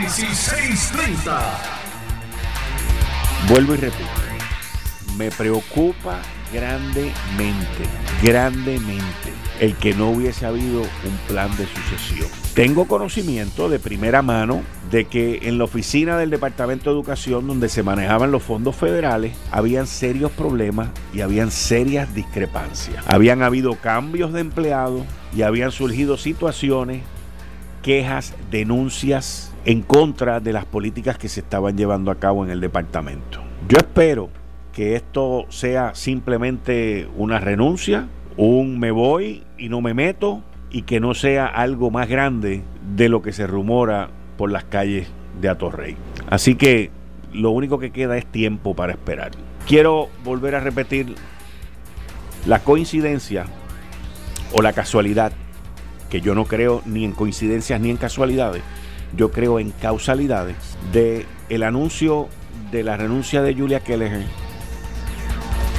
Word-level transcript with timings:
Análisis 0.00 0.38
630. 0.38 1.38
Vuelvo 3.50 3.74
y 3.74 3.76
repito. 3.76 4.08
Me 5.18 5.30
preocupa 5.30 6.22
grandemente, 6.54 7.84
grandemente, 8.22 9.04
el 9.60 9.74
que 9.76 9.92
no 9.92 10.08
hubiese 10.08 10.46
habido 10.46 10.80
un 10.80 11.18
plan 11.28 11.54
de 11.58 11.66
sucesión. 11.66 12.30
Tengo 12.54 12.88
conocimiento 12.88 13.68
de 13.68 13.78
primera 13.78 14.22
mano 14.22 14.62
de 14.90 15.04
que 15.04 15.40
en 15.42 15.58
la 15.58 15.64
oficina 15.64 16.16
del 16.16 16.30
Departamento 16.30 16.88
de 16.88 16.96
Educación, 16.96 17.46
donde 17.46 17.68
se 17.68 17.82
manejaban 17.82 18.32
los 18.32 18.42
fondos 18.42 18.76
federales, 18.76 19.36
habían 19.50 19.86
serios 19.86 20.32
problemas 20.32 20.88
y 21.12 21.20
habían 21.20 21.50
serias 21.50 22.14
discrepancias. 22.14 23.04
Habían 23.06 23.42
habido 23.42 23.74
cambios 23.74 24.32
de 24.32 24.40
empleados 24.40 25.04
y 25.36 25.42
habían 25.42 25.72
surgido 25.72 26.16
situaciones, 26.16 27.02
quejas, 27.82 28.32
denuncias 28.50 29.49
en 29.64 29.82
contra 29.82 30.40
de 30.40 30.52
las 30.52 30.64
políticas 30.64 31.18
que 31.18 31.28
se 31.28 31.40
estaban 31.40 31.76
llevando 31.76 32.10
a 32.10 32.16
cabo 32.16 32.44
en 32.44 32.50
el 32.50 32.60
departamento. 32.60 33.40
Yo 33.68 33.78
espero 33.78 34.30
que 34.72 34.96
esto 34.96 35.46
sea 35.48 35.94
simplemente 35.94 37.08
una 37.16 37.38
renuncia, 37.38 38.08
un 38.36 38.78
me 38.78 38.90
voy 38.90 39.44
y 39.58 39.68
no 39.68 39.80
me 39.80 39.94
meto, 39.94 40.42
y 40.70 40.82
que 40.82 41.00
no 41.00 41.14
sea 41.14 41.46
algo 41.46 41.90
más 41.90 42.08
grande 42.08 42.62
de 42.96 43.08
lo 43.08 43.22
que 43.22 43.32
se 43.32 43.46
rumora 43.46 44.08
por 44.36 44.50
las 44.50 44.64
calles 44.64 45.08
de 45.40 45.48
Atorrey. 45.48 45.96
Así 46.28 46.54
que 46.54 46.90
lo 47.32 47.50
único 47.50 47.78
que 47.78 47.90
queda 47.90 48.16
es 48.16 48.26
tiempo 48.26 48.74
para 48.74 48.92
esperar. 48.92 49.32
Quiero 49.66 50.08
volver 50.24 50.54
a 50.54 50.60
repetir 50.60 51.14
la 52.46 52.60
coincidencia 52.60 53.46
o 54.52 54.62
la 54.62 54.72
casualidad, 54.72 55.32
que 56.08 56.20
yo 56.20 56.34
no 56.34 56.44
creo 56.46 56.82
ni 56.86 57.04
en 57.04 57.12
coincidencias 57.12 57.80
ni 57.80 57.90
en 57.90 57.96
casualidades, 57.96 58.62
yo 59.16 59.30
creo 59.30 59.58
en 59.58 59.70
causalidades, 59.70 60.56
de 60.92 61.26
el 61.48 61.62
anuncio 61.62 62.28
de 62.70 62.82
la 62.82 62.96
renuncia 62.96 63.42
de 63.42 63.54
Julia 63.54 63.80
Kelleher 63.80 64.24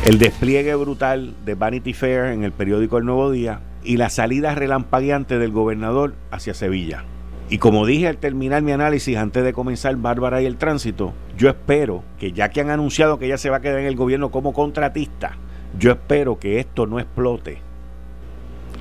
el 0.06 0.18
despliegue 0.18 0.74
brutal 0.74 1.36
de 1.46 1.54
Vanity 1.54 1.94
Fair 1.94 2.34
en 2.34 2.44
el 2.44 2.52
periódico 2.52 2.98
El 2.98 3.06
Nuevo 3.06 3.30
Día 3.30 3.62
y 3.84 3.98
la 3.98 4.10
salida 4.10 4.56
relampagueante 4.56 5.38
del 5.38 5.52
gobernador 5.52 6.16
hacia 6.32 6.56
Sevilla. 6.56 7.04
Y 7.52 7.60
como 7.60 7.86
dije 7.86 8.08
al 8.08 8.18
terminar 8.18 8.64
mi 8.64 8.72
análisis 8.72 9.16
antes 9.16 9.44
de 9.44 9.54
comenzar 9.54 9.96
Bárbara 9.98 10.42
y 10.42 10.48
el 10.48 10.58
tránsito, 10.58 11.14
yo 11.38 11.50
espero 11.50 12.04
que 12.18 12.32
ya 12.32 12.50
que 12.50 12.62
han 12.62 12.72
anunciado 12.72 13.20
que 13.20 13.28
ella 13.28 13.38
se 13.38 13.52
va 13.52 13.58
a 13.58 13.62
quedar 13.62 13.78
en 13.78 13.86
el 13.86 13.96
gobierno 13.96 14.32
como 14.32 14.54
contratista, 14.54 15.38
yo 15.78 15.92
espero 15.92 16.40
que 16.40 16.60
esto 16.60 16.88
no 16.88 17.00
explote 17.00 17.60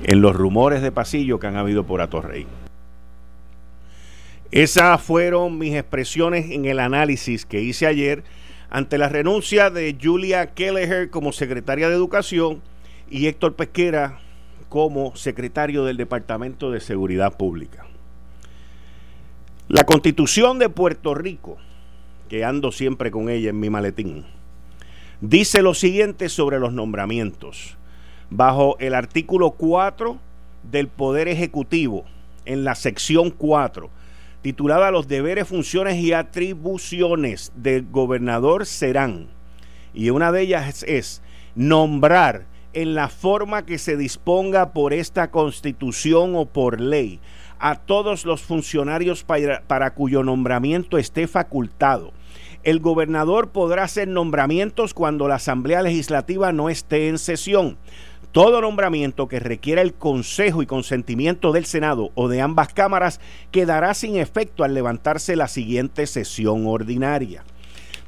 en 0.03 0.21
los 0.21 0.35
rumores 0.35 0.81
de 0.81 0.91
pasillo 0.91 1.39
que 1.39 1.45
han 1.45 1.55
habido 1.55 1.85
por 1.85 2.01
Atorrey. 2.01 2.47
Esas 4.51 5.01
fueron 5.01 5.57
mis 5.57 5.73
expresiones 5.75 6.51
en 6.51 6.65
el 6.65 6.81
análisis 6.81 7.45
que 7.45 7.61
hice 7.61 7.87
ayer 7.87 8.25
ante 8.69 8.97
la 8.97 9.07
renuncia 9.07 9.69
de 9.69 9.97
Julia 10.01 10.47
Kelleher 10.47 11.09
como 11.09 11.31
secretaria 11.31 11.87
de 11.87 11.95
Educación 11.95 12.61
y 13.09 13.27
Héctor 13.27 13.55
Pesquera 13.55 14.19
como 14.67 15.15
secretario 15.15 15.85
del 15.85 15.95
Departamento 15.95 16.69
de 16.69 16.81
Seguridad 16.81 17.37
Pública. 17.37 17.85
La 19.69 19.85
constitución 19.85 20.59
de 20.59 20.67
Puerto 20.67 21.15
Rico, 21.15 21.57
que 22.27 22.43
ando 22.43 22.73
siempre 22.73 23.09
con 23.09 23.29
ella 23.29 23.51
en 23.51 23.59
mi 23.61 23.69
maletín, 23.69 24.25
dice 25.21 25.61
lo 25.61 25.73
siguiente 25.73 26.27
sobre 26.27 26.59
los 26.59 26.73
nombramientos. 26.73 27.77
Bajo 28.29 28.77
el 28.79 28.95
artículo 28.95 29.51
4 29.51 30.19
del 30.69 30.89
Poder 30.89 31.29
Ejecutivo, 31.29 32.03
en 32.43 32.65
la 32.65 32.75
sección 32.75 33.29
4, 33.29 33.89
titulada 34.41 34.91
Los 34.91 35.07
deberes, 35.07 35.47
funciones 35.47 35.97
y 35.97 36.13
atribuciones 36.13 37.51
del 37.55 37.85
gobernador 37.89 38.65
serán. 38.65 39.27
Y 39.93 40.09
una 40.09 40.31
de 40.31 40.41
ellas 40.41 40.83
es, 40.83 41.21
nombrar 41.55 42.45
en 42.73 42.95
la 42.95 43.09
forma 43.09 43.65
que 43.65 43.77
se 43.77 43.97
disponga 43.97 44.73
por 44.73 44.93
esta 44.93 45.29
constitución 45.29 46.35
o 46.35 46.45
por 46.45 46.79
ley 46.79 47.19
a 47.59 47.75
todos 47.75 48.25
los 48.25 48.41
funcionarios 48.41 49.23
para, 49.23 49.61
para 49.67 49.93
cuyo 49.93 50.23
nombramiento 50.23 50.97
esté 50.97 51.27
facultado. 51.27 52.11
El 52.63 52.79
gobernador 52.79 53.49
podrá 53.49 53.83
hacer 53.83 54.07
nombramientos 54.07 54.93
cuando 54.93 55.27
la 55.27 55.35
Asamblea 55.35 55.81
Legislativa 55.81 56.51
no 56.51 56.69
esté 56.69 57.07
en 57.07 57.17
sesión 57.17 57.77
todo 58.31 58.61
nombramiento 58.61 59.27
que 59.27 59.39
requiera 59.39 59.81
el 59.81 59.93
consejo 59.93 60.61
y 60.61 60.65
consentimiento 60.65 61.51
del 61.51 61.65
Senado 61.65 62.11
o 62.15 62.29
de 62.29 62.39
ambas 62.39 62.73
cámaras 62.73 63.19
quedará 63.51 63.93
sin 63.93 64.15
efecto 64.15 64.63
al 64.63 64.73
levantarse 64.73 65.35
la 65.35 65.49
siguiente 65.49 66.07
sesión 66.07 66.65
ordinaria. 66.65 67.43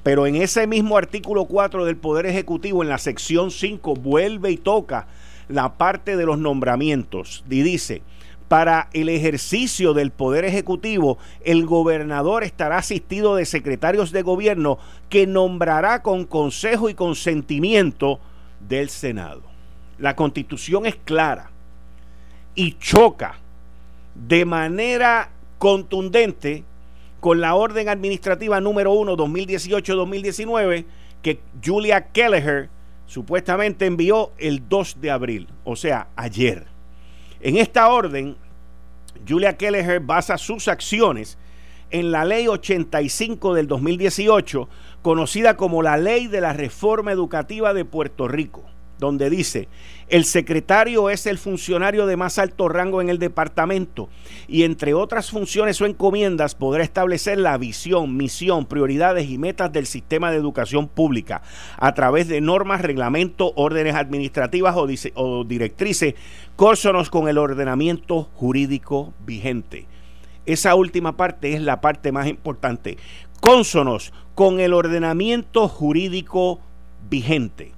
Pero 0.01 0.25
en 0.25 0.35
ese 0.35 0.66
mismo 0.66 0.97
artículo 0.97 1.45
4 1.45 1.85
del 1.85 1.97
Poder 1.97 2.25
Ejecutivo, 2.25 2.83
en 2.83 2.89
la 2.89 2.97
sección 2.97 3.51
5, 3.51 3.95
vuelve 3.95 4.51
y 4.51 4.57
toca 4.57 5.07
la 5.50 5.73
parte 5.78 6.16
de 6.16 6.25
los 6.25 6.38
nombramientos 6.38 7.44
y 7.50 7.62
dice, 7.62 8.01
para 8.47 8.89
el 8.94 9.09
ejercicio 9.09 9.94
del 9.94 10.12
Poder 10.12 10.45
Ejecutivo, 10.45 11.17
el 11.44 11.66
gobernador 11.66 12.44
estará 12.44 12.78
asistido 12.78 13.35
de 13.35 13.45
secretarios 13.45 14.12
de 14.12 14.22
gobierno 14.22 14.78
que 15.09 15.28
nombrará 15.28 16.01
con 16.01 16.25
consejo 16.25 16.89
y 16.89 16.94
consentimiento 16.94 18.19
del 18.59 18.89
Senado. 18.89 19.52
La 20.03 20.17
constitución 20.17 20.85
es 20.85 20.97
clara 20.97 21.49
y 22.55 22.73
choca 22.73 23.37
de 24.15 24.43
manera 24.43 25.29
contundente 25.59 26.65
con 27.21 27.39
la 27.39 27.55
orden 27.55 27.87
administrativa 27.87 28.59
número 28.59 28.91
1 28.91 29.15
2018-2019 29.15 30.83
que 31.21 31.39
Julia 31.63 32.07
Kelleher 32.11 32.67
supuestamente 33.05 33.85
envió 33.85 34.33
el 34.39 34.67
2 34.67 34.99
de 34.99 35.09
abril, 35.09 35.47
o 35.63 35.77
sea, 35.77 36.09
ayer. 36.17 36.67
En 37.39 37.55
esta 37.55 37.87
orden, 37.87 38.35
Julia 39.25 39.55
Kelleher 39.55 40.01
basa 40.01 40.37
sus 40.37 40.67
acciones 40.67 41.37
en 41.91 42.11
la 42.11 42.25
ley 42.25 42.49
85 42.49 43.53
del 43.53 43.67
2018, 43.67 44.67
conocida 45.01 45.55
como 45.55 45.81
la 45.81 45.95
ley 45.95 46.27
de 46.27 46.41
la 46.41 46.51
reforma 46.51 47.13
educativa 47.13 47.73
de 47.73 47.85
Puerto 47.85 48.27
Rico 48.27 48.65
donde 48.99 49.29
dice, 49.29 49.67
el 50.07 50.25
secretario 50.25 51.09
es 51.09 51.25
el 51.25 51.37
funcionario 51.37 52.05
de 52.05 52.17
más 52.17 52.37
alto 52.37 52.69
rango 52.69 53.01
en 53.01 53.09
el 53.09 53.19
departamento 53.19 54.09
y 54.47 54.63
entre 54.63 54.93
otras 54.93 55.31
funciones 55.31 55.81
o 55.81 55.85
encomiendas 55.85 56.55
podrá 56.55 56.83
establecer 56.83 57.37
la 57.37 57.57
visión, 57.57 58.15
misión, 58.15 58.65
prioridades 58.65 59.29
y 59.29 59.37
metas 59.37 59.71
del 59.71 59.85
sistema 59.85 60.31
de 60.31 60.37
educación 60.37 60.87
pública 60.87 61.41
a 61.77 61.93
través 61.93 62.27
de 62.27 62.41
normas, 62.41 62.81
reglamentos, 62.81 63.51
órdenes 63.55 63.95
administrativas 63.95 64.75
o, 65.15 65.43
directrices 65.43 66.15
cónsonos 66.55 67.09
con 67.09 67.27
el 67.27 67.37
ordenamiento 67.37 68.29
jurídico 68.35 69.13
vigente. 69.25 69.87
Esa 70.45 70.75
última 70.75 71.15
parte 71.15 71.53
es 71.53 71.61
la 71.61 71.81
parte 71.81 72.11
más 72.11 72.27
importante. 72.27 72.97
Cónsonos 73.39 74.13
con 74.35 74.59
el 74.59 74.73
ordenamiento 74.73 75.67
jurídico 75.67 76.59
vigente. 77.09 77.73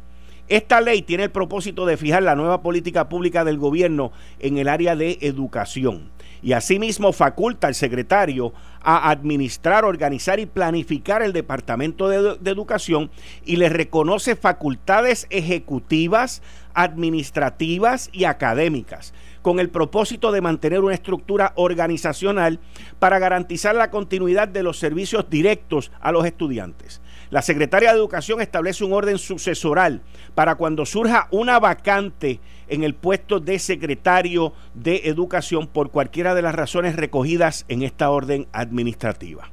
Esta 0.48 0.80
ley 0.80 1.02
tiene 1.02 1.24
el 1.24 1.32
propósito 1.32 1.88
de 1.88 1.98
fijar 1.98 2.22
la 2.22 2.36
nueva 2.36 2.62
política 2.62 3.10
pública 3.10 3.44
del 3.44 3.58
gobierno 3.58 4.12
en 4.40 4.60
el 4.60 4.68
área 4.68 4.96
de 4.96 5.18
educación 5.22 6.12
y 6.44 6.54
asimismo 6.54 7.12
faculta 7.12 7.66
al 7.66 7.74
secretario 7.74 8.54
a 8.80 9.10
administrar, 9.10 9.84
organizar 9.84 10.40
y 10.40 10.46
planificar 10.46 11.24
el 11.24 11.34
Departamento 11.34 12.08
de, 12.08 12.52
Educación 12.52 13.10
y 13.44 13.56
le 13.56 13.70
reconoce 13.70 14.36
facultades 14.36 15.26
ejecutivas, 15.32 16.44
administrativas 16.76 18.12
y 18.14 18.26
académicas 18.26 19.16
con 19.42 19.60
el 19.60 19.70
propósito 19.70 20.32
de 20.32 20.42
mantener 20.42 20.82
una 20.82 20.94
estructura 20.94 21.54
organizacional 21.56 22.60
para 23.00 23.18
garantizar 23.18 23.74
la 23.74 23.90
continuidad 23.90 24.48
de 24.48 24.62
los 24.62 24.78
servicios 24.78 25.28
directos 25.30 25.92
a 26.00 26.12
los 26.12 26.26
estudiantes. 26.26 27.02
La 27.32 27.42
Secretaria 27.42 27.92
de 27.92 27.98
Educación 27.98 28.42
establece 28.42 28.84
un 28.84 28.94
orden 28.94 29.18
sucesoral 29.18 30.02
para 30.36 30.56
cuando 30.56 30.86
surja 30.86 31.28
una 31.32 31.60
vacante 31.60 32.40
en 32.68 32.84
el 32.84 32.94
puesto 32.94 33.40
de 33.40 33.60
secretario 33.60 34.54
de 34.74 35.02
Educación 35.06 35.68
por 35.68 35.92
cualquiera 35.92 36.36
de 36.36 36.42
las 36.42 36.56
razones 36.56 36.96
recogidas 36.96 37.66
en 37.68 37.82
esta 37.82 38.10
orden 38.10 38.48
administrativa. 38.52 39.50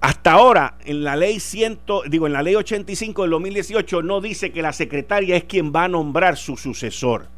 Hasta 0.00 0.32
ahora, 0.32 0.76
en 0.84 1.04
la 1.04 1.16
ley 1.16 1.40
100, 1.40 1.80
digo, 2.08 2.26
en 2.26 2.32
la 2.32 2.42
ley 2.42 2.54
85 2.54 3.22
del 3.22 3.30
2018 3.32 4.02
no 4.02 4.20
dice 4.20 4.52
que 4.52 4.62
la 4.62 4.72
secretaria 4.72 5.36
es 5.36 5.44
quien 5.44 5.72
va 5.74 5.84
a 5.84 5.88
nombrar 5.88 6.36
su 6.36 6.56
sucesor. 6.56 7.28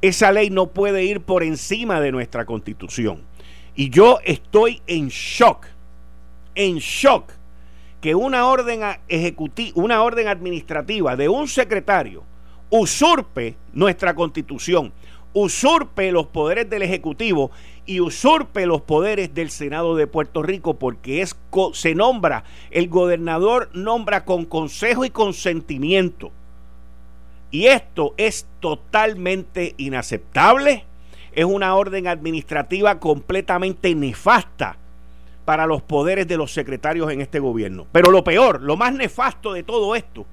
Esa 0.00 0.32
ley 0.32 0.50
no 0.50 0.68
puede 0.68 1.04
ir 1.04 1.20
por 1.20 1.42
encima 1.42 2.00
de 2.00 2.10
nuestra 2.12 2.46
constitución. 2.46 3.22
Y 3.74 3.90
yo 3.90 4.18
estoy 4.24 4.80
en 4.86 5.08
shock, 5.08 5.66
en 6.54 6.78
shock 6.78 7.32
que 8.02 8.16
una 8.16 8.46
orden 8.46 8.80
ejecutiva, 9.08 9.80
una 9.80 10.02
orden 10.02 10.26
administrativa 10.26 11.16
de 11.16 11.28
un 11.28 11.46
secretario 11.46 12.24
usurpe 12.68 13.56
nuestra 13.72 14.14
constitución, 14.14 14.92
usurpe 15.32 16.10
los 16.10 16.26
poderes 16.26 16.68
del 16.68 16.82
Ejecutivo 16.82 17.52
y 17.86 18.00
usurpe 18.00 18.66
los 18.66 18.82
poderes 18.82 19.32
del 19.34 19.50
Senado 19.50 19.94
de 19.94 20.08
Puerto 20.08 20.42
Rico 20.42 20.78
porque 20.78 21.22
es 21.22 21.36
se 21.74 21.94
nombra 21.94 22.44
el 22.72 22.88
gobernador 22.88 23.70
nombra 23.72 24.24
con 24.24 24.46
consejo 24.46 25.04
y 25.04 25.10
consentimiento. 25.10 26.32
Y 27.52 27.66
esto 27.66 28.14
es 28.16 28.46
totalmente 28.60 29.74
inaceptable 29.76 30.86
es 31.32 31.44
una 31.44 31.74
orden 31.76 32.08
administrativa 32.08 32.98
completamente 32.98 33.94
nefasta 33.94 34.76
para 35.44 35.66
los 35.66 35.82
poderes 35.82 36.28
de 36.28 36.36
los 36.36 36.52
secretarios 36.52 37.10
en 37.10 37.20
este 37.20 37.38
gobierno. 37.38 37.86
Pero 37.92 38.10
lo 38.10 38.24
peor 38.24 38.62
lo 38.62 38.76
más 38.76 38.92
nefasto 38.94 39.52
de 39.52 39.62
todo 39.62 39.94
esto 39.94 40.26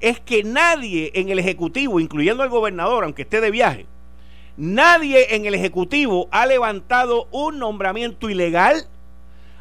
es 0.00 0.20
que 0.20 0.42
nadie 0.42 1.12
en 1.14 1.28
el 1.28 1.38
Ejecutivo 1.38 2.00
incluyendo 2.00 2.42
el 2.42 2.50
gobernador 2.50 3.04
aunque 3.04 3.22
esté 3.22 3.40
de 3.40 3.50
viaje 3.50 3.86
Nadie 4.56 5.36
en 5.36 5.46
el 5.46 5.54
Ejecutivo 5.54 6.28
ha 6.32 6.44
levantado 6.44 7.28
un 7.30 7.58
nombramiento 7.58 8.28
ilegal, 8.28 8.86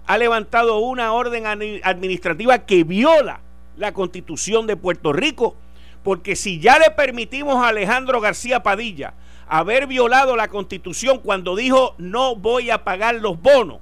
ha 0.06 0.18
levantado 0.18 0.80
una 0.80 1.14
orden 1.14 1.46
administrativa 1.46 2.66
que 2.66 2.84
viola 2.84 3.40
la 3.78 3.94
constitución 3.94 4.68
de 4.68 4.76
Puerto 4.76 5.14
Rico, 5.14 5.56
porque 6.04 6.36
si 6.36 6.60
ya 6.60 6.80
le 6.80 6.92
permitimos 6.92 7.64
a 7.64 7.70
Alejandro 7.70 8.20
García 8.20 8.62
Padilla 8.62 9.14
haber 9.48 9.88
violado 9.88 10.36
la 10.36 10.50
constitución 10.50 11.20
cuando 11.20 11.56
dijo 11.56 11.96
no 11.98 12.36
voy 12.36 12.70
a 12.70 12.84
pagar 12.84 13.16
los 13.16 13.42
bonos, 13.42 13.80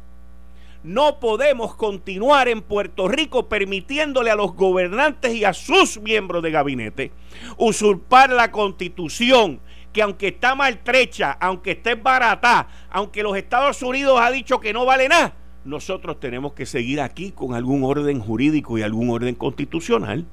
no 0.84 1.20
podemos 1.20 1.76
continuar 1.76 2.48
en 2.48 2.62
Puerto 2.62 3.08
Rico 3.08 3.50
permitiéndole 3.50 4.32
a 4.32 4.36
los 4.36 4.54
gobernantes 4.54 5.34
y 5.34 5.44
a 5.44 5.54
sus 5.54 6.00
miembros 6.00 6.44
de 6.44 6.52
gabinete 6.52 7.12
usurpar 7.58 8.30
la 8.32 8.52
constitución 8.52 9.60
que 9.92 10.02
aunque 10.02 10.28
está 10.28 10.54
maltrecha, 10.54 11.32
aunque 11.40 11.72
esté 11.72 11.96
barata, 11.96 12.68
aunque 12.90 13.24
los 13.24 13.36
Estados 13.36 13.82
Unidos 13.82 14.20
ha 14.22 14.30
dicho 14.30 14.60
que 14.60 14.72
no 14.72 14.86
vale 14.86 15.10
nada, 15.10 15.34
nosotros 15.66 16.20
tenemos 16.20 16.54
que 16.54 16.66
seguir 16.66 17.02
aquí 17.02 17.32
con 17.32 17.54
algún 17.54 17.84
orden 17.84 18.20
jurídico 18.20 18.78
y 18.78 18.84
algún 18.84 19.10
orden 19.10 19.36
constitucional. 19.36 20.26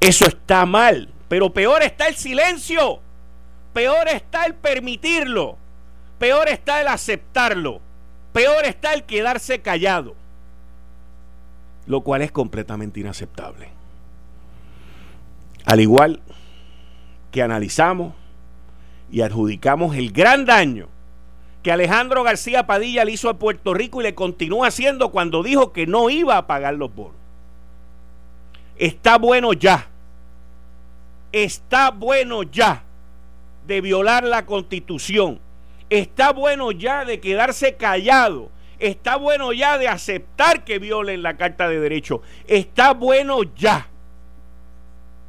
Eso 0.00 0.26
está 0.26 0.64
mal, 0.66 1.12
pero 1.28 1.52
peor 1.52 1.82
está 1.82 2.08
el 2.08 2.16
silencio, 2.16 3.00
peor 3.72 4.08
está 4.08 4.46
el 4.46 4.54
permitirlo, 4.54 5.58
peor 6.18 6.48
está 6.48 6.80
el 6.80 6.88
aceptarlo, 6.88 7.80
peor 8.32 8.64
está 8.64 8.94
el 8.94 9.04
quedarse 9.04 9.60
callado, 9.60 10.14
lo 11.86 12.02
cual 12.02 12.22
es 12.22 12.32
completamente 12.32 13.00
inaceptable. 13.00 13.68
Al 15.64 15.80
igual 15.80 16.20
que 17.30 17.42
analizamos 17.42 18.14
y 19.10 19.20
adjudicamos 19.20 19.96
el 19.96 20.12
gran 20.12 20.44
daño 20.44 20.88
que 21.62 21.72
Alejandro 21.72 22.22
García 22.22 22.66
Padilla 22.66 23.04
le 23.04 23.12
hizo 23.12 23.28
a 23.28 23.38
Puerto 23.38 23.74
Rico 23.74 24.00
y 24.00 24.04
le 24.04 24.14
continúa 24.14 24.68
haciendo 24.68 25.10
cuando 25.10 25.42
dijo 25.42 25.72
que 25.72 25.86
no 25.86 26.08
iba 26.08 26.36
a 26.36 26.46
pagar 26.46 26.74
los 26.74 26.94
bonos. 26.94 27.16
Está 28.76 29.18
bueno 29.18 29.52
ya. 29.52 29.88
Está 31.32 31.90
bueno 31.90 32.42
ya 32.44 32.82
de 33.66 33.80
violar 33.82 34.24
la 34.24 34.46
constitución. 34.46 35.38
Está 35.90 36.32
bueno 36.32 36.72
ya 36.72 37.04
de 37.04 37.20
quedarse 37.20 37.74
callado. 37.74 38.50
Está 38.78 39.16
bueno 39.16 39.52
ya 39.52 39.76
de 39.76 39.88
aceptar 39.88 40.64
que 40.64 40.78
violen 40.78 41.22
la 41.22 41.36
Carta 41.36 41.68
de 41.68 41.80
Derecho. 41.80 42.22
Está 42.46 42.94
bueno 42.94 43.42
ya 43.54 43.90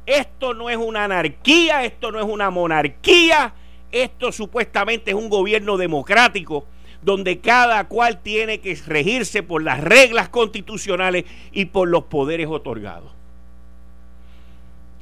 esto 0.06 0.54
no 0.54 0.68
es 0.68 0.76
una 0.76 1.04
anarquía, 1.04 1.84
esto 1.84 2.10
no 2.10 2.18
es 2.18 2.26
una 2.26 2.50
monarquía, 2.50 3.54
esto 3.90 4.32
supuestamente 4.32 5.12
es 5.12 5.16
un 5.16 5.28
gobierno 5.28 5.76
democrático 5.76 6.66
donde 7.02 7.40
cada 7.40 7.88
cual 7.88 8.20
tiene 8.20 8.60
que 8.60 8.74
regirse 8.86 9.42
por 9.42 9.62
las 9.62 9.80
reglas 9.80 10.28
constitucionales 10.28 11.24
y 11.52 11.66
por 11.66 11.88
los 11.88 12.04
poderes 12.04 12.46
otorgados. 12.48 13.12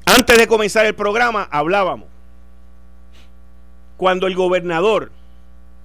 Antes 0.07 0.39
de 0.39 0.47
comenzar 0.47 0.87
el 0.87 0.95
programa 0.95 1.49
hablábamos 1.51 2.09
cuando 3.97 4.27
el 4.27 4.35
gobernador 4.35 5.13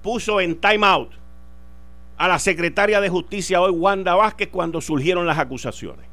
puso 0.06 0.40
en 0.40 0.54
time 0.60 0.86
out 0.86 1.10
a 2.16 2.28
la 2.28 2.38
secretaria 2.38 3.00
de 3.00 3.08
justicia 3.08 3.60
hoy 3.60 3.72
Wanda 3.72 4.14
Vázquez 4.14 4.50
cuando 4.52 4.80
surgieron 4.80 5.26
las 5.26 5.36
acusaciones. 5.36 6.06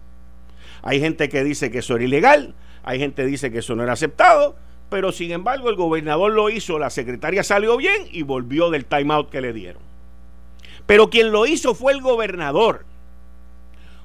Hay 0.82 1.00
gente 1.00 1.30
que 1.30 1.44
dice 1.44 1.70
que 1.70 1.78
eso 1.78 1.96
era 1.96 2.04
ilegal, 2.04 2.56
hay 2.84 2.98
gente 2.98 3.22
que 3.22 3.28
dice 3.28 3.52
que 3.52 3.60
eso 3.60 3.76
no 3.76 3.84
era 3.84 3.94
aceptado, 3.94 4.56
pero 4.90 5.12
sin 5.12 5.30
embargo 5.30 5.70
el 5.70 5.76
gobernador 5.76 6.32
lo 6.32 6.50
hizo, 6.50 6.80
la 6.80 6.90
secretaria 6.90 7.44
salió 7.44 7.78
bien 7.78 8.08
y 8.12 8.24
volvió 8.24 8.72
del 8.72 8.86
timeout 8.86 9.30
que 9.30 9.42
le 9.42 9.54
dieron. 9.54 9.84
Pero 10.88 11.12
quien 11.12 11.32
lo 11.32 11.46
hizo 11.46 11.76
fue 11.76 11.94
el 11.94 12.02
gobernador. 12.02 12.88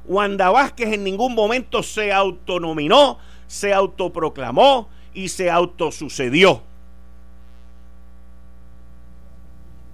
Wanda 0.05 0.51
Vázquez 0.51 0.93
en 0.93 1.03
ningún 1.03 1.35
momento 1.35 1.83
se 1.83 2.13
autonominó, 2.13 3.17
se 3.47 3.73
autoproclamó 3.73 4.91
y 5.15 5.31
se 5.31 5.51
autosucedió. 5.51 6.68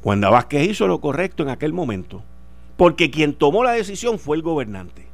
Wanda 0.04 0.28
Vázquez 0.28 0.68
hizo 0.68 0.86
lo 0.86 1.00
correcto 1.00 1.42
en 1.42 1.48
aquel 1.48 1.72
momento, 1.72 2.22
porque 2.76 3.10
quien 3.10 3.32
tomó 3.32 3.64
la 3.64 3.72
decisión 3.72 4.18
fue 4.18 4.36
el 4.36 4.42
gobernante. 4.42 5.06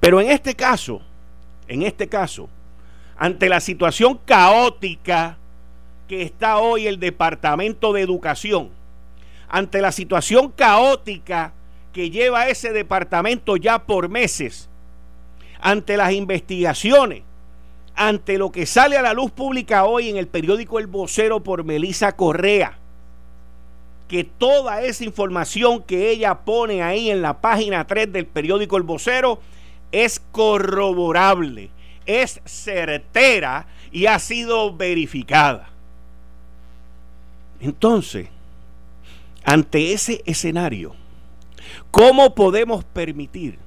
Pero 0.00 0.20
en 0.20 0.28
este 0.30 0.54
caso, 0.54 1.00
en 1.68 1.82
este 1.82 2.08
caso, 2.08 2.48
ante 3.16 3.48
la 3.48 3.60
situación 3.60 4.18
caótica 4.24 5.38
que 6.08 6.22
está 6.22 6.58
hoy 6.58 6.88
el 6.88 6.98
Departamento 6.98 7.92
de 7.92 8.02
Educación, 8.02 8.70
ante 9.48 9.80
la 9.80 9.92
situación 9.92 10.50
caótica 10.50 11.52
que 11.92 12.10
lleva 12.10 12.48
ese 12.48 12.72
departamento 12.72 13.56
ya 13.56 13.84
por 13.86 14.08
meses, 14.08 14.68
ante 15.60 15.96
las 15.96 16.12
investigaciones, 16.12 17.22
ante 17.94 18.36
lo 18.36 18.50
que 18.50 18.66
sale 18.66 18.96
a 18.96 19.02
la 19.02 19.14
luz 19.14 19.30
pública 19.30 19.84
hoy 19.84 20.10
en 20.10 20.16
el 20.16 20.26
periódico 20.26 20.80
El 20.80 20.88
Vocero 20.88 21.40
por 21.44 21.62
Melisa 21.62 22.16
Correa, 22.16 22.78
que 24.08 24.24
toda 24.24 24.82
esa 24.82 25.04
información 25.04 25.82
que 25.82 26.10
ella 26.10 26.34
pone 26.40 26.82
ahí 26.82 27.10
en 27.10 27.22
la 27.22 27.40
página 27.40 27.86
3 27.86 28.12
del 28.12 28.26
periódico 28.26 28.76
El 28.76 28.82
Vocero 28.82 29.40
es 29.92 30.20
corroborable, 30.32 31.70
es 32.06 32.40
certera 32.44 33.66
y 33.90 34.06
ha 34.06 34.18
sido 34.18 34.76
verificada. 34.76 35.70
Entonces, 37.60 38.28
ante 39.44 39.92
ese 39.92 40.22
escenario, 40.26 40.94
¿cómo 41.90 42.34
podemos 42.34 42.84
permitir 42.84 43.58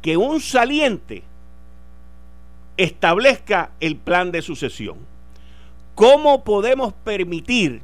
que 0.00 0.16
un 0.16 0.40
saliente 0.40 1.22
establezca 2.76 3.70
el 3.80 3.96
plan 3.96 4.32
de 4.32 4.42
sucesión? 4.42 4.98
¿Cómo 5.94 6.42
podemos 6.42 6.94
permitir 7.04 7.82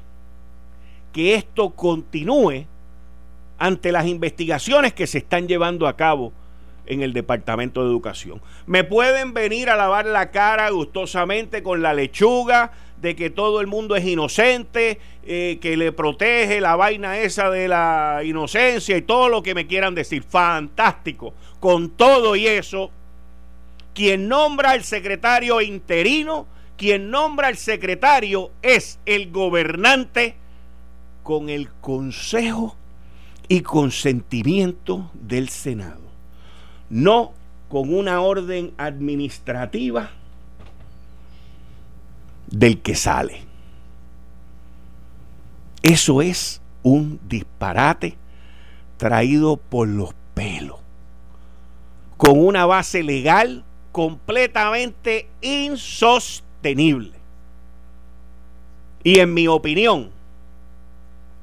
que 1.13 1.35
esto 1.35 1.71
continúe 1.71 2.67
ante 3.59 3.93
las 3.93 4.07
investigaciones 4.07 4.93
que 4.93 5.07
se 5.07 5.19
están 5.19 5.49
llevando 5.49 5.87
a 5.87 5.97
cabo 5.97 6.33
en 6.87 7.03
el 7.03 7.13
Departamento 7.13 7.83
de 7.83 7.91
Educación. 7.91 8.41
Me 8.67 8.83
pueden 8.83 9.35
venir 9.35 9.69
a 9.69 9.77
lavar 9.77 10.07
la 10.07 10.31
cara 10.31 10.71
gustosamente 10.71 11.63
con 11.63 11.83
la 11.83 11.93
lechuga 11.93 12.73
de 13.01 13.15
que 13.15 13.31
todo 13.31 13.61
el 13.61 13.67
mundo 13.67 13.95
es 13.95 14.05
inocente, 14.05 14.99
eh, 15.25 15.59
que 15.61 15.77
le 15.77 15.93
protege 15.93 16.61
la 16.61 16.77
vaina 16.77 17.19
esa 17.19 17.51
de 17.51 17.69
la 17.69 18.23
inocencia 18.25 18.97
y 18.97 19.03
todo 19.03 19.29
lo 19.29 19.43
que 19.43 19.55
me 19.55 19.67
quieran 19.67 19.95
decir. 19.95 20.23
Fantástico. 20.23 21.35
Con 21.61 21.91
todo 21.91 22.35
y 22.35 22.47
eso, 22.47 22.91
quien 23.95 24.29
nombra 24.29 24.71
al 24.71 24.83
secretario 24.83 25.61
interino, 25.61 26.47
quien 26.77 27.11
nombra 27.11 27.49
al 27.49 27.57
secretario 27.57 28.51
es 28.63 28.99
el 29.05 29.31
gobernante 29.31 30.37
con 31.29 31.51
el 31.51 31.69
consejo 31.83 32.75
y 33.49 33.61
consentimiento 33.61 35.11
del 35.13 35.51
Senado 35.51 36.09
no 36.89 37.35
con 37.69 37.93
una 37.93 38.23
orden 38.23 38.73
administrativa 38.79 40.09
del 42.47 42.81
que 42.81 42.95
sale. 42.95 43.43
Eso 45.83 46.23
es 46.23 46.63
un 46.83 47.21
disparate 47.29 48.17
traído 48.97 49.59
por 49.59 49.87
los 49.87 50.15
pelos, 50.33 50.79
con 52.17 52.39
una 52.43 52.65
base 52.65 53.03
legal 53.03 53.67
completamente 53.93 55.29
insostenible. 55.43 57.19
Y 59.05 59.19
en 59.19 59.35
mi 59.35 59.47
opinión, 59.47 60.18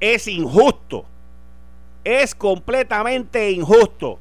es 0.00 0.28
injusto, 0.28 1.04
es 2.04 2.34
completamente 2.34 3.50
injusto 3.50 4.18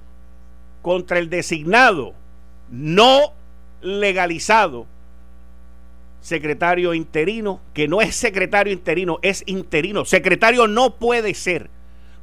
contra 0.82 1.20
el 1.20 1.30
designado 1.30 2.14
no 2.70 3.34
legalizado 3.82 4.88
secretario 6.22 6.94
interino, 6.96 7.60
que 7.74 7.88
no 7.88 8.02
es 8.02 8.16
secretario 8.16 8.74
interino, 8.74 9.20
es 9.22 9.44
interino. 9.46 10.06
Secretario 10.06 10.68
no 10.68 10.96
puede 10.96 11.36
ser, 11.36 11.70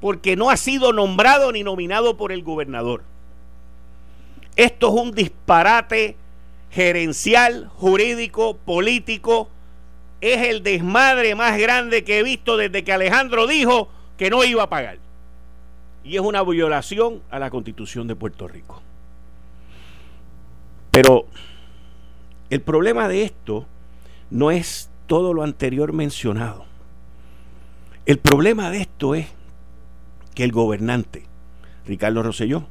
porque 0.00 0.34
no 0.34 0.50
ha 0.50 0.56
sido 0.56 0.92
nombrado 0.92 1.52
ni 1.52 1.62
nominado 1.62 2.16
por 2.16 2.32
el 2.32 2.42
gobernador. 2.42 3.04
Esto 4.56 4.88
es 4.88 5.02
un 5.02 5.12
disparate 5.12 6.16
gerencial, 6.70 7.70
jurídico, 7.76 8.56
político. 8.56 9.48
Es 10.22 10.40
el 10.48 10.62
desmadre 10.62 11.34
más 11.34 11.58
grande 11.58 12.04
que 12.04 12.20
he 12.20 12.22
visto 12.22 12.56
desde 12.56 12.84
que 12.84 12.92
Alejandro 12.92 13.48
dijo 13.48 13.88
que 14.16 14.30
no 14.30 14.44
iba 14.44 14.62
a 14.62 14.68
pagar. 14.70 14.98
Y 16.04 16.14
es 16.14 16.22
una 16.22 16.44
violación 16.44 17.20
a 17.28 17.40
la 17.40 17.50
constitución 17.50 18.06
de 18.06 18.14
Puerto 18.14 18.46
Rico. 18.46 18.80
Pero 20.92 21.26
el 22.50 22.60
problema 22.60 23.08
de 23.08 23.24
esto 23.24 23.66
no 24.30 24.52
es 24.52 24.88
todo 25.08 25.34
lo 25.34 25.42
anterior 25.42 25.92
mencionado. 25.92 26.66
El 28.06 28.18
problema 28.18 28.70
de 28.70 28.82
esto 28.82 29.16
es 29.16 29.26
que 30.36 30.44
el 30.44 30.52
gobernante, 30.52 31.24
Ricardo 31.84 32.22
Rosselló, 32.22 32.68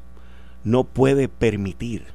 no 0.64 0.86
puede 0.86 1.28
permitir 1.28 2.06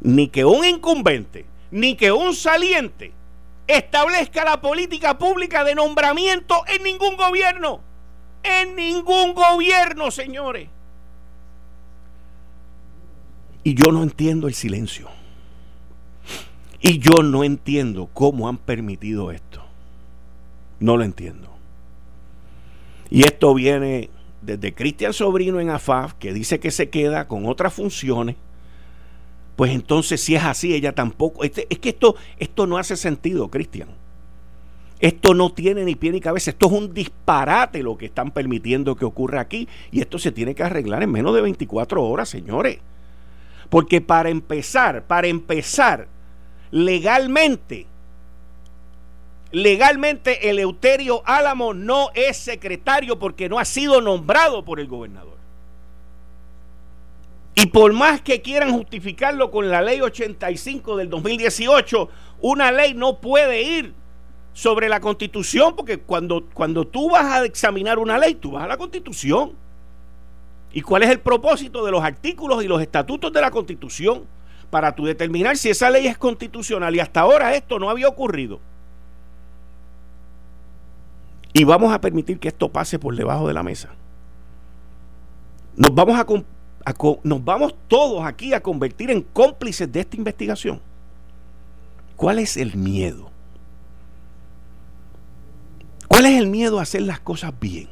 ni 0.00 0.28
que 0.28 0.46
un 0.46 0.64
incumbente, 0.64 1.44
ni 1.70 1.96
que 1.96 2.12
un 2.12 2.34
saliente 2.34 3.12
establezca 3.66 4.44
la 4.44 4.60
política 4.60 5.18
pública 5.18 5.64
de 5.64 5.74
nombramiento 5.74 6.64
en 6.68 6.82
ningún 6.82 7.16
gobierno. 7.16 7.80
En 8.42 8.76
ningún 8.76 9.34
gobierno, 9.34 10.10
señores. 10.10 10.68
Y 13.64 13.74
yo 13.74 13.90
no 13.90 14.02
entiendo 14.02 14.46
el 14.46 14.54
silencio. 14.54 15.08
Y 16.80 16.98
yo 16.98 17.22
no 17.24 17.42
entiendo 17.42 18.08
cómo 18.12 18.48
han 18.48 18.58
permitido 18.58 19.32
esto. 19.32 19.64
No 20.78 20.96
lo 20.96 21.02
entiendo. 21.02 21.48
Y 23.10 23.22
esto 23.22 23.54
viene 23.54 24.10
desde 24.40 24.74
Cristian 24.74 25.12
Sobrino 25.12 25.58
en 25.58 25.70
AFAF, 25.70 26.14
que 26.14 26.32
dice 26.32 26.60
que 26.60 26.70
se 26.70 26.90
queda 26.90 27.26
con 27.26 27.46
otras 27.46 27.74
funciones. 27.74 28.36
Pues 29.56 29.72
entonces, 29.72 30.20
si 30.20 30.34
es 30.34 30.44
así, 30.44 30.74
ella 30.74 30.92
tampoco. 30.92 31.42
Este, 31.42 31.66
es 31.70 31.78
que 31.78 31.88
esto, 31.88 32.14
esto 32.38 32.66
no 32.66 32.76
hace 32.76 32.96
sentido, 32.96 33.48
Cristian. 33.50 33.88
Esto 35.00 35.34
no 35.34 35.52
tiene 35.52 35.84
ni 35.84 35.94
pie 35.94 36.12
ni 36.12 36.20
cabeza. 36.20 36.50
Esto 36.50 36.66
es 36.66 36.72
un 36.72 36.94
disparate 36.94 37.82
lo 37.82 37.96
que 37.96 38.06
están 38.06 38.30
permitiendo 38.30 38.96
que 38.96 39.06
ocurra 39.06 39.40
aquí. 39.40 39.66
Y 39.90 40.00
esto 40.00 40.18
se 40.18 40.30
tiene 40.30 40.54
que 40.54 40.62
arreglar 40.62 41.02
en 41.02 41.10
menos 41.10 41.34
de 41.34 41.40
24 41.40 42.02
horas, 42.04 42.28
señores. 42.28 42.78
Porque 43.70 44.00
para 44.00 44.28
empezar, 44.28 45.04
para 45.04 45.26
empezar, 45.26 46.06
legalmente, 46.70 47.86
legalmente 49.52 50.50
Eleuterio 50.50 51.22
Álamo 51.24 51.74
no 51.74 52.10
es 52.14 52.36
secretario 52.36 53.18
porque 53.18 53.48
no 53.48 53.58
ha 53.58 53.64
sido 53.64 54.00
nombrado 54.00 54.64
por 54.64 54.80
el 54.80 54.86
gobernador. 54.86 55.35
Y 57.56 57.66
por 57.66 57.92
más 57.92 58.20
que 58.20 58.40
quieran 58.42 58.70
justificarlo 58.72 59.50
con 59.50 59.68
la 59.68 59.82
ley 59.82 60.00
85 60.00 60.96
del 60.96 61.10
2018, 61.10 62.08
una 62.42 62.70
ley 62.70 62.94
no 62.94 63.20
puede 63.20 63.62
ir 63.62 63.94
sobre 64.52 64.88
la 64.88 65.00
constitución 65.00 65.74
porque 65.74 65.98
cuando, 65.98 66.46
cuando 66.54 66.86
tú 66.86 67.10
vas 67.10 67.24
a 67.24 67.44
examinar 67.44 67.98
una 67.98 68.16
ley, 68.18 68.36
tú 68.36 68.52
vas 68.52 68.64
a 68.64 68.68
la 68.68 68.76
constitución. 68.76 69.54
¿Y 70.72 70.82
cuál 70.82 71.02
es 71.02 71.10
el 71.10 71.18
propósito 71.18 71.84
de 71.84 71.90
los 71.90 72.04
artículos 72.04 72.62
y 72.62 72.68
los 72.68 72.80
estatutos 72.80 73.32
de 73.32 73.40
la 73.40 73.50
constitución? 73.50 74.28
para 74.70 74.94
tú 74.94 75.04
determinar 75.04 75.56
si 75.56 75.70
esa 75.70 75.90
ley 75.90 76.06
es 76.06 76.18
constitucional 76.18 76.94
y 76.94 77.00
hasta 77.00 77.20
ahora 77.20 77.54
esto 77.54 77.78
no 77.78 77.90
había 77.90 78.08
ocurrido. 78.08 78.60
Y 81.52 81.64
vamos 81.64 81.92
a 81.92 82.00
permitir 82.00 82.38
que 82.38 82.48
esto 82.48 82.70
pase 82.70 82.98
por 82.98 83.16
debajo 83.16 83.48
de 83.48 83.54
la 83.54 83.62
mesa. 83.62 83.90
Nos 85.76 85.94
vamos, 85.94 86.18
a, 86.18 86.26
nos 87.24 87.44
vamos 87.44 87.74
todos 87.88 88.24
aquí 88.24 88.54
a 88.54 88.62
convertir 88.62 89.10
en 89.10 89.22
cómplices 89.22 89.90
de 89.90 90.00
esta 90.00 90.16
investigación. 90.16 90.80
¿Cuál 92.14 92.38
es 92.38 92.56
el 92.56 92.76
miedo? 92.76 93.30
¿Cuál 96.08 96.26
es 96.26 96.38
el 96.38 96.46
miedo 96.46 96.78
a 96.78 96.82
hacer 96.82 97.02
las 97.02 97.20
cosas 97.20 97.52
bien? 97.58 97.88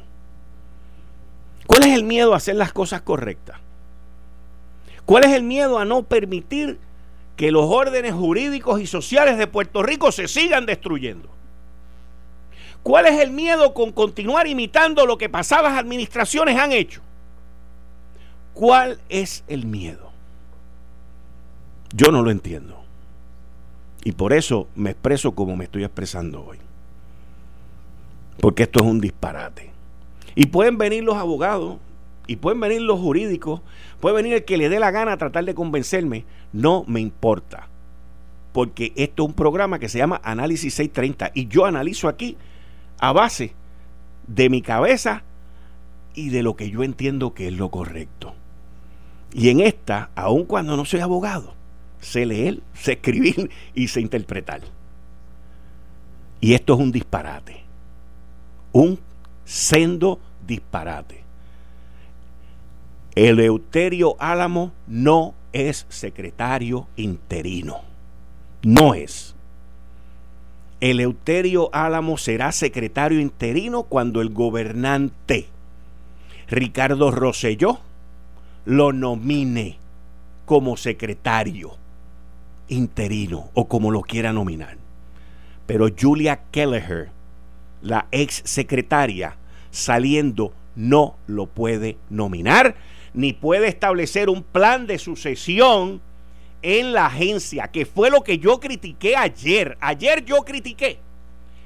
¿Cuál 1.67 1.83
es 1.83 1.93
el 1.93 2.03
miedo 2.03 2.33
a 2.33 2.37
hacer 2.37 2.55
las 2.55 2.71
cosas 2.71 3.01
correctas? 3.01 3.59
¿Cuál 5.05 5.25
es 5.25 5.33
el 5.33 5.43
miedo 5.43 5.77
a 5.77 5.85
no 5.85 6.03
permitir 6.03 6.79
que 7.35 7.51
los 7.51 7.65
órdenes 7.65 8.13
jurídicos 8.13 8.79
y 8.79 8.87
sociales 8.87 9.37
de 9.37 9.45
Puerto 9.45 9.83
Rico 9.83 10.11
se 10.11 10.27
sigan 10.27 10.65
destruyendo? 10.65 11.29
¿Cuál 12.81 13.07
es 13.07 13.19
el 13.19 13.31
miedo 13.31 13.73
con 13.73 13.91
continuar 13.91 14.47
imitando 14.47 15.05
lo 15.05 15.17
que 15.17 15.27
pasadas 15.27 15.77
administraciones 15.77 16.57
han 16.57 16.71
hecho? 16.71 17.01
¿Cuál 18.55 19.01
es 19.09 19.43
el 19.49 19.65
miedo? 19.65 20.11
Yo 21.93 22.09
no 22.09 22.23
lo 22.23 22.31
entiendo. 22.31 22.81
Y 24.05 24.13
por 24.13 24.31
eso 24.31 24.69
me 24.75 24.91
expreso 24.91 25.35
como 25.35 25.57
me 25.57 25.65
estoy 25.65 25.83
expresando 25.83 26.45
hoy. 26.45 26.57
Porque 28.39 28.63
esto 28.63 28.79
es 28.81 28.85
un 28.89 29.01
disparate. 29.01 29.71
Y 30.35 30.45
pueden 30.45 30.77
venir 30.77 31.03
los 31.03 31.17
abogados 31.17 31.79
y 32.27 32.37
pueden 32.37 32.61
venir 32.61 32.81
los 32.81 32.97
jurídicos, 32.97 33.59
puede 33.99 34.15
venir 34.15 34.33
el 34.33 34.45
que 34.45 34.57
le 34.57 34.69
dé 34.69 34.79
la 34.79 34.91
gana 34.91 35.11
a 35.11 35.17
tratar 35.17 35.43
de 35.43 35.53
convencerme, 35.53 36.23
no 36.53 36.85
me 36.87 37.01
importa. 37.01 37.67
Porque 38.53 38.93
esto 38.95 39.23
es 39.23 39.29
un 39.29 39.35
programa 39.35 39.79
que 39.79 39.89
se 39.89 39.97
llama 39.97 40.21
Análisis 40.23 40.75
630 40.75 41.31
y 41.33 41.47
yo 41.47 41.65
analizo 41.65 42.07
aquí 42.07 42.37
a 42.99 43.11
base 43.11 43.53
de 44.27 44.49
mi 44.49 44.61
cabeza 44.61 45.23
y 46.13 46.29
de 46.29 46.41
lo 46.41 46.55
que 46.55 46.69
yo 46.69 46.83
entiendo 46.83 47.33
que 47.33 47.49
es 47.49 47.53
lo 47.53 47.69
correcto. 47.69 48.33
Y 49.37 49.49
en 49.49 49.59
esta, 49.59 50.11
aun 50.15 50.45
cuando 50.45 50.77
no 50.77 50.85
soy 50.85 51.01
abogado, 51.01 51.53
sé 51.99 52.25
leer, 52.25 52.61
sé 52.73 52.93
escribir 52.93 53.51
y 53.73 53.89
sé 53.89 53.99
interpretar. 53.99 54.61
Y 56.39 56.53
esto 56.53 56.75
es 56.75 56.79
un 56.79 56.93
disparate. 56.93 57.57
Un 58.71 58.97
sendo 59.43 60.21
disparate. 60.47 61.21
Eleuterio 63.13 64.15
Álamo 64.19 64.71
no 64.87 65.33
es 65.51 65.85
secretario 65.89 66.87
interino. 66.95 67.81
No 68.63 68.93
es. 68.93 69.35
Eleuterio 70.79 71.69
Álamo 71.73 72.17
será 72.17 72.53
secretario 72.53 73.19
interino 73.19 73.83
cuando 73.83 74.21
el 74.21 74.29
gobernante 74.29 75.47
Ricardo 76.47 77.11
Rosselló 77.11 77.79
lo 78.65 78.91
nomine 78.91 79.77
como 80.45 80.75
secretario 80.77 81.77
interino 82.67 83.49
o 83.53 83.67
como 83.67 83.91
lo 83.91 84.01
quiera 84.01 84.33
nominar. 84.33 84.77
Pero 85.67 85.87
Julia 85.97 86.41
Kelleher, 86.51 87.09
la 87.81 88.07
ex 88.11 88.41
secretaria, 88.45 89.37
saliendo, 89.71 90.53
no 90.75 91.15
lo 91.27 91.45
puede 91.45 91.97
nominar 92.09 92.75
ni 93.15 93.31
puede 93.33 93.67
establecer 93.67 94.29
un 94.29 94.43
plan 94.43 94.87
de 94.87 94.99
sucesión 94.99 96.01
en 96.61 96.93
la 96.93 97.05
agencia, 97.05 97.69
que 97.69 97.85
fue 97.85 98.09
lo 98.09 98.21
que 98.21 98.39
yo 98.39 98.59
critiqué 98.59 99.15
ayer. 99.15 99.77
Ayer 99.79 100.25
yo 100.25 100.43
critiqué 100.43 100.99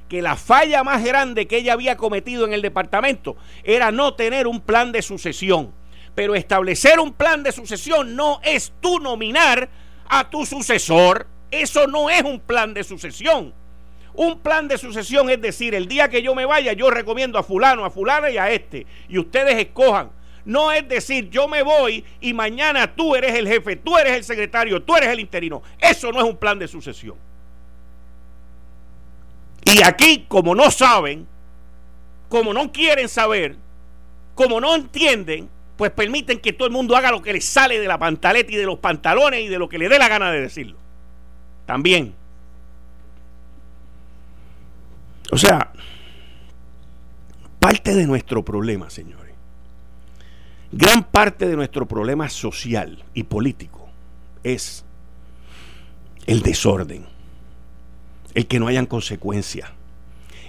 que 0.07 0.21
la 0.21 0.35
falla 0.35 0.83
más 0.83 1.03
grande 1.03 1.47
que 1.47 1.57
ella 1.57 1.73
había 1.73 1.97
cometido 1.97 2.45
en 2.45 2.53
el 2.53 2.61
departamento 2.61 3.35
era 3.63 3.91
no 3.91 4.13
tener 4.13 4.45
un 4.45 4.59
plan 4.59 4.91
de 4.91 5.01
sucesión. 5.01 5.71
Pero 6.19 6.35
establecer 6.35 6.99
un 6.99 7.13
plan 7.13 7.43
de 7.43 7.53
sucesión 7.53 8.13
no 8.13 8.41
es 8.43 8.73
tú 8.81 8.99
nominar 8.99 9.69
a 10.09 10.29
tu 10.29 10.45
sucesor. 10.45 11.25
Eso 11.49 11.87
no 11.87 12.09
es 12.09 12.23
un 12.23 12.41
plan 12.41 12.73
de 12.73 12.83
sucesión. 12.83 13.53
Un 14.15 14.37
plan 14.39 14.67
de 14.67 14.77
sucesión 14.77 15.29
es 15.29 15.39
decir, 15.39 15.73
el 15.73 15.87
día 15.87 16.09
que 16.09 16.21
yo 16.21 16.35
me 16.35 16.43
vaya, 16.43 16.73
yo 16.73 16.89
recomiendo 16.89 17.39
a 17.39 17.43
fulano, 17.43 17.85
a 17.85 17.89
fulana 17.89 18.29
y 18.29 18.37
a 18.37 18.51
este. 18.51 18.85
Y 19.07 19.17
ustedes 19.17 19.57
escojan 19.59 20.11
no 20.43 20.73
es 20.73 20.89
decir, 20.89 21.29
yo 21.29 21.47
me 21.47 21.63
voy 21.63 22.03
y 22.19 22.33
mañana 22.33 22.93
tú 22.93 23.15
eres 23.15 23.35
el 23.35 23.47
jefe, 23.47 23.77
tú 23.77 23.97
eres 23.97 24.17
el 24.17 24.25
secretario, 24.25 24.83
tú 24.83 24.97
eres 24.97 25.07
el 25.07 25.21
interino. 25.21 25.63
Eso 25.79 26.11
no 26.11 26.19
es 26.19 26.25
un 26.25 26.35
plan 26.35 26.59
de 26.59 26.67
sucesión. 26.67 27.15
Y 29.63 29.81
aquí, 29.83 30.25
como 30.27 30.53
no 30.53 30.69
saben, 30.69 31.25
como 32.27 32.53
no 32.53 32.73
quieren 32.73 33.07
saber, 33.07 33.55
como 34.35 34.59
no 34.59 34.75
entienden, 34.75 35.49
pues 35.79 35.91
permiten 35.91 36.39
que 36.39 36.51
todo 36.51 36.67
el 36.67 36.73
mundo 36.73 36.93
haga 36.97 37.09
lo 37.09 37.21
que 37.21 37.31
les 37.31 37.45
sale 37.45 37.79
de 37.79 37.87
la 37.87 37.97
pantaleta 37.97 38.51
y 38.51 38.57
de 38.57 38.65
los 38.65 38.79
pantalones 38.79 39.39
y 39.39 39.47
de 39.47 39.57
lo 39.57 39.69
que 39.69 39.77
le 39.77 39.87
dé 39.87 39.97
la 39.97 40.09
gana 40.09 40.29
de 40.29 40.41
decirlo. 40.41 40.77
También. 41.65 42.13
O 45.31 45.37
sea, 45.37 45.71
parte 47.61 47.95
de 47.95 48.05
nuestro 48.05 48.43
problema, 48.43 48.89
señores 48.89 49.33
Gran 50.73 51.05
parte 51.05 51.47
de 51.47 51.55
nuestro 51.55 51.87
problema 51.87 52.27
social 52.27 53.01
y 53.13 53.23
político 53.23 53.87
es 54.43 54.83
el 56.27 56.41
desorden, 56.41 57.05
el 58.33 58.47
que 58.47 58.59
no 58.59 58.67
hayan 58.67 58.85
consecuencias. 58.85 59.78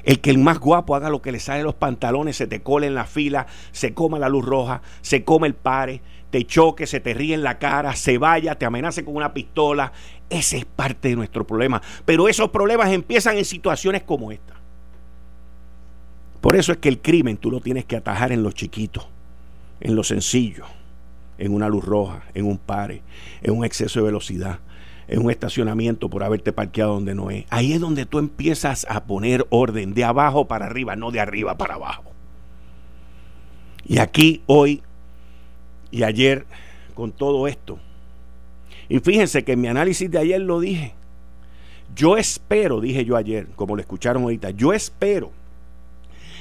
El 0.04 0.21
que 0.21 0.30
el 0.30 0.38
más 0.38 0.59
guapo 0.59 0.95
haga 0.95 1.11
lo 1.11 1.23
que 1.23 1.33
le 1.33 1.40
sale 1.40 1.59
de 1.59 1.64
los 1.64 1.75
pantalones, 1.75 2.37
se 2.37 2.47
te 2.47 2.62
cole 2.62 2.87
en 2.87 2.95
la 2.95 3.04
fila, 3.04 3.47
se 3.73 3.95
coma 3.95 4.19
la 4.19 4.28
luz 4.28 4.45
roja, 4.45 4.83
se 5.02 5.25
come 5.25 5.47
el 5.47 5.54
pare, 5.54 6.00
te 6.30 6.47
choque, 6.47 6.87
se 6.87 7.00
te 7.00 7.14
ríe 7.14 7.35
en 7.35 7.42
la 7.42 7.59
cara, 7.59 7.95
se 7.95 8.19
vaya, 8.19 8.54
te 8.54 8.64
amenace 8.64 9.04
con 9.04 9.16
una 9.16 9.35
pistola. 9.35 9.92
Ese 10.28 10.59
es 10.59 10.64
parte 10.64 11.09
de 11.09 11.16
nuestro 11.16 11.47
problema. 11.47 11.83
Pero 12.04 12.28
esos 12.28 12.50
problemas 12.50 12.90
empiezan 12.92 13.37
en 13.37 13.45
situaciones 13.45 14.02
como 14.02 14.33
esta. 14.33 14.54
Por 16.40 16.57
eso 16.57 16.73
es 16.73 16.78
que 16.78 16.88
el 16.88 17.00
crimen 17.00 17.37
tú 17.37 17.50
lo 17.50 17.61
tienes 17.61 17.85
que 17.85 17.97
atajar 17.97 18.33
en 18.33 18.42
lo 18.42 18.52
chiquito, 18.52 19.07
en 19.80 19.95
lo 19.95 20.02
sencillo, 20.02 20.64
en 21.37 21.52
una 21.52 21.69
luz 21.69 21.85
roja, 21.85 22.23
en 22.33 22.47
un 22.47 22.57
pare, 22.57 23.02
en 23.42 23.57
un 23.57 23.64
exceso 23.64 24.00
de 24.00 24.07
velocidad, 24.07 24.61
en 25.11 25.25
un 25.25 25.31
estacionamiento 25.31 26.09
por 26.09 26.23
haberte 26.23 26.52
parqueado 26.52 26.95
donde 26.95 27.17
no 27.17 27.31
es. 27.31 27.45
Ahí 27.50 27.73
es 27.73 27.81
donde 27.81 28.07
tú 28.07 28.21
empiezas 28.21 28.87
a 28.88 29.05
poner 29.05 29.45
orden 29.50 29.93
de 29.93 30.05
abajo 30.05 30.47
para 30.47 30.67
arriba, 30.67 30.95
no 30.95 31.11
de 31.11 31.19
arriba 31.19 31.59
para 31.59 31.75
abajo. 31.75 32.05
Y 33.85 33.99
aquí 33.99 34.40
hoy 34.47 34.83
y 35.90 36.05
ayer 36.05 36.47
con 36.95 37.11
todo 37.11 37.49
esto. 37.49 37.81
Y 38.88 39.00
fíjense 39.00 39.43
que 39.43 39.52
en 39.52 39.61
mi 39.61 39.67
análisis 39.67 40.09
de 40.09 40.19
ayer 40.19 40.40
lo 40.40 40.61
dije. 40.61 40.95
Yo 41.97 42.17
espero, 42.17 42.81
dije 42.81 43.05
yo 43.05 43.17
ayer, 43.17 43.49
como 43.57 43.75
lo 43.75 43.81
escucharon 43.81 44.23
ahorita, 44.23 44.50
yo 44.50 44.73
espero 44.73 45.33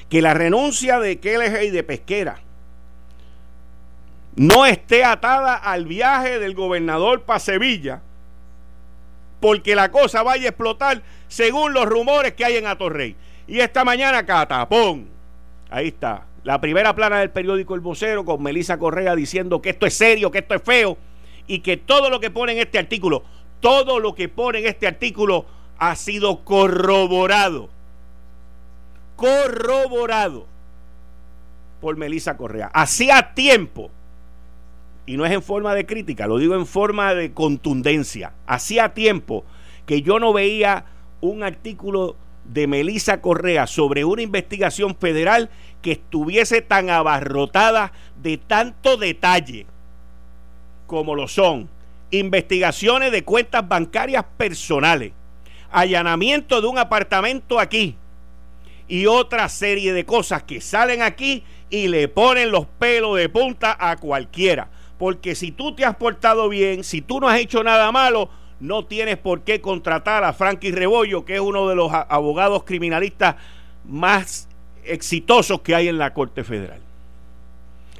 que 0.10 0.22
la 0.22 0.36
renuncia 0.36 1.00
de 1.00 1.20
Kelleher 1.20 1.64
y 1.64 1.72
de 1.72 1.82
Pesquera 1.82 2.40
no 4.36 4.68
esté 4.68 5.04
atada 5.04 5.56
al 5.56 5.88
viaje 5.88 6.38
del 6.38 6.54
gobernador 6.54 7.24
para 7.24 7.40
Sevilla, 7.40 8.04
porque 9.39 9.75
la 9.75 9.91
cosa 9.91 10.24
vaya 10.24 10.46
a 10.46 10.50
explotar 10.50 11.01
según 11.27 11.74
los 11.74 11.86
rumores 11.86 12.34
que 12.34 12.46
hay 12.46 12.58
en 12.58 12.67
Atorrey. 12.67 13.15
Y 13.48 13.60
esta 13.60 13.84
mañana, 13.84 14.25
catapón, 14.25 15.08
ahí 15.69 15.88
está, 15.89 16.25
la 16.43 16.62
primera 16.62 16.96
plana 16.96 17.19
del 17.19 17.31
periódico 17.31 17.75
El 17.75 17.81
Vocero 17.81 18.25
con 18.25 18.41
Melisa 18.41 18.77
Correa 18.77 19.15
diciendo 19.15 19.62
que 19.62 19.72
esto 19.72 19.86
es 19.86 19.93
serio, 19.93 20.31
que 20.31 20.39
esto 20.39 20.55
es 20.55 20.62
feo 20.62 20.98
y 21.48 21.60
que 21.60 21.77
todo 21.77 22.10
lo 22.10 22.19
que 22.19 22.31
pone 22.31 22.53
en 22.53 22.60
este 22.60 22.79
artículo, 22.79 23.24
todo 23.60 24.00
lo 24.00 24.15
que 24.15 24.29
pone 24.29 24.60
en 24.60 24.67
este 24.67 24.88
artículo 24.88 25.46
ha 25.77 25.96
sido 25.96 26.43
corroborado. 26.43 27.69
Corroborado 29.15 30.48
por 31.81 31.98
Melisa 31.98 32.38
Correa. 32.38 32.69
Hacía 32.74 33.34
tiempo, 33.34 33.89
y 35.10 35.18
no 35.18 35.25
es 35.25 35.32
en 35.32 35.42
forma 35.42 35.74
de 35.74 35.88
crítica, 35.88 36.28
lo 36.28 36.38
digo 36.38 36.54
en 36.54 36.68
forma 36.68 37.16
de 37.16 37.34
contundencia, 37.34 38.34
hacía 38.46 38.94
tiempo 38.94 39.44
que 39.88 40.04
yo 40.04 40.20
no 40.20 40.34
veía 40.34 40.86
un 41.20 41.42
artículo 41.42 42.16
de 42.44 42.68
Melisa 42.68 43.20
Correa 43.20 43.66
sobre 43.66 44.06
una 44.06 44.22
investigación 44.22 44.96
federal 44.96 45.50
que 45.82 45.94
estuviese 45.94 46.62
tan 46.62 46.92
abarrotada 46.92 47.92
de 48.22 48.38
tanto 48.38 48.98
detalle 48.98 49.66
como 50.86 51.16
lo 51.16 51.28
son 51.28 51.68
investigaciones 52.12 53.12
de 53.12 53.24
cuentas 53.24 53.68
bancarias 53.68 54.25
personales, 54.38 55.13
allanamiento 55.72 56.62
de 56.62 56.68
un 56.68 56.78
apartamento 56.78 57.60
aquí 57.60 57.96
y 58.88 59.08
otra 59.08 59.50
serie 59.50 59.92
de 59.92 60.06
cosas 60.06 60.44
que 60.44 60.62
salen 60.62 61.01
aquí 61.01 61.44
y 61.72 61.88
le 61.88 62.10
ponen 62.10 62.51
los 62.51 62.68
pelos 62.68 63.18
de 63.18 63.28
punta 63.28 63.75
a 63.80 63.98
cualquiera. 63.98 64.70
Porque 65.00 65.34
si 65.34 65.53
tú 65.53 65.74
te 65.74 65.86
has 65.86 65.96
portado 65.96 66.50
bien, 66.50 66.84
si 66.84 67.01
tú 67.01 67.22
no 67.22 67.29
has 67.29 67.39
hecho 67.39 67.63
nada 67.63 67.89
malo, 67.91 68.29
no 68.60 68.84
tienes 68.84 69.18
por 69.18 69.41
qué 69.41 69.62
contratar 69.62 70.25
a 70.25 70.34
Frankie 70.34 70.74
Rebollo, 70.74 71.24
que 71.24 71.36
es 71.36 71.39
uno 71.39 71.70
de 71.70 71.75
los 71.75 71.91
abogados 71.91 72.65
criminalistas 72.65 73.38
más 73.86 74.50
exitosos 74.84 75.62
que 75.62 75.74
hay 75.74 75.88
en 75.88 75.98
la 75.98 76.13
Corte 76.13 76.44
Federal. 76.44 76.82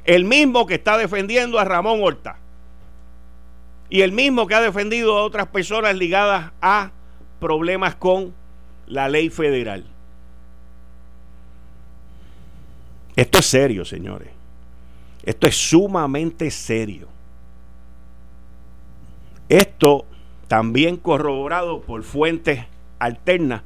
El 0.04 0.24
mismo 0.24 0.66
que 0.66 0.74
está 0.74 0.98
defendiendo 0.98 1.58
a 1.58 1.64
Ramón 1.64 2.00
Horta. 2.02 2.36
Y 3.88 4.02
el 4.02 4.12
mismo 4.12 4.46
que 4.46 4.54
ha 4.54 4.60
defendido 4.60 5.16
a 5.18 5.22
otras 5.22 5.46
personas 5.46 5.96
ligadas 5.96 6.52
a 6.60 6.90
problemas 7.40 7.94
con 7.94 8.34
la 8.86 9.08
ley 9.08 9.30
federal. 9.30 9.86
Esto 13.16 13.38
es 13.38 13.46
serio, 13.46 13.86
señores. 13.86 14.39
Esto 15.30 15.46
es 15.46 15.54
sumamente 15.54 16.50
serio. 16.50 17.06
Esto 19.48 20.04
también 20.48 20.96
corroborado 20.96 21.82
por 21.82 22.02
fuentes 22.02 22.66
alternas. 22.98 23.62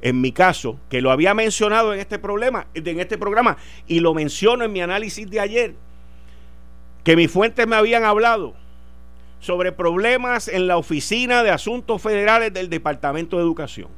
En 0.00 0.22
mi 0.22 0.32
caso, 0.32 0.80
que 0.88 1.02
lo 1.02 1.10
había 1.10 1.34
mencionado 1.34 1.92
en 1.92 2.00
este 2.00 2.18
problema, 2.18 2.66
en 2.72 2.98
este 2.98 3.18
programa, 3.18 3.58
y 3.86 4.00
lo 4.00 4.14
menciono 4.14 4.64
en 4.64 4.72
mi 4.72 4.80
análisis 4.80 5.28
de 5.28 5.40
ayer, 5.40 5.74
que 7.04 7.14
mis 7.14 7.30
fuentes 7.30 7.66
me 7.66 7.76
habían 7.76 8.04
hablado 8.04 8.54
sobre 9.38 9.72
problemas 9.72 10.48
en 10.48 10.66
la 10.66 10.78
Oficina 10.78 11.42
de 11.42 11.50
Asuntos 11.50 12.00
Federales 12.00 12.54
del 12.54 12.70
Departamento 12.70 13.36
de 13.36 13.42
Educación, 13.42 13.88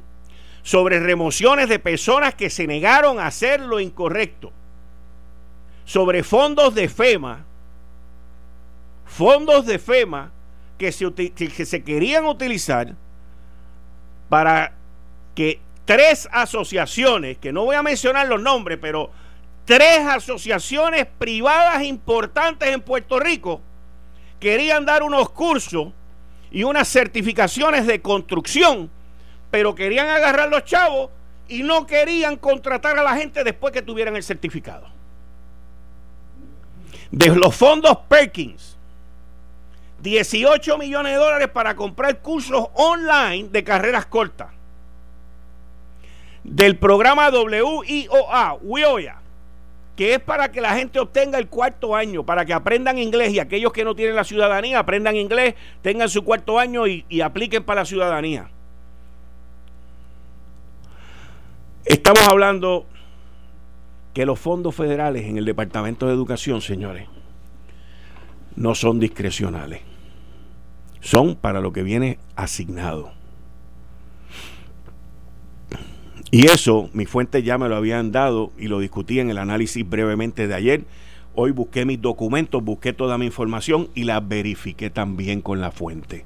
sobre 0.63 0.99
remociones 0.99 1.69
de 1.69 1.79
personas 1.79 2.35
que 2.35 2.49
se 2.49 2.67
negaron 2.67 3.19
a 3.19 3.27
hacer 3.27 3.61
lo 3.61 3.79
incorrecto, 3.79 4.51
sobre 5.85 6.23
fondos 6.23 6.73
de 6.75 6.87
FEMA, 6.89 7.45
fondos 9.05 9.65
de 9.65 9.79
FEMA 9.79 10.31
que 10.77 10.91
se, 10.91 11.11
que 11.13 11.65
se 11.65 11.83
querían 11.83 12.25
utilizar 12.25 12.93
para 14.29 14.73
que 15.35 15.59
tres 15.85 16.27
asociaciones, 16.31 17.37
que 17.37 17.51
no 17.51 17.65
voy 17.65 17.75
a 17.75 17.83
mencionar 17.83 18.27
los 18.27 18.41
nombres, 18.41 18.79
pero 18.81 19.11
tres 19.65 19.99
asociaciones 20.07 21.07
privadas 21.17 21.83
importantes 21.83 22.69
en 22.69 22.81
Puerto 22.81 23.19
Rico, 23.19 23.61
querían 24.39 24.85
dar 24.85 25.03
unos 25.03 25.29
cursos 25.29 25.89
y 26.51 26.63
unas 26.63 26.87
certificaciones 26.87 27.87
de 27.87 28.01
construcción, 28.01 28.89
pero 29.51 29.75
querían 29.75 30.07
agarrar 30.07 30.49
los 30.49 30.63
chavos 30.65 31.09
y 31.47 31.63
no 31.63 31.85
querían 31.85 32.37
contratar 32.37 32.97
a 32.97 33.03
la 33.03 33.15
gente 33.15 33.43
después 33.43 33.73
que 33.73 33.81
tuvieran 33.81 34.15
el 34.15 34.23
certificado. 34.23 34.87
De 37.13 37.27
los 37.27 37.55
fondos 37.55 37.95
Perkins, 38.09 38.75
18 40.01 40.79
millones 40.79 41.13
de 41.13 41.19
dólares 41.19 41.47
para 41.47 41.75
comprar 41.75 42.17
cursos 42.23 42.69
online 42.73 43.49
de 43.51 43.63
carreras 43.63 44.07
cortas. 44.07 44.49
Del 46.43 46.75
programa 46.75 47.29
WIOA, 47.29 48.57
WIOA, 48.63 49.21
que 49.95 50.15
es 50.15 50.19
para 50.21 50.51
que 50.51 50.59
la 50.59 50.73
gente 50.73 50.99
obtenga 50.99 51.37
el 51.37 51.49
cuarto 51.49 51.95
año, 51.95 52.25
para 52.25 52.45
que 52.45 52.53
aprendan 52.53 52.97
inglés 52.97 53.31
y 53.31 53.39
aquellos 53.39 53.71
que 53.71 53.85
no 53.85 53.93
tienen 53.93 54.15
la 54.15 54.23
ciudadanía 54.23 54.79
aprendan 54.79 55.15
inglés, 55.15 55.53
tengan 55.83 56.09
su 56.09 56.23
cuarto 56.23 56.57
año 56.57 56.87
y, 56.87 57.05
y 57.09 57.21
apliquen 57.21 57.63
para 57.63 57.81
la 57.81 57.85
ciudadanía. 57.85 58.49
Estamos 61.85 62.27
hablando 62.27 62.87
que 64.13 64.25
los 64.25 64.39
fondos 64.39 64.75
federales 64.75 65.25
en 65.25 65.37
el 65.37 65.45
Departamento 65.45 66.07
de 66.07 66.13
Educación, 66.13 66.61
señores, 66.61 67.07
no 68.55 68.75
son 68.75 68.99
discrecionales 68.99 69.81
son 71.03 71.35
para 71.35 71.59
lo 71.59 71.73
que 71.73 71.83
viene 71.83 72.17
asignado. 72.35 73.11
Y 76.31 76.47
eso, 76.47 76.89
mis 76.93 77.09
fuentes 77.09 77.43
ya 77.43 77.59
me 77.59 77.69
lo 77.69 77.75
habían 77.75 78.11
dado 78.11 78.51
y 78.57 78.67
lo 78.67 78.79
discutí 78.79 79.19
en 79.19 79.29
el 79.29 79.37
análisis 79.37 79.87
brevemente 79.87 80.47
de 80.47 80.55
ayer. 80.55 80.85
Hoy 81.35 81.51
busqué 81.51 81.85
mis 81.85 82.01
documentos, 82.01 82.63
busqué 82.63 82.93
toda 82.93 83.17
mi 83.17 83.25
información 83.25 83.89
y 83.93 84.05
la 84.05 84.19
verifiqué 84.19 84.89
también 84.89 85.41
con 85.41 85.61
la 85.61 85.71
fuente. 85.71 86.25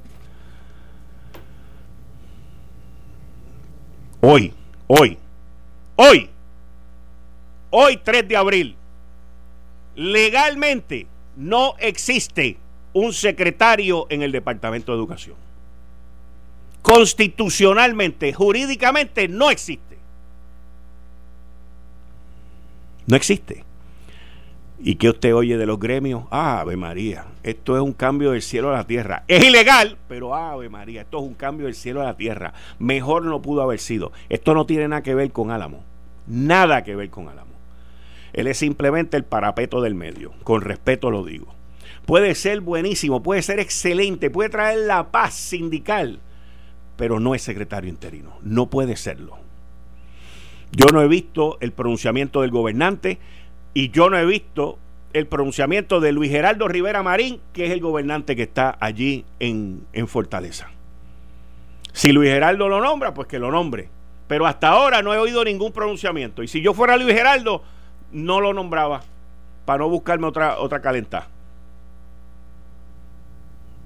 Hoy, 4.22 4.54
hoy, 4.88 5.18
hoy, 5.96 6.30
hoy 7.70 7.98
3 7.98 8.28
de 8.28 8.38
abril, 8.38 8.76
legalmente 9.96 11.08
no 11.36 11.76
existe 11.80 12.58
un 12.94 13.14
secretario 13.14 14.08
en 14.10 14.22
el 14.24 14.32
Departamento 14.32 14.92
de 14.92 14.98
Educación. 14.98 15.36
Constitucionalmente, 16.82 18.34
jurídicamente, 18.34 19.28
no 19.28 19.50
existe. 19.52 19.98
No 23.06 23.16
existe. 23.16 23.64
¿Y 24.80 24.96
qué 24.96 25.10
usted 25.10 25.34
oye 25.34 25.58
de 25.58 25.66
los 25.66 25.80
gremios? 25.80 26.26
Ave 26.30 26.78
María, 26.78 27.26
esto 27.42 27.76
es 27.76 27.82
un 27.82 27.94
cambio 27.94 28.32
del 28.32 28.42
cielo 28.42 28.70
a 28.70 28.74
la 28.74 28.84
tierra. 28.86 29.24
Es 29.28 29.44
ilegal, 29.44 29.98
pero 30.08 30.36
Ave 30.36 30.70
María, 30.70 31.02
esto 31.02 31.18
es 31.18 31.24
un 31.24 31.34
cambio 31.34 31.66
del 31.66 31.76
cielo 31.76 32.02
a 32.02 32.06
la 32.06 32.18
tierra. 32.18 32.54
Mejor 32.78 33.26
no 33.26 33.42
pudo 33.42 33.64
haber 33.64 33.80
sido. 33.80 34.12
Esto 34.30 34.54
no 34.54 34.66
tiene 34.66 34.88
nada 34.88 35.02
que 35.02 35.16
ver 35.16 35.32
con 35.32 35.52
Álamo. 35.52 35.84
Nada 36.28 36.84
que 36.84 36.96
ver 36.96 37.10
con 37.10 37.28
Álamo. 37.28 37.57
Él 38.38 38.48
es 38.48 38.58
simplemente 38.58 39.18
el 39.18 39.26
parapeto 39.26 39.82
del 39.82 39.96
medio. 39.96 40.32
Con 40.44 40.62
respeto 40.62 41.12
lo 41.12 41.26
digo 41.26 41.58
puede 42.08 42.36
ser 42.36 42.62
buenísimo, 42.62 43.22
puede 43.22 43.44
ser 43.44 43.60
excelente, 43.60 44.32
puede 44.32 44.50
traer 44.50 44.80
la 44.80 45.12
paz 45.12 45.34
sindical, 45.34 46.20
pero 46.96 47.20
no 47.20 47.36
es 47.36 47.44
secretario 47.44 47.90
interino. 47.90 48.40
No 48.42 48.68
puede 48.68 48.96
serlo. 48.96 49.38
Yo 50.72 50.88
no 50.88 51.02
he 51.02 51.08
visto 51.08 51.58
el 51.60 51.74
pronunciamiento 51.74 52.42
del 52.42 52.52
gobernante 52.52 53.20
y 53.74 53.90
yo 53.90 54.10
no 54.10 54.18
he 54.18 54.26
visto 54.26 54.80
el 55.12 55.28
pronunciamiento 55.28 56.00
de 56.00 56.14
Luis 56.14 56.32
Geraldo 56.32 56.70
Rivera 56.70 57.04
Marín, 57.04 57.42
que 57.52 57.66
es 57.66 57.72
el 57.72 57.82
gobernante 57.82 58.38
que 58.38 58.44
está 58.44 58.78
allí 58.80 59.26
en, 59.40 59.86
en 59.92 60.08
Fortaleza. 60.08 60.70
Si 61.92 62.14
Luis 62.14 62.30
Geraldo 62.30 62.70
lo 62.70 62.80
nombra, 62.80 63.14
pues 63.14 63.28
que 63.28 63.38
lo 63.38 63.52
nombre. 63.52 63.90
Pero 64.30 64.46
hasta 64.46 64.70
ahora 64.70 65.02
no 65.02 65.14
he 65.14 65.18
oído 65.18 65.44
ningún 65.44 65.74
pronunciamiento. 65.74 66.42
Y 66.42 66.48
si 66.48 66.62
yo 66.62 66.74
fuera 66.74 66.96
Luis 66.96 67.14
Geraldo, 67.14 67.64
no 68.12 68.42
lo 68.42 68.54
nombraba 68.54 69.04
para 69.66 69.80
no 69.80 69.90
buscarme 69.90 70.28
otra, 70.28 70.60
otra 70.60 70.82
calentada. 70.82 71.28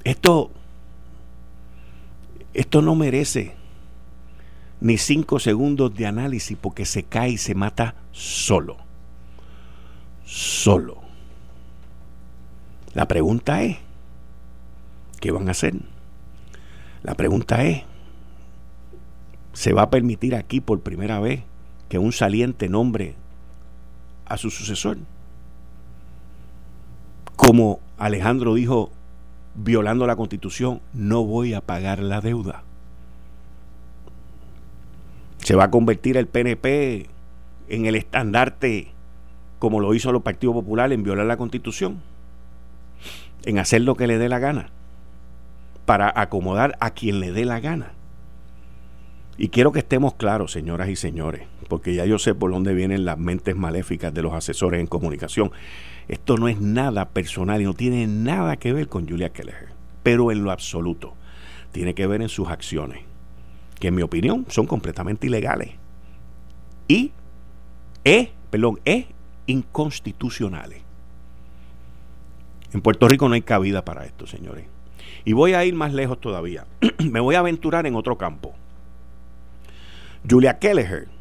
Esto, 0.03 0.51
esto 2.53 2.81
no 2.81 2.95
merece 2.95 3.55
ni 4.79 4.97
cinco 4.97 5.39
segundos 5.39 5.93
de 5.95 6.07
análisis 6.07 6.57
porque 6.59 6.85
se 6.85 7.03
cae 7.03 7.31
y 7.31 7.37
se 7.37 7.55
mata 7.55 7.95
solo. 8.11 8.77
Solo. 10.25 10.97
La 12.93 13.07
pregunta 13.07 13.61
es, 13.63 13.77
¿qué 15.19 15.31
van 15.31 15.47
a 15.47 15.51
hacer? 15.51 15.75
La 17.03 17.15
pregunta 17.15 17.63
es, 17.63 17.83
¿se 19.53 19.71
va 19.73 19.83
a 19.83 19.89
permitir 19.89 20.35
aquí 20.35 20.61
por 20.61 20.81
primera 20.81 21.19
vez 21.19 21.43
que 21.89 21.99
un 21.99 22.11
saliente 22.11 22.69
nombre 22.69 23.15
a 24.31 24.37
su 24.37 24.49
sucesor? 24.49 24.97
Como 27.35 27.79
Alejandro 27.97 28.53
dijo, 28.53 28.91
violando 29.55 30.07
la 30.07 30.15
constitución, 30.15 30.81
no 30.93 31.23
voy 31.23 31.53
a 31.53 31.61
pagar 31.61 31.99
la 31.99 32.21
deuda. 32.21 32.63
Se 35.39 35.55
va 35.55 35.65
a 35.65 35.71
convertir 35.71 36.17
el 36.17 36.27
PNP 36.27 37.09
en 37.69 37.85
el 37.85 37.95
estandarte, 37.95 38.91
como 39.59 39.79
lo 39.79 39.93
hizo 39.93 40.11
los 40.11 40.21
partidos 40.21 40.55
populares, 40.55 40.95
en 40.95 41.03
violar 41.03 41.25
la 41.25 41.37
constitución 41.37 42.01
en 43.43 43.59
hacer 43.59 43.81
lo 43.81 43.95
que 43.95 44.07
le 44.07 44.17
dé 44.17 44.29
la 44.29 44.39
gana, 44.39 44.69
para 45.85 46.11
acomodar 46.15 46.77
a 46.79 46.91
quien 46.91 47.19
le 47.19 47.31
dé 47.31 47.45
la 47.45 47.59
gana. 47.59 47.93
Y 49.37 49.49
quiero 49.49 49.71
que 49.71 49.79
estemos 49.79 50.13
claros, 50.13 50.51
señoras 50.51 50.89
y 50.89 50.95
señores, 50.95 51.47
porque 51.71 51.93
ya 51.93 52.05
yo 52.05 52.19
sé 52.19 52.35
por 52.35 52.51
dónde 52.51 52.73
vienen 52.73 53.05
las 53.05 53.17
mentes 53.17 53.55
maléficas 53.55 54.13
de 54.13 54.21
los 54.21 54.33
asesores 54.33 54.81
en 54.81 54.87
comunicación. 54.87 55.53
Esto 56.09 56.35
no 56.35 56.49
es 56.49 56.59
nada 56.59 57.07
personal 57.11 57.61
y 57.61 57.63
no 57.63 57.73
tiene 57.73 58.07
nada 58.07 58.57
que 58.57 58.73
ver 58.73 58.89
con 58.89 59.07
Julia 59.07 59.29
Keller, 59.29 59.69
pero 60.03 60.33
en 60.33 60.43
lo 60.43 60.51
absoluto. 60.51 61.13
Tiene 61.71 61.95
que 61.95 62.07
ver 62.07 62.21
en 62.21 62.27
sus 62.27 62.49
acciones, 62.49 63.05
que 63.79 63.87
en 63.87 63.95
mi 63.95 64.01
opinión 64.01 64.45
son 64.49 64.67
completamente 64.67 65.27
ilegales. 65.27 65.71
Y 66.89 67.13
es, 68.03 68.27
perdón, 68.49 68.81
es 68.83 69.05
inconstitucionales. 69.45 70.81
En 72.73 72.81
Puerto 72.81 73.07
Rico 73.07 73.29
no 73.29 73.35
hay 73.35 73.43
cabida 73.43 73.85
para 73.85 74.05
esto, 74.05 74.27
señores. 74.27 74.65
Y 75.23 75.31
voy 75.31 75.53
a 75.53 75.63
ir 75.63 75.73
más 75.73 75.93
lejos 75.93 76.19
todavía. 76.19 76.65
Me 76.99 77.21
voy 77.21 77.35
a 77.35 77.39
aventurar 77.39 77.87
en 77.87 77.95
otro 77.95 78.17
campo. 78.17 78.53
Julia 80.29 80.59
Kelleher 80.59 81.20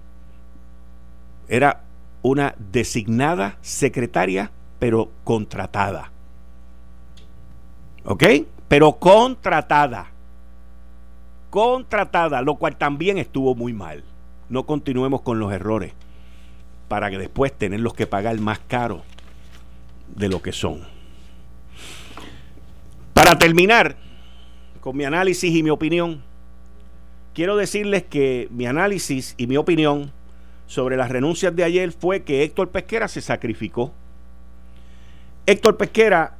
era 1.51 1.83
una 2.23 2.55
designada 2.71 3.59
secretaria, 3.61 4.53
pero 4.79 5.11
contratada. 5.25 6.13
¿Ok? 8.05 8.25
Pero 8.69 8.93
contratada. 8.93 10.07
Contratada, 11.51 12.41
lo 12.41 12.55
cual 12.55 12.77
también 12.77 13.19
estuvo 13.19 13.57
muy 13.57 13.73
mal. 13.73 14.05
No 14.49 14.65
continuemos 14.65 15.23
con 15.23 15.41
los 15.41 15.53
errores 15.53 15.93
para 16.87 17.11
que 17.11 17.19
después 17.19 17.53
tenerlos 17.53 17.95
que 17.95 18.07
pagar 18.07 18.39
más 18.39 18.61
caro 18.61 19.03
de 20.15 20.29
lo 20.29 20.41
que 20.41 20.53
son. 20.53 20.87
Para 23.13 23.39
terminar 23.39 23.97
con 24.81 24.97
mi 24.97 25.05
análisis 25.05 25.53
y 25.53 25.65
mi 25.65 25.71
opinión, 25.71 26.23
quiero 27.35 27.57
decirles 27.57 28.05
que 28.05 28.47
mi 28.53 28.67
análisis 28.67 29.35
y 29.37 29.49
mi 29.49 29.57
opinión 29.57 30.13
sobre 30.71 30.97
las 30.97 31.11
renuncias 31.11 31.57
de 31.57 31.65
ayer 31.65 31.91
fue 31.91 32.23
que 32.23 32.45
Héctor 32.45 32.69
Pesquera 32.69 33.09
se 33.09 33.21
sacrificó. 33.21 33.93
Héctor 35.45 35.77
Pesquera, 35.77 36.37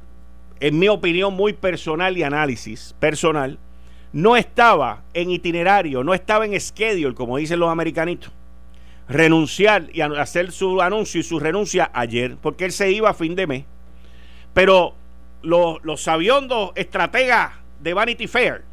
en 0.61 0.79
mi 0.79 0.87
opinión 0.87 1.33
muy 1.33 1.51
personal 1.51 2.17
y 2.17 2.23
análisis 2.23 2.95
personal, 2.97 3.59
no 4.13 4.37
estaba 4.37 5.03
en 5.13 5.31
itinerario, 5.31 6.05
no 6.05 6.13
estaba 6.13 6.45
en 6.45 6.57
schedule, 6.61 7.13
como 7.13 7.35
dicen 7.35 7.59
los 7.59 7.69
americanitos, 7.69 8.31
renunciar 9.09 9.89
y 9.91 9.99
hacer 9.99 10.53
su 10.53 10.81
anuncio 10.81 11.19
y 11.19 11.23
su 11.23 11.37
renuncia 11.37 11.91
ayer, 11.93 12.37
porque 12.41 12.63
él 12.63 12.71
se 12.71 12.89
iba 12.89 13.09
a 13.09 13.13
fin 13.13 13.35
de 13.35 13.47
mes. 13.47 13.65
Pero 14.53 14.95
los, 15.41 15.83
los 15.83 16.03
sabiondos 16.03 16.71
estrategas 16.75 17.51
de 17.81 17.93
Vanity 17.93 18.27
Fair 18.27 18.63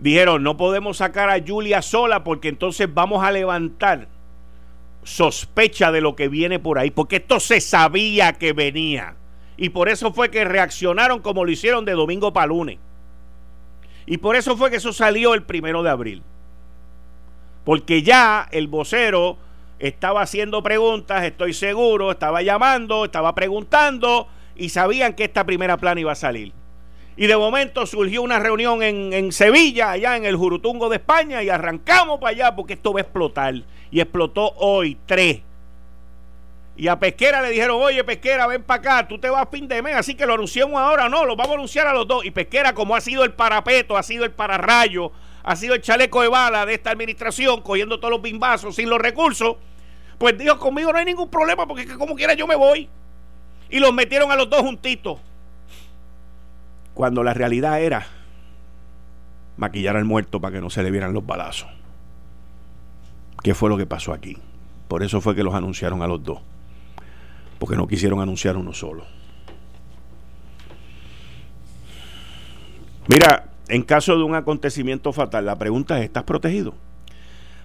dijeron, 0.00 0.42
no 0.42 0.56
podemos 0.56 0.98
sacar 0.98 1.30
a 1.30 1.42
Julia 1.46 1.82
sola 1.82 2.24
porque 2.24 2.48
entonces 2.48 2.92
vamos 2.92 3.22
a 3.22 3.30
levantar 3.30 4.08
sospecha 5.02 5.92
de 5.92 6.00
lo 6.00 6.16
que 6.16 6.28
viene 6.28 6.58
por 6.58 6.78
ahí, 6.78 6.90
porque 6.90 7.16
esto 7.16 7.40
se 7.40 7.60
sabía 7.60 8.34
que 8.34 8.52
venía. 8.52 9.16
Y 9.56 9.70
por 9.70 9.88
eso 9.88 10.12
fue 10.12 10.30
que 10.30 10.44
reaccionaron 10.44 11.20
como 11.20 11.44
lo 11.44 11.50
hicieron 11.50 11.84
de 11.84 11.92
domingo 11.92 12.32
para 12.32 12.46
lunes. 12.46 12.78
Y 14.06 14.18
por 14.18 14.36
eso 14.36 14.56
fue 14.56 14.70
que 14.70 14.76
eso 14.76 14.92
salió 14.92 15.34
el 15.34 15.42
primero 15.42 15.82
de 15.82 15.90
abril. 15.90 16.22
Porque 17.64 18.02
ya 18.02 18.48
el 18.50 18.68
vocero 18.68 19.36
estaba 19.78 20.22
haciendo 20.22 20.62
preguntas, 20.62 21.24
estoy 21.24 21.52
seguro, 21.52 22.10
estaba 22.10 22.42
llamando, 22.42 23.04
estaba 23.04 23.34
preguntando 23.34 24.28
y 24.56 24.70
sabían 24.70 25.14
que 25.14 25.24
esta 25.24 25.44
primera 25.44 25.76
plana 25.76 26.00
iba 26.00 26.12
a 26.12 26.16
salir. 26.16 26.52
Y 27.16 27.26
de 27.26 27.36
momento 27.36 27.84
surgió 27.86 28.22
una 28.22 28.38
reunión 28.38 28.82
en, 28.82 29.32
Sevilla, 29.32 29.90
allá 29.90 30.16
en 30.16 30.24
el 30.24 30.36
Jurutungo 30.36 30.88
de 30.88 30.96
España, 30.96 31.42
y 31.42 31.50
arrancamos 31.50 32.18
para 32.18 32.30
allá 32.30 32.56
porque 32.56 32.74
esto 32.74 32.92
va 32.92 33.00
a 33.00 33.02
explotar. 33.02 33.54
Y 33.90 34.00
explotó 34.00 34.54
hoy, 34.56 34.96
tres. 35.06 35.40
Y 36.76 36.88
a 36.88 36.98
Pesquera 36.98 37.42
le 37.42 37.50
dijeron, 37.50 37.82
oye 37.82 38.02
Pesquera, 38.04 38.46
ven 38.46 38.62
para 38.62 38.80
acá, 38.80 39.08
tú 39.08 39.18
te 39.18 39.28
vas 39.28 39.42
a 39.42 39.50
fin 39.50 39.68
de 39.68 39.82
mes, 39.82 39.96
así 39.96 40.14
que 40.14 40.24
lo 40.24 40.32
anunciamos 40.32 40.80
ahora, 40.80 41.10
no, 41.10 41.26
lo 41.26 41.36
vamos 41.36 41.52
a 41.52 41.54
anunciar 41.56 41.86
a 41.86 41.92
los 41.92 42.08
dos. 42.08 42.24
Y 42.24 42.30
Pesquera, 42.30 42.72
como 42.72 42.96
ha 42.96 43.02
sido 43.02 43.22
el 43.22 43.34
parapeto, 43.34 43.98
ha 43.98 44.02
sido 44.02 44.24
el 44.24 44.30
pararrayo, 44.30 45.12
ha 45.42 45.56
sido 45.56 45.74
el 45.74 45.82
chaleco 45.82 46.22
de 46.22 46.28
bala 46.28 46.64
de 46.64 46.74
esta 46.74 46.90
administración, 46.90 47.60
cogiendo 47.60 47.98
todos 47.98 48.12
los 48.12 48.22
bimbazos 48.22 48.76
sin 48.76 48.88
los 48.88 48.98
recursos, 48.98 49.56
pues 50.16 50.38
dijo, 50.38 50.58
conmigo 50.58 50.92
no 50.92 50.98
hay 50.98 51.04
ningún 51.04 51.28
problema, 51.28 51.66
porque 51.66 51.86
como 51.86 52.14
quiera 52.14 52.32
yo 52.32 52.46
me 52.46 52.54
voy 52.54 52.88
y 53.70 53.78
los 53.78 53.92
metieron 53.92 54.30
a 54.30 54.36
los 54.36 54.50
dos 54.50 54.60
juntitos. 54.60 55.18
Cuando 57.00 57.24
la 57.24 57.32
realidad 57.32 57.80
era 57.80 58.06
maquillar 59.56 59.96
al 59.96 60.04
muerto 60.04 60.38
para 60.38 60.56
que 60.56 60.60
no 60.60 60.68
se 60.68 60.82
le 60.82 60.90
vieran 60.90 61.14
los 61.14 61.24
balazos. 61.24 61.70
¿Qué 63.42 63.54
fue 63.54 63.70
lo 63.70 63.78
que 63.78 63.86
pasó 63.86 64.12
aquí? 64.12 64.36
Por 64.86 65.02
eso 65.02 65.22
fue 65.22 65.34
que 65.34 65.42
los 65.42 65.54
anunciaron 65.54 66.02
a 66.02 66.06
los 66.06 66.22
dos. 66.22 66.40
Porque 67.58 67.74
no 67.74 67.88
quisieron 67.88 68.20
anunciar 68.20 68.58
uno 68.58 68.74
solo. 68.74 69.06
Mira, 73.08 73.46
en 73.68 73.80
caso 73.82 74.18
de 74.18 74.22
un 74.22 74.34
acontecimiento 74.34 75.14
fatal, 75.14 75.46
la 75.46 75.56
pregunta 75.56 75.98
es, 76.00 76.04
¿estás 76.04 76.24
protegido? 76.24 76.74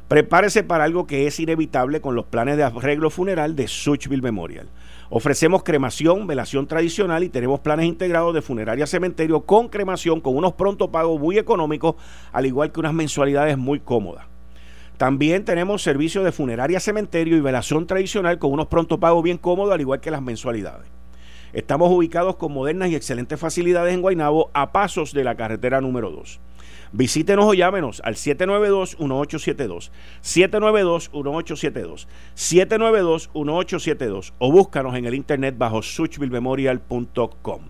Prepárese 0.07 0.63
para 0.63 0.85
algo 0.85 1.07
que 1.07 1.27
es 1.27 1.37
inevitable 1.41 1.99
con 1.99 2.15
los 2.15 2.23
planes 2.23 2.55
de 2.55 2.63
arreglo 2.63 3.09
funeral 3.09 3.57
de 3.57 3.67
Suchville 3.67 4.21
Memorial. 4.21 4.69
Ofrecemos 5.09 5.63
cremación, 5.63 6.25
velación 6.25 6.65
tradicional 6.65 7.23
y 7.23 7.29
tenemos 7.29 7.59
planes 7.59 7.85
integrados 7.85 8.33
de 8.33 8.41
funeraria 8.41 8.87
cementerio 8.87 9.41
con 9.41 9.69
cremación 9.69 10.19
con 10.19 10.35
unos 10.35 10.53
pronto 10.53 10.91
pagos 10.91 11.19
muy 11.19 11.37
económicos, 11.37 11.95
al 12.31 12.47
igual 12.47 12.71
que 12.71 12.79
unas 12.79 12.93
mensualidades 12.93 13.57
muy 13.57 13.79
cómodas. 13.79 14.25
También 14.97 15.45
tenemos 15.45 15.83
servicio 15.83 16.23
de 16.23 16.31
funeraria 16.31 16.79
cementerio 16.79 17.37
y 17.37 17.41
velación 17.41 17.85
tradicional 17.85 18.39
con 18.39 18.51
unos 18.51 18.67
pronto 18.67 18.99
pagos 18.99 19.23
bien 19.23 19.37
cómodos, 19.37 19.73
al 19.73 19.81
igual 19.81 19.99
que 19.99 20.09
las 20.09 20.21
mensualidades. 20.21 20.87
Estamos 21.53 21.91
ubicados 21.91 22.37
con 22.37 22.51
modernas 22.51 22.89
y 22.89 22.95
excelentes 22.95 23.39
facilidades 23.39 23.93
en 23.93 24.01
Guaynabo 24.01 24.49
a 24.53 24.71
pasos 24.71 25.13
de 25.13 25.23
la 25.23 25.35
carretera 25.35 25.81
número 25.81 26.09
2. 26.09 26.39
Visítenos 26.91 27.45
o 27.45 27.53
llámenos 27.53 28.01
al 28.03 28.15
792-1872, 28.15 29.91
792-1872, 30.23 32.07
792-1872 32.35 34.33
o 34.37 34.51
búscanos 34.51 34.95
en 34.95 35.05
el 35.05 35.13
internet 35.13 35.55
bajo 35.57 35.81
suchvillememorial.com. 35.81 37.61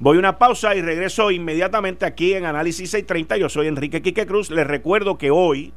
Voy 0.00 0.16
a 0.16 0.20
una 0.20 0.38
pausa 0.38 0.76
y 0.76 0.80
regreso 0.80 1.32
inmediatamente 1.32 2.06
aquí 2.06 2.34
en 2.34 2.44
Análisis 2.44 2.90
630. 2.90 3.36
Yo 3.36 3.48
soy 3.48 3.66
Enrique 3.66 4.00
Quique 4.00 4.26
Cruz. 4.26 4.48
Les 4.50 4.66
recuerdo 4.66 5.18
que 5.18 5.32
hoy, 5.32 5.72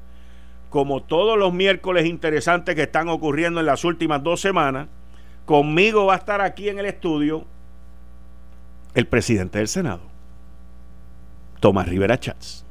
como 0.69 1.01
todos 1.01 1.39
los 1.39 1.51
miércoles 1.53 2.05
interesantes 2.05 2.75
que 2.75 2.83
están 2.83 3.09
ocurriendo 3.09 3.59
en 3.61 3.65
las 3.65 3.83
últimas 3.83 4.21
dos 4.21 4.39
semanas, 4.39 4.89
conmigo 5.45 6.05
va 6.05 6.13
a 6.13 6.17
estar 6.17 6.39
aquí 6.39 6.69
en 6.69 6.77
el 6.77 6.85
estudio 6.85 7.47
el 8.93 9.07
presidente 9.07 9.57
del 9.57 9.67
Senado, 9.69 10.01
Tomás 11.59 11.87
Rivera 11.87 12.19
Chats 12.19 12.65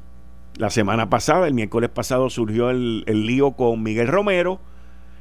La 0.60 0.68
semana 0.68 1.08
pasada, 1.08 1.48
el 1.48 1.54
miércoles 1.54 1.88
pasado, 1.88 2.28
surgió 2.28 2.68
el, 2.68 3.04
el 3.06 3.24
lío 3.26 3.52
con 3.52 3.82
Miguel 3.82 4.08
Romero 4.08 4.60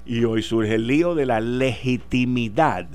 y 0.05 0.25
hoy 0.25 0.43
surge 0.43 0.75
el 0.75 0.85
lío 0.85 1.15
de 1.15 1.25
la 1.25 1.39
legitimidad 1.39 2.85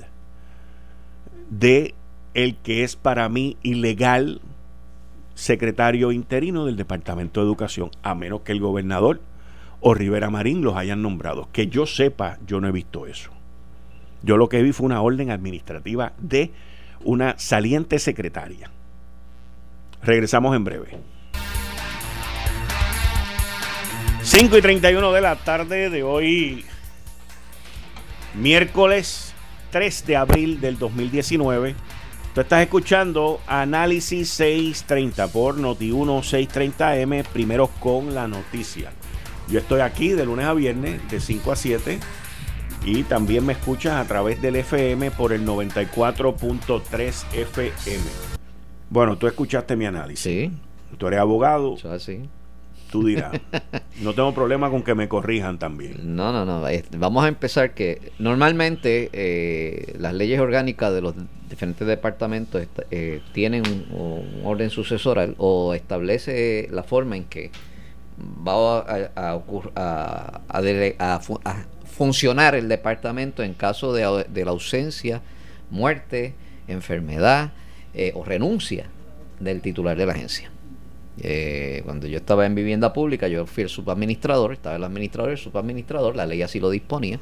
de 1.49 1.95
el 2.35 2.55
que 2.57 2.83
es 2.83 2.97
para 2.97 3.27
mí 3.29 3.57
ilegal 3.63 4.41
secretario 5.33 6.11
interino 6.11 6.67
del 6.67 6.75
Departamento 6.75 7.39
de 7.39 7.47
Educación, 7.47 7.89
a 8.03 8.13
menos 8.13 8.41
que 8.41 8.51
el 8.51 8.59
gobernador 8.59 9.21
o 9.79 9.95
Rivera 9.95 10.29
Marín 10.29 10.61
los 10.61 10.75
hayan 10.75 11.01
nombrado. 11.01 11.49
Que 11.51 11.65
yo 11.65 11.87
sepa, 11.87 12.37
yo 12.45 12.61
no 12.61 12.67
he 12.67 12.71
visto 12.71 13.07
eso. 13.07 13.31
Yo 14.21 14.37
lo 14.37 14.49
que 14.49 14.61
vi 14.61 14.71
fue 14.71 14.85
una 14.85 15.01
orden 15.01 15.31
administrativa 15.31 16.13
de 16.19 16.51
una 17.03 17.39
saliente 17.39 17.97
secretaria. 17.97 18.69
Regresamos 20.03 20.55
en 20.55 20.63
breve. 20.63 21.14
5 24.37 24.57
y 24.57 24.61
31 24.61 25.13
de 25.13 25.21
la 25.21 25.37
tarde 25.37 25.89
de 25.89 26.03
hoy, 26.03 26.65
miércoles 28.33 29.33
3 29.71 30.05
de 30.07 30.17
abril 30.17 30.59
del 30.59 30.77
2019. 30.77 31.73
Tú 32.33 32.41
estás 32.41 32.61
escuchando 32.61 33.39
Análisis 33.47 34.27
630 34.31 35.29
por 35.29 35.55
Noti1 35.55 36.49
630M, 36.49 37.23
primero 37.27 37.67
con 37.79 38.13
la 38.13 38.27
noticia. 38.27 38.91
Yo 39.47 39.59
estoy 39.59 39.79
aquí 39.79 40.09
de 40.09 40.25
lunes 40.25 40.47
a 40.47 40.53
viernes, 40.53 40.99
de 41.09 41.21
5 41.21 41.53
a 41.53 41.55
7, 41.55 41.99
y 42.83 43.03
también 43.03 43.45
me 43.45 43.53
escuchas 43.53 43.93
a 43.93 44.05
través 44.05 44.41
del 44.41 44.57
FM 44.57 45.11
por 45.11 45.31
el 45.31 45.47
94.3 45.47 47.25
FM. 47.31 48.03
Bueno, 48.89 49.17
tú 49.17 49.27
escuchaste 49.27 49.77
mi 49.77 49.85
análisis. 49.85 50.19
Sí. 50.19 50.51
Tú 50.97 51.07
eres 51.07 51.21
abogado. 51.21 51.77
Así. 51.89 52.27
Tú 52.95 53.05
dirás. 53.05 53.33
no 54.01 54.13
tengo 54.13 54.33
problema 54.33 54.69
con 54.69 54.81
que 54.81 54.95
me 54.95 55.09
corrijan 55.09 55.59
también. 55.59 56.15
No, 56.15 56.31
no, 56.31 56.45
no. 56.45 56.65
Vamos 56.97 57.25
a 57.25 57.27
empezar 57.27 57.73
que 57.73 58.13
normalmente 58.19 59.09
eh, 59.11 59.95
las 59.99 60.13
leyes 60.13 60.39
orgánicas 60.39 60.93
de 60.93 61.01
los 61.01 61.13
diferentes 61.49 61.85
departamentos 61.85 62.65
eh, 62.91 63.21
tienen 63.33 63.63
un, 63.91 64.41
orden 64.45 64.69
sucesoral 64.69 65.35
o 65.39 65.73
establece 65.73 66.69
la 66.71 66.83
forma 66.83 67.17
en 67.17 67.25
que 67.25 67.51
va 68.17 68.79
a, 69.13 69.41
funcionar 71.83 72.55
el 72.55 72.69
departamento 72.69 73.43
en 73.43 73.53
caso 73.53 73.91
de, 73.91 74.25
de 74.29 74.45
la 74.45 74.51
ausencia, 74.51 75.21
muerte, 75.69 76.33
enfermedad 76.69 77.51
eh, 77.93 78.13
o 78.15 78.23
renuncia 78.23 78.85
del 79.41 79.61
titular 79.61 79.97
de 79.97 80.05
la 80.05 80.13
agencia. 80.13 80.49
Eh, 81.21 81.81
cuando 81.85 82.07
yo 82.07 82.17
estaba 82.17 82.45
en 82.45 82.55
vivienda 82.55 82.91
pública, 82.93 83.27
yo 83.27 83.45
fui 83.45 83.63
el 83.63 83.69
subadministrador, 83.69 84.53
estaba 84.53 84.75
el 84.75 84.83
administrador, 84.83 85.31
el 85.31 85.37
subadministrador, 85.37 86.15
la 86.15 86.25
ley 86.25 86.41
así 86.41 86.59
lo 86.59 86.69
disponía. 86.69 87.19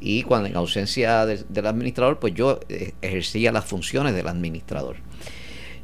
Y 0.00 0.22
cuando 0.22 0.48
en 0.48 0.56
ausencia 0.56 1.24
del 1.24 1.66
administrador, 1.66 2.18
pues 2.18 2.34
yo 2.34 2.60
eh, 2.68 2.92
ejercía 3.00 3.52
las 3.52 3.64
funciones 3.64 4.14
del 4.14 4.28
administrador. 4.28 4.96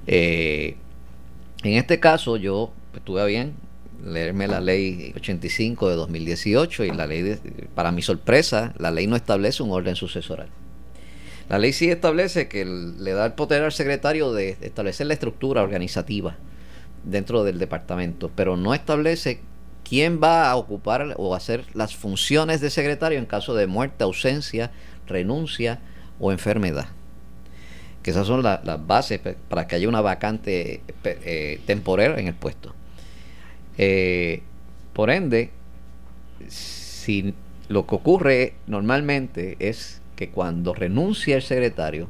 en 0.07 0.77
este 1.63 2.01
caso, 2.01 2.37
yo 2.37 2.73
estuve 2.95 3.25
bien 3.27 3.55
leerme 4.05 4.49
la 4.49 4.61
ley 4.61 5.13
85 5.17 5.89
de 5.91 5.95
2018 5.95 6.85
y 6.85 6.91
la 6.91 7.07
ley, 7.07 7.39
para 7.75 7.93
mi 7.93 8.03
sorpresa, 8.03 8.75
la 8.79 8.91
ley 8.91 9.07
no 9.07 9.17
establece 9.17 9.63
un 9.63 9.71
orden 9.71 9.97
sucesoral. 9.97 10.49
La 11.49 11.59
ley 11.59 11.73
sí 11.73 11.91
establece 11.91 12.49
que 12.49 12.65
le 12.65 13.13
da 13.13 13.27
el 13.27 13.33
poder 13.33 13.63
al 13.63 13.73
secretario 13.73 14.33
de 14.33 14.57
establecer 14.61 15.07
la 15.07 15.15
estructura 15.15 15.63
organizativa 15.63 16.37
dentro 17.05 17.45
del 17.45 17.59
departamento, 17.59 18.31
pero 18.35 18.57
no 18.57 18.75
establece 18.75 19.41
quién 19.85 20.21
va 20.23 20.51
a 20.51 20.57
ocupar 20.57 21.15
o 21.17 21.35
hacer 21.35 21.65
las 21.75 21.97
funciones 21.97 22.61
de 22.61 22.71
secretario 22.71 23.19
en 23.19 23.27
caso 23.27 23.55
de 23.55 23.67
muerte, 23.67 24.05
ausencia, 24.05 24.71
renuncia 25.07 25.81
o 26.19 26.33
enfermedad. 26.33 26.89
Que 28.03 28.13
esas 28.13 28.27
son 28.27 28.43
las 28.43 28.87
bases 28.87 29.21
para 29.49 29.67
que 29.67 29.77
haya 29.77 29.89
una 29.89 30.01
vacante 30.01 30.83
eh, 31.05 31.61
temporal 31.67 32.19
en 32.19 32.29
el 32.29 32.35
puesto. 32.35 32.75
Eh, 33.77 34.43
por 34.93 35.11
ende, 35.11 35.51
si 36.49 37.35
lo 37.69 37.87
que 37.87 37.95
ocurre 37.95 38.55
normalmente 38.67 39.57
es 39.59 40.01
que 40.17 40.31
cuando 40.31 40.75
renuncia 40.75 41.37
el 41.37 41.43
secretario, 41.43 42.09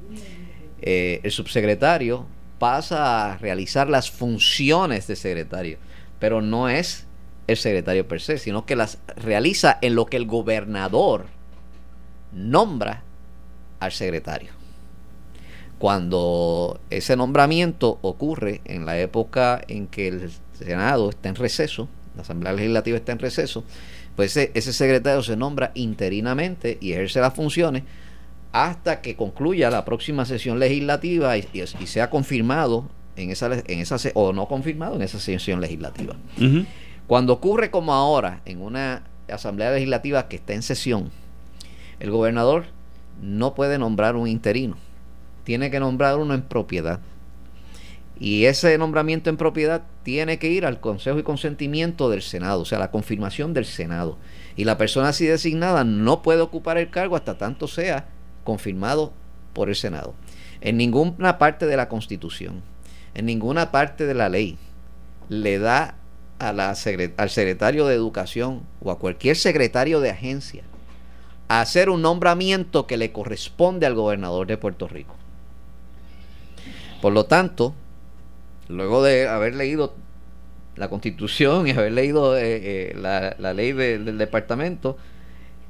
eh, 0.82 1.20
el 1.22 1.30
subsecretario 1.30 2.26
pasa 2.60 3.32
a 3.32 3.38
realizar 3.38 3.88
las 3.88 4.10
funciones 4.10 5.06
de 5.06 5.16
secretario, 5.16 5.78
pero 6.20 6.42
no 6.42 6.68
es 6.68 7.06
el 7.46 7.56
secretario 7.56 8.06
per 8.06 8.20
se, 8.20 8.38
sino 8.38 8.66
que 8.66 8.76
las 8.76 8.98
realiza 9.16 9.78
en 9.80 9.94
lo 9.96 10.06
que 10.06 10.18
el 10.18 10.26
gobernador 10.26 11.26
nombra 12.32 13.02
al 13.80 13.92
secretario. 13.92 14.50
Cuando 15.78 16.78
ese 16.90 17.16
nombramiento 17.16 17.98
ocurre 18.02 18.60
en 18.66 18.84
la 18.84 18.98
época 18.98 19.62
en 19.66 19.86
que 19.86 20.08
el 20.08 20.30
Senado 20.52 21.08
está 21.08 21.30
en 21.30 21.36
receso, 21.36 21.88
la 22.14 22.22
Asamblea 22.22 22.52
Legislativa 22.52 22.98
está 22.98 23.12
en 23.12 23.20
receso, 23.20 23.64
pues 24.16 24.36
ese, 24.36 24.72
secretario 24.74 25.22
se 25.22 25.34
nombra 25.34 25.72
interinamente 25.74 26.76
y 26.82 26.92
ejerce 26.92 27.20
las 27.20 27.32
funciones 27.32 27.84
hasta 28.52 29.00
que 29.00 29.16
concluya 29.16 29.70
la 29.70 29.84
próxima 29.84 30.24
sesión 30.24 30.58
legislativa 30.58 31.36
y, 31.36 31.44
sea 31.86 32.10
confirmado 32.10 32.86
en 33.16 33.30
esa, 33.30 33.50
en 33.52 33.78
esa 33.78 33.96
o 34.14 34.32
no 34.32 34.46
confirmado 34.48 34.96
en 34.96 35.02
esa 35.02 35.20
sesión 35.20 35.60
legislativa. 35.60 36.16
Cuando 37.06 37.32
ocurre 37.32 37.70
como 37.70 37.92
ahora 37.92 38.40
en 38.44 38.60
una 38.60 39.02
asamblea 39.28 39.70
legislativa 39.70 40.28
que 40.28 40.36
está 40.36 40.54
en 40.54 40.62
sesión, 40.62 41.10
el 42.00 42.10
gobernador 42.10 42.64
no 43.22 43.54
puede 43.54 43.78
nombrar 43.78 44.16
un 44.16 44.26
interino, 44.26 44.76
tiene 45.44 45.70
que 45.70 45.80
nombrar 45.80 46.18
uno 46.18 46.34
en 46.34 46.42
propiedad. 46.42 47.00
Y 48.18 48.44
ese 48.44 48.76
nombramiento 48.76 49.30
en 49.30 49.38
propiedad 49.38 49.82
tiene 50.02 50.38
que 50.38 50.50
ir 50.50 50.66
al 50.66 50.78
consejo 50.78 51.18
y 51.18 51.22
consentimiento 51.22 52.10
del 52.10 52.20
Senado, 52.20 52.60
o 52.60 52.64
sea, 52.66 52.78
la 52.78 52.90
confirmación 52.90 53.54
del 53.54 53.64
Senado. 53.64 54.18
Y 54.56 54.64
la 54.64 54.76
persona 54.76 55.08
así 55.08 55.24
designada 55.24 55.84
no 55.84 56.20
puede 56.20 56.42
ocupar 56.42 56.76
el 56.76 56.90
cargo 56.90 57.16
hasta 57.16 57.38
tanto 57.38 57.66
sea 57.66 58.08
confirmado 58.44 59.12
por 59.52 59.68
el 59.68 59.76
Senado. 59.76 60.14
En 60.60 60.76
ninguna 60.76 61.38
parte 61.38 61.66
de 61.66 61.76
la 61.76 61.88
Constitución, 61.88 62.62
en 63.14 63.26
ninguna 63.26 63.70
parte 63.70 64.06
de 64.06 64.14
la 64.14 64.28
ley, 64.28 64.58
le 65.28 65.58
da 65.58 65.96
al 66.38 66.76
secretario 66.76 67.86
de 67.86 67.94
Educación 67.94 68.62
o 68.80 68.90
a 68.90 68.98
cualquier 68.98 69.36
secretario 69.36 70.00
de 70.00 70.10
agencia 70.10 70.64
hacer 71.58 71.90
un 71.90 72.00
nombramiento 72.00 72.86
que 72.86 72.96
le 72.96 73.10
corresponde 73.10 73.84
al 73.84 73.94
gobernador 73.94 74.46
de 74.46 74.56
Puerto 74.56 74.86
Rico. 74.86 75.16
Por 77.02 77.12
lo 77.12 77.26
tanto, 77.26 77.74
luego 78.68 79.02
de 79.02 79.26
haber 79.26 79.56
leído 79.56 79.94
la 80.76 80.88
constitución 80.88 81.66
y 81.66 81.72
haber 81.72 81.92
leído 81.92 82.38
eh, 82.38 82.92
eh, 82.92 82.96
la, 82.96 83.52
ley 83.52 83.72
del 83.72 84.16
departamento, 84.16 84.96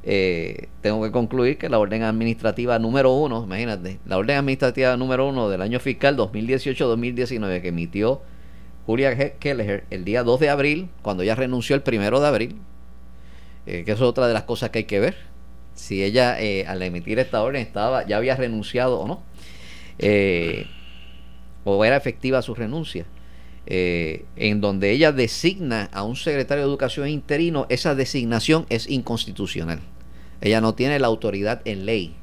eh, 0.03 0.69
tengo 0.81 1.03
que 1.03 1.11
concluir 1.11 1.59
que 1.59 1.69
la 1.69 1.79
orden 1.79 2.03
administrativa 2.03 2.79
número 2.79 3.13
uno, 3.13 3.45
imagínate, 3.45 3.99
la 4.07 4.19
orden 4.19 4.39
administrativa 4.39 4.97
número 4.97 5.29
uno 5.29 5.49
del 5.49 5.63
año 5.63 5.81
fiscal 5.81 6.17
2018-2019 6.17 7.63
que 7.63 7.69
emitió 7.69 8.23
Julia 8.87 9.37
Kelleher 9.39 9.85
el 9.91 10.05
día 10.05 10.23
2 10.23 10.41
de 10.41 10.51
abril, 10.51 10.89
cuando 11.03 11.23
ella 11.23 11.35
renunció 11.35 11.77
el 11.77 11.83
primero 11.83 12.21
de 12.21 12.27
abril, 12.27 12.57
que 13.67 13.83
eso 13.83 13.93
es 13.93 14.01
otra 14.03 14.27
de 14.27 14.35
las 14.35 14.45
cosas 14.45 14.71
que 14.71 14.79
hay 14.79 14.85
que 14.85 15.01
ver, 15.01 15.17
si 15.75 16.03
ella 16.03 16.39
al 16.67 16.83
emitir 16.83 17.19
esta 17.19 17.43
orden 17.43 17.63
estaba 17.63 18.07
ya 18.07 18.17
había 18.17 18.35
renunciado 18.35 18.99
o 18.99 19.07
no 19.07 19.23
o 21.65 21.85
era 21.85 21.97
efectiva 21.97 22.43
su 22.43 22.55
renuncia, 22.55 23.05
eh, 23.73 24.25
en 24.35 24.61
donde 24.61 24.91
ella 24.91 25.13
designa 25.13 25.89
a 25.93 26.03
un 26.03 26.17
secretario 26.17 26.65
de 26.65 26.69
educación 26.69 27.07
interino, 27.09 27.67
esa 27.69 27.95
designación 27.95 28.67
es 28.69 28.91
inconstitucional. 28.91 29.79
Ella 30.41 30.61
no 30.61 30.75
tiene 30.75 30.99
la 30.99 31.07
autoridad 31.07 31.63
en 31.65 31.87
ley 31.87 32.17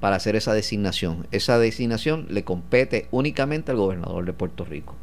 para 0.00 0.16
hacer 0.16 0.34
esa 0.34 0.52
designación. 0.52 1.28
Esa 1.30 1.60
designación 1.60 2.26
le 2.28 2.42
compete 2.42 3.06
únicamente 3.12 3.70
al 3.70 3.76
gobernador 3.76 4.24
de 4.24 4.32
Puerto 4.32 4.64
Rico. 4.64 4.96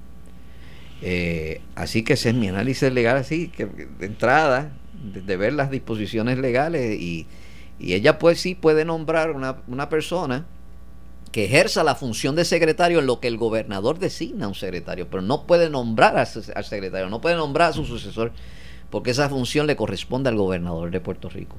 Eh, 1.02 1.62
así 1.76 2.04
que 2.04 2.14
ese 2.14 2.30
es 2.30 2.36
mi 2.36 2.50
análisis 2.50 2.92
legal, 2.92 3.16
así 3.16 3.48
que 3.48 3.66
de 3.66 4.06
entrada, 4.08 4.74
de, 4.94 5.38
ver 5.38 5.54
las 5.54 5.72
disposiciones 5.72 6.38
legales 6.38 7.00
y, 7.00 7.28
y 7.80 7.94
ella 7.94 8.20
pues 8.20 8.42
sí 8.42 8.56
puede 8.56 8.84
nombrar 8.84 9.32
una, 9.32 9.62
una 9.68 9.88
persona 9.88 10.48
que 11.32 11.46
ejerza 11.46 11.84
la 11.84 11.96
función 11.96 12.36
de 12.36 12.46
secretario 12.46 13.00
en 13.00 13.06
lo 13.06 13.20
que 13.20 13.28
el 13.28 13.38
gobernador 13.38 14.00
designa 14.00 14.46
a 14.46 14.48
un 14.50 14.56
secretario, 14.56 15.10
pero 15.10 15.22
no 15.22 15.46
puede 15.46 15.70
nombrar 15.70 16.18
al, 16.18 16.28
secretario, 16.28 17.10
no 17.10 17.22
puede 17.22 17.36
nombrar 17.36 17.72
a 17.72 17.74
su 17.74 17.86
sucesor, 17.86 18.32
porque 18.90 19.12
esa 19.12 19.30
función 19.30 19.68
le 19.68 19.76
corresponde 19.76 20.30
al 20.30 20.36
gobernador 20.36 20.92
de 20.92 21.00
Puerto 21.00 21.30
Rico. 21.30 21.58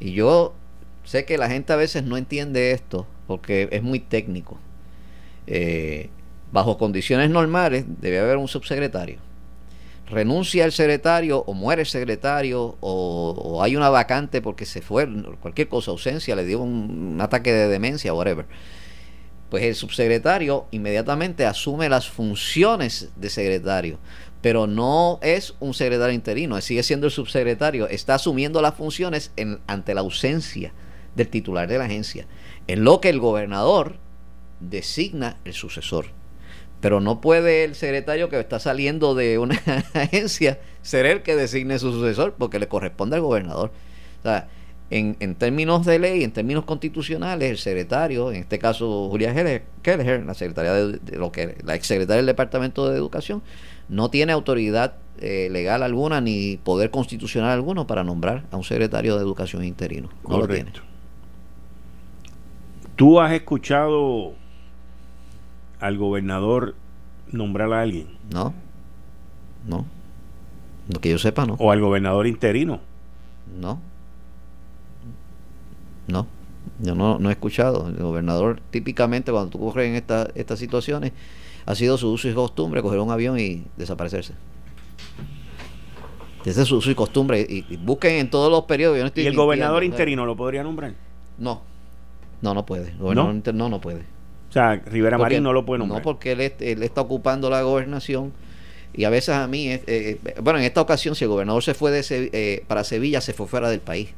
Y 0.00 0.12
yo 0.12 0.54
sé 1.04 1.24
que 1.24 1.38
la 1.38 1.48
gente 1.48 1.72
a 1.72 1.76
veces 1.76 2.04
no 2.04 2.16
entiende 2.16 2.72
esto, 2.72 3.06
porque 3.26 3.68
es 3.70 3.82
muy 3.82 4.00
técnico. 4.00 4.58
Eh, 5.46 6.10
bajo 6.52 6.78
condiciones 6.78 7.30
normales 7.30 7.84
debe 8.00 8.18
haber 8.18 8.36
un 8.36 8.48
subsecretario. 8.48 9.18
renuncia 10.08 10.64
el 10.64 10.70
secretario 10.70 11.42
o 11.46 11.52
muere 11.52 11.82
el 11.82 11.88
secretario 11.88 12.76
o, 12.80 13.60
hay 13.60 13.74
una 13.74 13.90
vacante 13.90 14.40
porque 14.40 14.64
se 14.64 14.80
fue, 14.80 15.08
cualquier 15.40 15.68
cosa, 15.68 15.90
ausencia, 15.90 16.36
le 16.36 16.44
dio 16.44 16.60
un, 16.60 17.18
ataque 17.20 17.52
de 17.52 17.68
demencia, 17.68 18.14
whatever. 18.14 18.46
Pues 19.50 19.62
el 19.64 19.74
subsecretario 19.74 20.66
inmediatamente 20.70 21.46
asume 21.46 21.88
las 21.88 22.08
funciones 22.08 23.10
de 23.16 23.30
secretario, 23.30 23.98
pero 24.42 24.66
no 24.66 25.18
es 25.22 25.54
un 25.60 25.74
secretario 25.74 26.14
interino, 26.14 26.60
sigue 26.60 26.82
siendo 26.82 27.06
el 27.06 27.12
subsecretario, 27.12 27.88
está 27.88 28.16
asumiendo 28.16 28.60
las 28.60 28.74
funciones 28.74 29.32
en, 29.36 29.60
ante 29.66 29.94
la 29.94 30.00
ausencia 30.00 30.72
del 31.14 31.28
titular 31.28 31.68
de 31.68 31.78
la 31.78 31.84
agencia, 31.84 32.26
en 32.66 32.84
lo 32.84 33.00
que 33.00 33.08
el 33.08 33.20
gobernador 33.20 33.96
designa 34.60 35.36
el 35.44 35.54
sucesor. 35.54 36.06
Pero 36.80 37.00
no 37.00 37.20
puede 37.20 37.64
el 37.64 37.74
secretario 37.74 38.28
que 38.28 38.38
está 38.38 38.60
saliendo 38.60 39.14
de 39.14 39.38
una 39.38 39.60
agencia 39.94 40.60
ser 40.82 41.06
el 41.06 41.22
que 41.22 41.36
designe 41.36 41.78
su 41.78 41.92
sucesor, 41.92 42.34
porque 42.36 42.58
le 42.58 42.68
corresponde 42.68 43.16
al 43.16 43.22
gobernador. 43.22 43.72
O 44.20 44.22
sea, 44.22 44.48
en, 44.90 45.16
en 45.20 45.34
términos 45.34 45.84
de 45.84 45.98
ley, 45.98 46.22
en 46.22 46.32
términos 46.32 46.64
constitucionales, 46.64 47.50
el 47.50 47.58
secretario, 47.58 48.30
en 48.30 48.36
este 48.36 48.58
caso 48.58 49.08
Julia 49.10 49.34
Kelleher, 49.82 50.24
la 50.24 50.34
secretaria 50.34 50.72
de, 50.74 51.16
lo 51.16 51.32
que 51.32 51.56
la 51.64 51.74
exsecretaria 51.74 52.18
del 52.18 52.26
Departamento 52.26 52.88
de 52.88 52.96
Educación, 52.96 53.42
no 53.88 54.10
tiene 54.10 54.32
autoridad 54.32 54.94
eh, 55.18 55.48
legal 55.50 55.82
alguna 55.82 56.20
ni 56.20 56.58
poder 56.58 56.90
constitucional 56.90 57.50
alguno 57.50 57.86
para 57.86 58.04
nombrar 58.04 58.44
a 58.50 58.56
un 58.56 58.64
secretario 58.64 59.16
de 59.16 59.22
Educación 59.22 59.64
interino. 59.64 60.08
No 60.28 60.38
lo 60.38 60.48
tiene. 60.48 60.72
¿Tú 62.94 63.20
has 63.20 63.32
escuchado 63.32 64.34
al 65.80 65.98
gobernador 65.98 66.74
nombrar 67.30 67.72
a 67.72 67.82
alguien? 67.82 68.08
No, 68.32 68.54
no. 69.66 69.84
Lo 70.88 71.00
que 71.00 71.10
yo 71.10 71.18
sepa, 71.18 71.44
no. 71.44 71.54
¿O 71.54 71.72
al 71.72 71.80
gobernador 71.80 72.26
interino? 72.26 72.80
No. 73.58 73.80
No. 76.06 76.26
Yo 76.80 76.94
no, 76.94 77.18
no 77.18 77.28
he 77.28 77.32
escuchado. 77.32 77.88
El 77.88 77.96
gobernador, 77.96 78.60
típicamente, 78.70 79.32
cuando 79.32 79.50
tú 79.50 79.58
ocurres 79.58 79.88
en 79.88 79.94
esta, 79.94 80.28
estas 80.34 80.58
situaciones, 80.58 81.12
ha 81.64 81.74
sido 81.74 81.98
su 81.98 82.10
uso 82.10 82.28
y 82.28 82.34
costumbre 82.34 82.82
coger 82.82 83.00
un 83.00 83.10
avión 83.10 83.38
y 83.38 83.64
desaparecerse. 83.76 84.34
Ese 86.44 86.62
es 86.62 86.68
su 86.68 86.76
uso 86.76 86.90
y 86.90 86.94
costumbre. 86.94 87.40
Y, 87.40 87.76
busquen 87.76 88.14
en 88.14 88.30
todos 88.30 88.50
los 88.50 88.64
periodos. 88.64 89.12
¿Y 89.16 89.26
el 89.26 89.34
gobernador 89.34 89.82
interino 89.82 90.24
lo 90.24 90.36
podría 90.36 90.62
nombrar? 90.62 90.94
No. 91.38 91.62
No, 92.40 92.54
no 92.54 92.64
puede. 92.64 92.92
gobernador 92.98 93.30
¿No? 93.30 93.36
interino 93.36 93.64
no, 93.64 93.70
no 93.70 93.80
puede. 93.80 94.02
O 94.48 94.52
sea, 94.52 94.76
Rivera 94.76 95.18
Marín 95.18 95.42
no 95.42 95.52
lo 95.52 95.66
puede 95.66 95.80
nombrar. 95.80 96.00
No, 96.00 96.04
porque 96.04 96.32
él, 96.32 96.40
está 96.82 97.00
ocupando 97.00 97.50
la 97.50 97.62
gobernación 97.62 98.32
y 98.94 99.04
a 99.04 99.10
veces 99.10 99.34
a 99.34 99.46
mí, 99.48 99.68
eh, 99.68 99.82
eh, 99.86 100.34
bueno, 100.40 100.60
en 100.60 100.64
esta 100.64 100.80
ocasión, 100.80 101.14
si 101.16 101.24
el 101.24 101.30
gobernador 101.30 101.62
se 101.62 101.74
fue 101.74 101.90
de 101.90 102.04
eh, 102.10 102.64
para 102.66 102.84
Sevilla, 102.84 103.20
se 103.20 103.32
fue 103.34 103.46
fuera 103.46 103.68
del 103.68 103.80
país, 103.80 104.10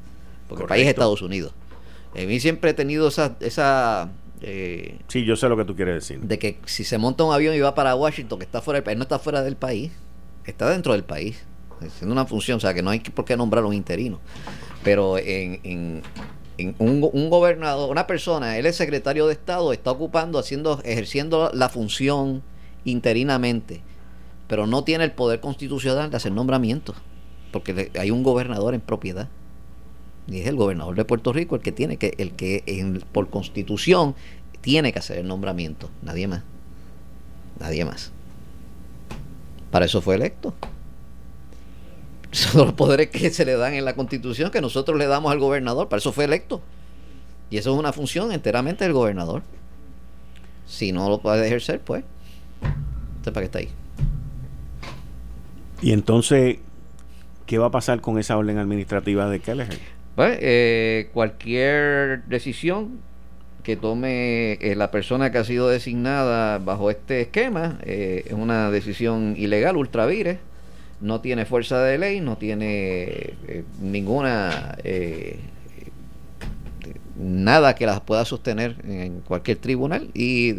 porque 0.48 0.64
el 0.64 0.68
país 0.68 0.84
es 0.84 0.90
Estados 0.90 1.22
Unidos. 1.22 1.52
A 2.14 2.26
mí 2.26 2.40
siempre 2.40 2.70
he 2.70 2.74
tenido 2.74 3.08
esa... 3.08 3.36
esa 3.40 4.10
sí, 4.40 5.24
yo 5.24 5.36
sé 5.36 5.48
lo 5.48 5.56
que 5.56 5.64
tú 5.64 5.76
quieres 5.76 5.94
decir. 5.94 6.20
De 6.20 6.38
que 6.38 6.58
si 6.66 6.84
se 6.84 6.98
monta 6.98 7.24
un 7.24 7.34
avión 7.34 7.54
y 7.54 7.60
va 7.60 7.74
para 7.74 7.94
Washington, 7.94 8.38
que 8.38 8.44
está 8.44 8.60
fuera 8.60 8.78
del 8.78 8.84
país, 8.84 8.96
no 8.96 9.02
está 9.02 9.18
fuera 9.18 9.42
del 9.42 9.56
país, 9.56 9.92
está 10.46 10.70
dentro 10.70 10.92
del 10.92 11.04
país, 11.04 11.44
haciendo 11.80 12.12
una 12.12 12.26
función, 12.26 12.56
o 12.56 12.60
sea, 12.60 12.74
que 12.74 12.82
no 12.82 12.90
hay 12.90 13.00
por 13.00 13.24
qué 13.24 13.36
nombrar 13.36 13.64
un 13.64 13.74
interino. 13.74 14.20
Pero 14.82 15.18
en, 15.18 16.02
un, 16.78 17.30
gobernador, 17.30 17.90
una 17.90 18.06
persona, 18.06 18.58
él 18.58 18.66
es 18.66 18.76
secretario 18.76 19.26
de 19.26 19.32
Estado, 19.32 19.72
está 19.72 19.90
ocupando, 19.90 20.38
haciendo, 20.38 20.80
ejerciendo 20.84 21.50
la 21.52 21.68
función 21.68 22.42
interinamente, 22.84 23.82
pero 24.48 24.66
no 24.66 24.84
tiene 24.84 25.04
el 25.04 25.12
poder 25.12 25.40
constitucional 25.40 26.10
de 26.10 26.16
hacer 26.16 26.32
nombramientos, 26.32 26.96
porque 27.52 27.90
hay 27.98 28.10
un 28.10 28.22
gobernador 28.22 28.74
en 28.74 28.80
propiedad. 28.80 29.28
Y 30.28 30.40
es 30.40 30.46
el 30.46 30.56
gobernador 30.56 30.94
de 30.94 31.04
Puerto 31.04 31.32
Rico 31.32 31.56
el 31.56 31.62
que 31.62 31.72
tiene 31.72 31.96
que, 31.96 32.14
el 32.18 32.32
que 32.32 33.00
por 33.12 33.30
constitución 33.30 34.14
tiene 34.60 34.92
que 34.92 34.98
hacer 34.98 35.18
el 35.18 35.26
nombramiento, 35.26 35.88
nadie 36.02 36.28
más. 36.28 36.42
Nadie 37.58 37.84
más. 37.84 38.12
Para 39.70 39.86
eso 39.86 40.00
fue 40.00 40.16
electo 40.16 40.54
son 42.32 42.66
los 42.66 42.74
poderes 42.74 43.08
que 43.08 43.30
se 43.30 43.44
le 43.44 43.56
dan 43.56 43.74
en 43.74 43.84
la 43.84 43.94
constitución 43.94 44.50
que 44.50 44.60
nosotros 44.60 44.98
le 44.98 45.06
damos 45.06 45.32
al 45.32 45.38
gobernador, 45.38 45.88
para 45.88 45.98
eso 45.98 46.12
fue 46.12 46.24
electo. 46.24 46.60
Y 47.50 47.56
eso 47.56 47.72
es 47.72 47.78
una 47.78 47.92
función 47.92 48.32
enteramente 48.32 48.84
del 48.84 48.92
gobernador. 48.92 49.42
Si 50.66 50.92
no 50.92 51.08
lo 51.08 51.20
puede 51.20 51.46
ejercer, 51.46 51.80
pues, 51.80 52.04
para 53.24 53.40
qué 53.40 53.44
está 53.44 53.58
ahí. 53.60 53.70
Y 55.80 55.92
entonces, 55.92 56.58
¿qué 57.46 57.56
va 57.56 57.66
a 57.66 57.70
pasar 57.70 58.02
con 58.02 58.18
esa 58.18 58.36
orden 58.36 58.58
administrativa 58.58 59.30
de 59.30 59.40
Kelleher? 59.40 59.78
Pues, 60.18 60.36
eh, 60.42 61.10
cualquier 61.12 62.24
decisión 62.24 62.98
que 63.62 63.76
tome 63.76 64.54
eh, 64.54 64.74
la 64.74 64.90
persona 64.90 65.30
que 65.30 65.38
ha 65.38 65.44
sido 65.44 65.68
designada 65.68 66.58
bajo 66.58 66.90
este 66.90 67.20
esquema 67.20 67.78
eh, 67.84 68.24
es 68.26 68.32
una 68.32 68.72
decisión 68.72 69.36
ilegal, 69.38 69.76
ultravires 69.76 70.40
no 71.00 71.20
tiene 71.20 71.44
fuerza 71.44 71.80
de 71.84 71.98
ley, 71.98 72.20
no 72.20 72.36
tiene 72.36 73.04
eh, 73.46 73.64
ninguna 73.80 74.76
nada 77.16 77.76
que 77.76 77.86
las 77.86 78.00
pueda 78.00 78.24
sostener 78.24 78.74
en 78.88 79.20
cualquier 79.20 79.58
tribunal 79.58 80.10
y, 80.14 80.50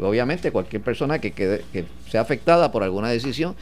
obviamente 0.00 0.50
cualquier 0.50 0.82
persona 0.82 1.20
que, 1.20 1.30
quede, 1.30 1.62
que 1.72 1.84
sea 2.10 2.22
afectada 2.22 2.72
por 2.72 2.82
alguna 2.82 3.10
decisión 3.10 3.54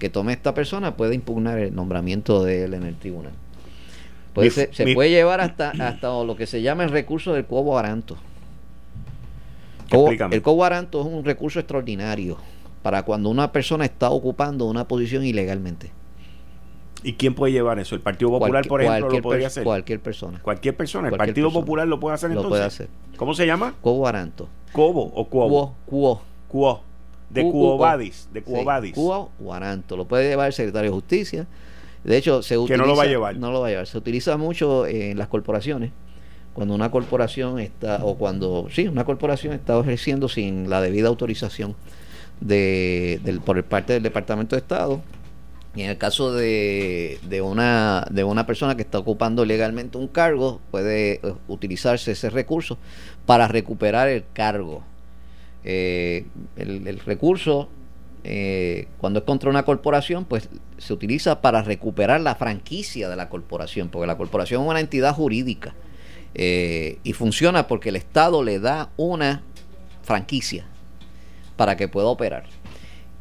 que 0.00 0.08
tome 0.08 0.32
esta 0.32 0.52
persona 0.52 0.96
puede 0.96 1.14
impugnar 1.14 1.60
el 1.60 1.76
nombramiento 1.76 2.42
de 2.42 2.64
él 2.64 2.74
en 2.74 2.82
el 2.82 2.96
tribunal. 2.96 3.34
Se, 4.50 4.94
puede 4.94 5.10
llevar 5.10 5.40
hasta, 5.40 5.70
hasta 5.70 6.08
lo 6.24 6.36
que 6.36 6.46
se 6.46 6.62
llama 6.62 6.84
el 6.84 6.90
recurso 6.90 7.32
del 7.34 7.46
cobo 7.46 7.78
aranto. 7.78 8.16
el 10.30 10.42
cobo 10.42 10.64
aranto 10.64 11.00
es 11.00 11.06
un 11.06 11.24
recurso 11.24 11.58
extraordinario 11.58 12.36
para 12.82 13.02
cuando 13.02 13.28
una 13.28 13.52
persona 13.52 13.84
está 13.84 14.10
ocupando 14.10 14.66
una 14.66 14.86
posición 14.86 15.24
ilegalmente. 15.24 15.92
¿Y 17.02 17.14
quién 17.14 17.34
puede 17.34 17.52
llevar 17.52 17.78
eso? 17.78 17.94
¿El 17.94 18.02
Partido 18.02 18.30
Popular, 18.30 18.66
por 18.66 18.82
ejemplo, 18.82 19.10
lo 19.10 19.22
podría 19.22 19.46
hacer? 19.46 19.64
Cualquier 19.64 20.00
persona. 20.00 20.40
Cualquier 20.42 20.76
persona. 20.76 21.08
¿El 21.08 21.16
Partido 21.16 21.50
Popular 21.50 21.88
lo 21.88 21.98
puede 21.98 22.14
hacer 22.14 22.30
entonces? 22.30 22.44
Lo 22.44 22.50
puede 22.50 22.64
hacer. 22.64 22.88
¿Cómo 23.16 23.34
se 23.34 23.46
llama? 23.46 23.74
Cobo 23.80 24.06
Aranto. 24.06 24.48
¿Cobo 24.72 25.12
o 25.14 25.28
Cuobo? 25.28 25.74
Cuo. 25.86 26.22
Cuo. 26.48 26.82
De 27.30 27.42
Cuobadis. 27.42 28.28
De 28.32 28.42
Cuobadis. 28.42 28.94
Cuo 28.94 29.30
o 29.42 29.54
Aranto. 29.54 29.96
Lo 29.96 30.06
puede 30.06 30.28
llevar 30.28 30.48
el 30.48 30.52
secretario 30.52 30.90
de 30.90 30.94
Justicia. 30.94 31.46
De 32.04 32.16
hecho, 32.16 32.42
se 32.42 32.56
utiliza... 32.56 32.74
Que 32.74 32.78
no 32.78 32.86
lo 32.86 32.96
va 32.96 33.04
a 33.04 33.06
llevar. 33.06 33.36
No 33.36 33.52
lo 33.52 33.60
va 33.60 33.68
a 33.68 33.70
llevar. 33.70 33.86
Se 33.86 33.98
utiliza 33.98 34.36
mucho 34.36 34.86
en 34.86 35.18
las 35.18 35.28
corporaciones. 35.28 35.92
Cuando 36.52 36.74
una 36.74 36.90
corporación 36.90 37.58
está... 37.58 38.04
O 38.04 38.16
cuando... 38.16 38.68
Sí, 38.70 38.88
una 38.88 39.04
corporación 39.04 39.52
está 39.52 39.78
ejerciendo 39.78 40.28
sin 40.28 40.70
la 40.70 40.80
debida 40.80 41.08
autorización 41.08 41.76
de, 42.40 43.20
del, 43.22 43.40
por 43.40 43.62
parte 43.64 43.94
del 43.94 44.02
Departamento 44.02 44.56
de 44.56 44.60
Estado. 44.60 45.02
Y 45.74 45.82
en 45.82 45.90
el 45.90 45.98
caso 45.98 46.32
de, 46.32 47.20
de, 47.28 47.42
una, 47.42 48.04
de 48.10 48.24
una 48.24 48.44
persona 48.44 48.74
que 48.74 48.82
está 48.82 48.98
ocupando 48.98 49.44
legalmente 49.44 49.98
un 49.98 50.08
cargo, 50.08 50.60
puede 50.70 51.20
eh, 51.22 51.34
utilizarse 51.46 52.12
ese 52.12 52.28
recurso 52.28 52.76
para 53.24 53.46
recuperar 53.46 54.08
el 54.08 54.24
cargo. 54.32 54.82
Eh, 55.62 56.26
el, 56.56 56.98
recurso, 57.00 57.68
eh, 58.24 58.88
cuando 58.98 59.20
es 59.20 59.24
contra 59.24 59.50
una 59.50 59.64
corporación, 59.64 60.24
pues 60.24 60.48
se 60.78 60.92
utiliza 60.92 61.40
para 61.40 61.62
recuperar 61.62 62.20
la 62.20 62.34
franquicia 62.34 63.08
de 63.08 63.16
la 63.16 63.28
corporación, 63.28 63.88
porque 63.88 64.06
la 64.06 64.16
corporación 64.16 64.62
es 64.62 64.68
una 64.68 64.80
entidad 64.80 65.14
jurídica 65.14 65.74
y 66.32 67.12
funciona 67.12 67.66
porque 67.66 67.88
el 67.88 67.96
Estado 67.96 68.44
le 68.44 68.60
da 68.60 68.90
una 68.96 69.42
franquicia 70.02 70.64
para 71.56 71.76
que 71.76 71.88
pueda 71.88 72.06
operar. 72.06 72.44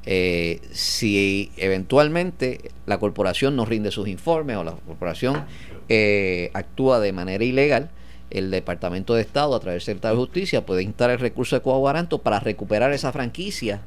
Eh, 0.05 0.61
si 0.71 1.51
eventualmente 1.57 2.71
la 2.85 2.97
corporación 2.97 3.55
no 3.55 3.65
rinde 3.65 3.91
sus 3.91 4.07
informes 4.07 4.57
o 4.57 4.63
la 4.63 4.71
corporación 4.71 5.45
eh, 5.89 6.49
actúa 6.53 6.99
de 6.99 7.11
manera 7.11 7.43
ilegal, 7.43 7.91
el 8.29 8.49
Departamento 8.49 9.13
de 9.13 9.21
Estado, 9.21 9.55
a 9.55 9.59
través 9.59 9.81
del 9.81 9.93
Secretario 9.93 10.17
de 10.17 10.25
Justicia, 10.25 10.65
puede 10.65 10.83
instar 10.83 11.09
el 11.09 11.19
recurso 11.19 11.55
de 11.55 11.61
coaguaranto 11.61 12.19
para 12.19 12.39
recuperar 12.39 12.93
esa 12.93 13.11
franquicia 13.11 13.81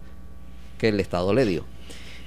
que 0.83 0.89
el 0.89 0.99
Estado 0.99 1.33
le 1.33 1.47
dio. 1.47 1.65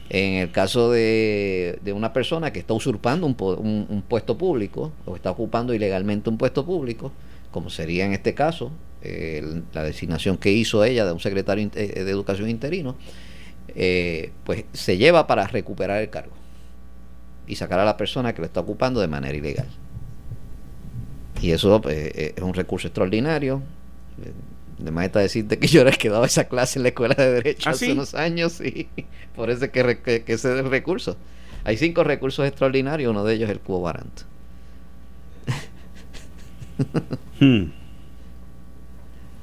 En 0.10 0.36
el 0.36 0.52
caso 0.52 0.90
de, 0.90 1.78
una 1.94 2.14
persona 2.14 2.54
que 2.54 2.60
está 2.60 2.74
usurpando 2.74 3.28
un, 3.28 4.04
puesto 4.08 4.38
público 4.38 4.94
o 5.06 5.18
está 5.18 5.30
ocupando 5.30 5.74
ilegalmente 5.74 6.30
un 6.30 6.38
puesto 6.38 6.66
público, 6.66 7.12
como 7.52 7.70
sería 7.70 8.06
en 8.06 8.14
este 8.14 8.34
caso 8.34 8.72
la 9.74 9.84
designación 9.84 10.38
que 10.38 10.54
hizo 10.54 10.86
ella 10.86 11.06
de 11.06 11.12
un 11.12 11.20
secretario 11.20 11.70
eh, 11.76 12.04
de 12.06 12.10
educación 12.10 12.50
interino, 12.50 12.96
eh, 13.76 14.32
pues 14.46 14.64
se 14.72 14.98
lleva 14.98 15.28
para 15.28 15.46
recuperar 15.48 16.02
el 16.02 16.10
cargo 16.10 16.34
y 17.46 17.58
sacar 17.58 17.80
a 17.82 17.86
la 17.86 17.98
persona 17.98 18.34
que 18.34 18.40
lo 18.40 18.46
está 18.46 18.62
ocupando 18.62 19.02
de 19.02 19.08
manera 19.10 19.36
ilegal. 19.36 19.68
Y 21.42 21.52
eso 21.52 21.82
pues, 21.82 21.98
eh, 21.98 22.34
es 22.38 22.42
un 22.42 22.54
recurso 22.54 22.88
extraordinario. 22.88 23.62
De 24.78 24.92
más 24.92 25.06
está 25.06 25.20
decirte 25.20 25.58
que 25.60 25.68
yo 25.68 25.82
era 25.82 25.90
el 25.90 25.98
que 25.98 26.10
daba 26.10 26.26
esa 26.26 26.46
clase 26.50 26.80
en 26.80 26.84
la 26.84 26.90
escuela 26.90 27.16
de 27.16 27.32
Derecho 27.32 27.70
¿Ah, 27.70 27.72
hace 27.72 27.86
sí? 27.88 27.92
unos 27.92 28.14
años 28.14 28.60
y 28.62 28.90
por 29.36 29.50
eso 29.50 29.66
es 29.66 29.72
que, 29.72 29.84
re- 29.84 30.02
que, 30.02 30.24
que 30.24 30.34
ese 30.34 30.54
es 30.54 30.60
el 30.60 30.70
recurso. 30.70 31.18
Hay 31.64 31.78
cinco 31.78 32.04
recursos 32.04 32.46
extraordinarios, 32.46 33.10
uno 33.12 33.24
de 33.24 33.34
ellos 33.36 33.50
es 33.50 33.56
el 33.56 33.62
cubo 33.62 33.82
Barant. 33.82 34.22
Hmm. 37.40 37.72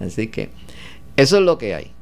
Así 0.00 0.28
que 0.28 0.50
eso 1.16 1.36
es 1.38 1.42
lo 1.42 1.58
que 1.58 1.74
hay. 1.74 1.92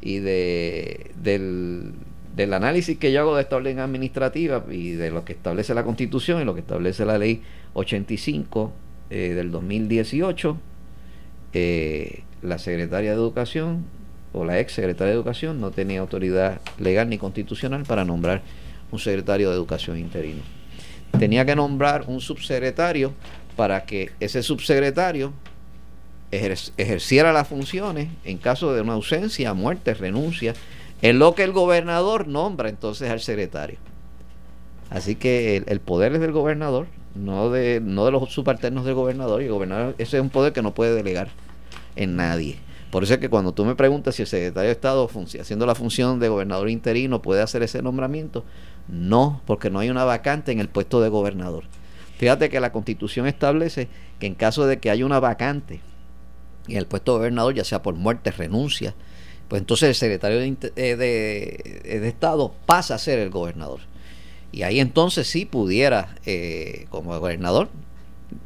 Y 0.00 0.18
de, 0.18 1.10
del, 1.22 1.92
del 2.36 2.52
análisis 2.54 2.98
que 2.98 3.12
yo 3.12 3.20
hago 3.20 3.36
de 3.36 3.42
esta 3.42 3.56
orden 3.56 3.78
administrativa 3.80 4.64
y 4.70 4.92
de 4.92 5.10
lo 5.10 5.24
que 5.24 5.32
establece 5.32 5.74
la 5.74 5.84
Constitución 5.84 6.40
y 6.42 6.44
lo 6.44 6.54
que 6.54 6.60
establece 6.60 7.04
la 7.04 7.18
Ley 7.18 7.42
85 7.74 8.72
eh, 9.10 9.32
del 9.34 9.50
2018, 9.50 10.58
eh, 11.54 12.22
la 12.42 12.58
secretaria 12.58 13.10
de 13.10 13.16
Educación 13.16 13.84
o 14.32 14.44
la 14.44 14.58
ex 14.60 14.72
secretaria 14.72 15.12
de 15.12 15.16
Educación 15.16 15.60
no 15.60 15.70
tenía 15.70 16.00
autoridad 16.00 16.60
legal 16.78 17.08
ni 17.08 17.18
constitucional 17.18 17.84
para 17.84 18.04
nombrar 18.04 18.42
un 18.90 18.98
secretario 18.98 19.50
de 19.50 19.56
Educación 19.56 19.98
interino. 19.98 20.42
Tenía 21.18 21.44
que 21.44 21.56
nombrar 21.56 22.04
un 22.06 22.20
subsecretario 22.20 23.12
para 23.56 23.84
que 23.84 24.12
ese 24.20 24.42
subsecretario 24.42 25.32
ejer- 26.30 26.72
ejerciera 26.76 27.32
las 27.32 27.48
funciones 27.48 28.08
en 28.24 28.38
caso 28.38 28.74
de 28.74 28.82
una 28.82 28.92
ausencia, 28.92 29.54
muerte, 29.54 29.94
renuncia, 29.94 30.54
en 31.00 31.18
lo 31.18 31.34
que 31.34 31.44
el 31.44 31.52
gobernador 31.52 32.28
nombra 32.28 32.68
entonces 32.68 33.10
al 33.10 33.20
secretario. 33.20 33.78
Así 34.90 35.16
que 35.16 35.56
el, 35.56 35.64
el 35.68 35.80
poder 35.80 36.14
es 36.14 36.20
del 36.20 36.32
gobernador, 36.32 36.86
no 37.14 37.50
de, 37.50 37.80
no 37.82 38.04
de 38.04 38.12
los 38.12 38.30
subalternos 38.30 38.84
del 38.84 38.94
gobernador, 38.94 39.42
y 39.42 39.46
el 39.46 39.52
gobernador, 39.52 39.94
ese 39.98 40.16
es 40.18 40.22
un 40.22 40.30
poder 40.30 40.52
que 40.52 40.62
no 40.62 40.74
puede 40.74 40.94
delegar 40.94 41.28
en 41.98 42.16
nadie. 42.16 42.56
Por 42.90 43.02
eso 43.02 43.14
es 43.14 43.20
que 43.20 43.28
cuando 43.28 43.52
tú 43.52 43.66
me 43.66 43.74
preguntas 43.74 44.14
si 44.14 44.22
el 44.22 44.28
secretario 44.28 44.68
de 44.68 44.72
Estado 44.72 45.10
haciendo 45.38 45.66
la 45.66 45.74
función 45.74 46.20
de 46.20 46.30
gobernador 46.30 46.70
interino 46.70 47.20
puede 47.20 47.42
hacer 47.42 47.62
ese 47.62 47.82
nombramiento, 47.82 48.44
no, 48.88 49.42
porque 49.44 49.68
no 49.68 49.80
hay 49.80 49.90
una 49.90 50.04
vacante 50.04 50.52
en 50.52 50.60
el 50.60 50.68
puesto 50.68 51.02
de 51.02 51.10
gobernador. 51.10 51.64
Fíjate 52.16 52.48
que 52.48 52.60
la 52.60 52.72
constitución 52.72 53.26
establece 53.26 53.88
que 54.18 54.26
en 54.26 54.34
caso 54.34 54.66
de 54.66 54.78
que 54.78 54.90
haya 54.90 55.04
una 55.04 55.20
vacante 55.20 55.80
en 56.66 56.76
el 56.76 56.86
puesto 56.86 57.12
de 57.12 57.18
gobernador, 57.18 57.54
ya 57.54 57.64
sea 57.64 57.82
por 57.82 57.94
muerte, 57.94 58.30
renuncia, 58.30 58.94
pues 59.48 59.60
entonces 59.60 59.90
el 59.90 59.94
secretario 59.94 60.38
de, 60.38 60.72
eh, 60.76 60.96
de 60.96 62.08
Estado 62.08 62.54
pasa 62.64 62.94
a 62.94 62.98
ser 62.98 63.18
el 63.18 63.30
gobernador. 63.30 63.80
Y 64.50 64.62
ahí 64.62 64.80
entonces 64.80 65.26
sí 65.26 65.44
pudiera, 65.44 66.16
eh, 66.24 66.86
como 66.88 67.18
gobernador, 67.18 67.68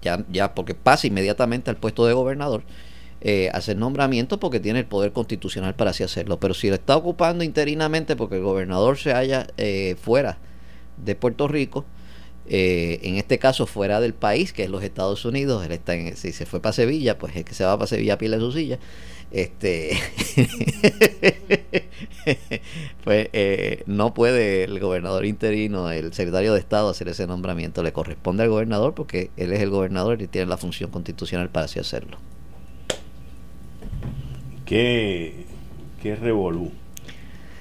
ya, 0.00 0.24
ya 0.30 0.54
porque 0.54 0.74
pasa 0.74 1.06
inmediatamente 1.06 1.70
al 1.70 1.76
puesto 1.76 2.06
de 2.06 2.12
gobernador, 2.12 2.62
eh, 3.24 3.50
hacer 3.54 3.76
nombramiento 3.76 4.40
porque 4.40 4.58
tiene 4.58 4.80
el 4.80 4.86
poder 4.86 5.12
constitucional 5.12 5.74
para 5.76 5.92
así 5.92 6.02
hacerlo. 6.02 6.40
Pero 6.40 6.54
si 6.54 6.68
lo 6.68 6.74
está 6.74 6.96
ocupando 6.96 7.44
interinamente 7.44 8.16
porque 8.16 8.36
el 8.36 8.42
gobernador 8.42 8.98
se 8.98 9.12
halla 9.12 9.46
eh, 9.56 9.96
fuera 10.00 10.38
de 10.96 11.14
Puerto 11.14 11.46
Rico, 11.46 11.84
eh, 12.48 12.98
en 13.02 13.16
este 13.16 13.38
caso 13.38 13.66
fuera 13.66 14.00
del 14.00 14.14
país, 14.14 14.52
que 14.52 14.64
es 14.64 14.70
los 14.70 14.82
Estados 14.82 15.24
Unidos, 15.24 15.64
él 15.64 15.70
está 15.72 15.94
en, 15.94 16.16
si 16.16 16.32
se 16.32 16.46
fue 16.46 16.60
para 16.60 16.72
Sevilla, 16.72 17.16
pues 17.16 17.36
es 17.36 17.44
que 17.44 17.54
se 17.54 17.64
va 17.64 17.78
para 17.78 17.86
Sevilla 17.86 18.14
a 18.14 18.18
pila 18.18 18.38
su 18.38 18.50
silla. 18.50 18.78
Este, 19.30 19.96
pues 23.04 23.28
eh, 23.32 23.82
no 23.86 24.12
puede 24.12 24.64
el 24.64 24.78
gobernador 24.80 25.24
interino, 25.24 25.90
el 25.90 26.12
secretario 26.12 26.52
de 26.52 26.58
Estado 26.58 26.90
hacer 26.90 27.08
ese 27.08 27.26
nombramiento, 27.26 27.82
le 27.82 27.92
corresponde 27.92 28.42
al 28.42 28.50
gobernador 28.50 28.94
porque 28.94 29.30
él 29.36 29.52
es 29.52 29.60
el 29.60 29.70
gobernador 29.70 30.20
y 30.20 30.26
tiene 30.26 30.48
la 30.48 30.58
función 30.58 30.90
constitucional 30.90 31.48
para 31.50 31.66
así 31.66 31.78
hacerlo. 31.78 32.18
Qué, 34.66 35.44
qué 36.02 36.16
revolú. 36.16 36.70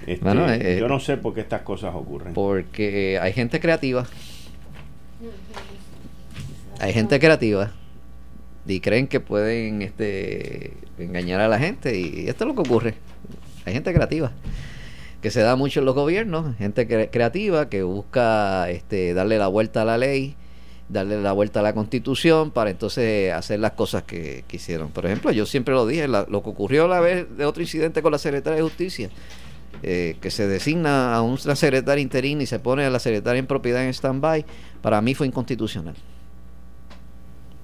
Este, 0.08 0.24
Bueno, 0.26 0.52
eh, 0.52 0.78
yo 0.80 0.88
no 0.88 0.99
sé 0.99 1.18
por 1.18 1.34
qué 1.34 1.41
estas 1.41 1.62
cosas 1.62 1.93
ocurren. 1.95 2.34
Porque 2.34 3.20
hay 3.22 3.34
gente 3.34 3.60
creativa. 3.60 4.06
Hay 6.80 6.93
gente 6.93 7.20
creativa. 7.20 7.72
Y 8.68 8.80
creen 8.80 9.08
que 9.08 9.20
pueden 9.20 9.82
este, 9.82 10.74
engañar 10.97 11.39
a 11.41 11.47
la 11.47 11.60
gente. 11.60 11.97
Y 11.99 12.28
esto 12.28 12.43
es 12.43 12.47
lo 12.47 12.56
que 12.56 12.62
ocurre. 12.62 12.93
Hay 13.66 13.74
gente 13.74 13.93
creativa. 13.93 14.32
Que 15.22 15.30
se 15.30 15.41
da 15.41 15.56
mucho 15.56 15.80
en 15.82 15.86
los 15.86 15.95
gobiernos. 15.95 16.56
Gente 16.58 16.88
cre- 16.88 17.10
creativa 17.12 17.70
que 17.70 17.84
busca 17.84 18.70
este, 18.70 19.14
darle 19.14 19.38
la 19.38 19.47
vuelta 19.47 19.84
a 19.84 19.86
la 19.86 19.97
ley. 19.97 20.36
Darle 20.92 21.22
la 21.22 21.32
vuelta 21.32 21.62
a 21.62 21.64
la 21.64 21.74
constitución 21.74 22.52
para 22.52 22.70
entonces 22.70 23.32
hacer 23.32 23.60
las 23.60 23.72
cosas 23.72 24.04
que 24.04 24.44
quisieron. 24.48 24.89
Por 24.89 25.06
ejemplo, 25.06 25.32
yo 25.32 25.46
siempre 25.46 25.74
lo 25.74 25.86
dije, 25.86 26.08
lo 26.08 26.26
que 26.28 26.50
ocurrió 26.50 26.88
la 26.88 27.00
vez 27.00 27.26
de 27.38 27.46
otro 27.46 27.62
incidente 27.62 28.02
con 28.02 28.12
la 28.12 28.18
secretaria 28.18 28.58
de 28.58 28.64
Justicia 28.64 29.10
eh, 29.84 30.18
que 30.22 30.30
se 30.30 30.48
designa 30.48 31.16
a 31.16 31.24
una 31.24 31.56
secretaria 31.56 32.04
interina 32.04 32.44
y 32.44 32.46
se 32.46 32.60
pone 32.60 32.86
a 32.86 32.92
la 32.92 33.00
secretaria 33.00 33.39
en 33.39 33.48
propiedad 33.48 33.84
en 33.84 33.89
stand-by, 33.89 34.46
para 34.82 35.02
mí 35.02 35.16
fue 35.16 35.26
inconstitucional. 35.26 35.96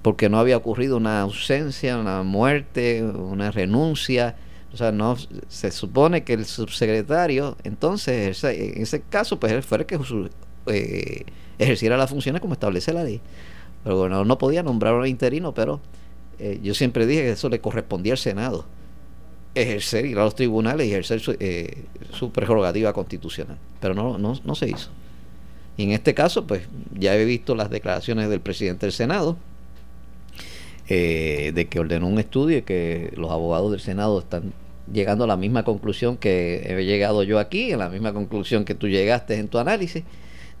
Porque 0.02 0.28
no 0.28 0.40
había 0.40 0.56
ocurrido 0.56 0.96
una 0.96 1.20
ausencia, 1.20 1.96
una 1.96 2.24
muerte, 2.24 3.04
una 3.04 3.52
renuncia. 3.52 4.34
O 4.72 4.76
sea, 4.76 4.90
no 4.90 5.16
se 5.46 5.70
supone 5.70 6.24
que 6.24 6.32
el 6.32 6.44
subsecretario, 6.44 7.56
entonces, 7.62 8.42
en 8.42 8.82
ese 8.82 9.00
caso, 9.02 9.38
pues 9.38 9.52
él 9.52 9.62
fuera 9.62 9.82
el 9.82 9.86
que 9.86 9.98
eh, 10.70 11.24
ejerciera 11.58 11.96
las 11.96 12.10
funciones 12.10 12.40
como 12.40 12.54
establece 12.54 12.92
la 12.92 13.04
ley. 13.04 13.20
Pero 13.82 13.94
el 13.94 13.98
gobernador 13.98 14.26
no 14.26 14.38
podía 14.38 14.62
nombrar 14.62 14.94
a 14.94 14.98
un 14.98 15.06
interino, 15.06 15.54
pero 15.54 15.80
eh, 16.38 16.60
yo 16.62 16.74
siempre 16.74 17.06
dije 17.06 17.22
que 17.22 17.30
eso 17.30 17.48
le 17.48 17.60
correspondía 17.60 18.12
al 18.12 18.18
Senado 18.18 18.64
ejercer, 19.54 20.06
ir 20.06 20.18
a 20.18 20.24
los 20.24 20.34
tribunales 20.34 20.86
y 20.86 20.90
ejercer 20.90 21.20
su, 21.20 21.36
eh, 21.38 21.84
su 22.12 22.30
prerrogativa 22.30 22.92
constitucional. 22.92 23.58
Pero 23.80 23.94
no, 23.94 24.18
no, 24.18 24.34
no 24.44 24.54
se 24.54 24.68
hizo. 24.68 24.90
Y 25.76 25.84
en 25.84 25.92
este 25.92 26.14
caso, 26.14 26.46
pues 26.46 26.62
ya 26.92 27.16
he 27.16 27.24
visto 27.24 27.54
las 27.54 27.70
declaraciones 27.70 28.28
del 28.28 28.40
presidente 28.40 28.86
del 28.86 28.92
Senado, 28.92 29.36
eh, 30.88 31.52
de 31.54 31.68
que 31.68 31.78
ordenó 31.78 32.08
un 32.08 32.18
estudio 32.18 32.58
y 32.58 32.62
que 32.62 33.12
los 33.16 33.30
abogados 33.30 33.70
del 33.70 33.80
Senado 33.80 34.18
están 34.18 34.52
llegando 34.92 35.24
a 35.24 35.26
la 35.26 35.36
misma 35.36 35.64
conclusión 35.64 36.16
que 36.16 36.64
he 36.66 36.84
llegado 36.84 37.22
yo 37.22 37.38
aquí, 37.38 37.72
a 37.72 37.76
la 37.76 37.90
misma 37.90 38.12
conclusión 38.12 38.64
que 38.64 38.74
tú 38.74 38.88
llegaste 38.88 39.36
en 39.36 39.48
tu 39.48 39.58
análisis, 39.58 40.02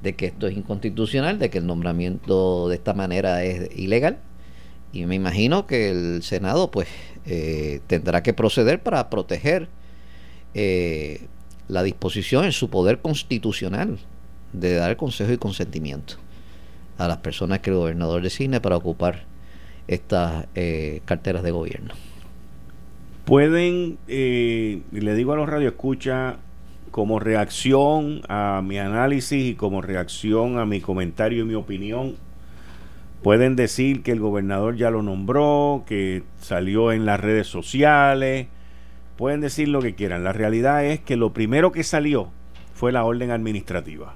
de 0.02 0.14
que 0.14 0.26
esto 0.26 0.46
es 0.46 0.56
inconstitucional, 0.56 1.38
de 1.38 1.50
que 1.50 1.58
el 1.58 1.66
nombramiento 1.66 2.68
de 2.68 2.76
esta 2.76 2.94
manera 2.94 3.44
es 3.44 3.76
ilegal. 3.76 4.18
Y 4.92 5.04
me 5.06 5.14
imagino 5.14 5.66
que 5.66 5.90
el 5.90 6.22
Senado 6.22 6.70
pues 6.70 6.88
eh, 7.26 7.80
tendrá 7.86 8.22
que 8.22 8.32
proceder 8.32 8.82
para 8.82 9.10
proteger 9.10 9.68
eh, 10.54 11.26
la 11.68 11.82
disposición 11.82 12.44
en 12.44 12.52
su 12.52 12.70
poder 12.70 13.00
constitucional 13.00 13.98
de 14.52 14.74
dar 14.74 14.96
consejo 14.96 15.32
y 15.32 15.38
consentimiento 15.38 16.14
a 16.96 17.06
las 17.06 17.18
personas 17.18 17.60
que 17.60 17.70
el 17.70 17.76
gobernador 17.76 18.22
designe 18.22 18.60
para 18.60 18.76
ocupar 18.76 19.24
estas 19.86 20.46
eh, 20.54 21.00
carteras 21.04 21.42
de 21.42 21.50
gobierno. 21.50 21.94
Pueden, 23.24 23.98
eh, 24.08 24.80
le 24.90 25.14
digo 25.14 25.32
a 25.32 25.36
los 25.36 25.48
radioescuchas, 25.48 26.36
como 26.90 27.20
reacción 27.20 28.22
a 28.28 28.62
mi 28.64 28.78
análisis 28.78 29.50
y 29.50 29.54
como 29.54 29.82
reacción 29.82 30.58
a 30.58 30.66
mi 30.66 30.80
comentario 30.80 31.42
y 31.42 31.46
mi 31.46 31.54
opinión, 31.54 32.16
pueden 33.22 33.56
decir 33.56 34.02
que 34.02 34.12
el 34.12 34.20
gobernador 34.20 34.76
ya 34.76 34.90
lo 34.90 35.02
nombró, 35.02 35.84
que 35.86 36.22
salió 36.40 36.92
en 36.92 37.06
las 37.06 37.20
redes 37.20 37.46
sociales, 37.46 38.48
pueden 39.16 39.40
decir 39.40 39.68
lo 39.68 39.82
que 39.82 39.94
quieran. 39.94 40.24
La 40.24 40.32
realidad 40.32 40.84
es 40.84 41.00
que 41.00 41.16
lo 41.16 41.32
primero 41.32 41.72
que 41.72 41.82
salió 41.82 42.30
fue 42.74 42.92
la 42.92 43.04
orden 43.04 43.30
administrativa. 43.30 44.14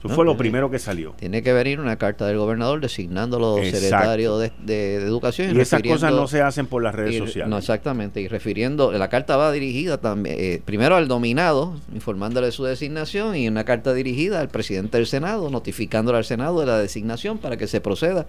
Eso 0.00 0.08
No, 0.08 0.14
fue 0.14 0.24
lo 0.24 0.34
primero 0.34 0.70
que 0.70 0.78
salió. 0.78 1.12
Tiene 1.18 1.42
que 1.42 1.52
venir 1.52 1.78
una 1.78 1.96
carta 1.96 2.26
del 2.26 2.38
gobernador 2.38 2.80
designando 2.80 3.58
Exacto. 3.58 3.78
secretario 3.80 4.38
de, 4.38 4.50
de- 4.64 4.98
de 4.98 5.04
Educación. 5.06 5.54
Y 5.54 5.60
esas 5.60 5.82
cosas 5.82 6.12
no 6.14 6.26
se 6.26 6.40
hacen 6.40 6.66
por 6.66 6.82
las 6.82 6.94
redes 6.94 7.16
y- 7.16 7.18
sociales. 7.18 7.50
No, 7.50 7.58
exactamente. 7.58 8.22
Y 8.22 8.26
refiriendo, 8.28 8.92
la 8.92 9.10
carta 9.10 9.36
va 9.36 9.52
dirigida 9.52 9.98
también, 9.98 10.36
eh, 10.38 10.62
primero 10.64 10.96
al 10.96 11.06
dominado, 11.06 11.74
informándole 11.92 12.46
de 12.46 12.52
su 12.52 12.64
designación, 12.64 13.36
y 13.36 13.46
una 13.46 13.64
carta 13.64 13.92
dirigida 13.92 14.40
al 14.40 14.48
presidente 14.48 14.96
del 14.96 15.06
Senado, 15.06 15.50
notificándole 15.50 16.16
al 16.16 16.24
Senado 16.24 16.60
de 16.60 16.66
la 16.66 16.78
designación 16.78 17.36
para 17.36 17.58
que 17.58 17.66
se 17.66 17.82
proceda 17.82 18.26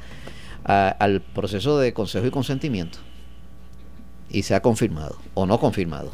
a- 0.65 0.89
al 0.89 1.22
proceso 1.22 1.80
de 1.80 1.93
consejo 1.93 2.28
y 2.28 2.32
consentimiento. 2.32 2.97
Y 4.30 4.43
sea 4.43 4.61
confirmado 4.61 5.15
o 5.36 5.45
no 5.45 5.57
confirmado. 5.57 6.11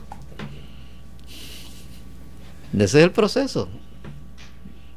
Ese 2.73 2.83
es 2.99 3.03
el 3.03 3.11
proceso. 3.11 3.69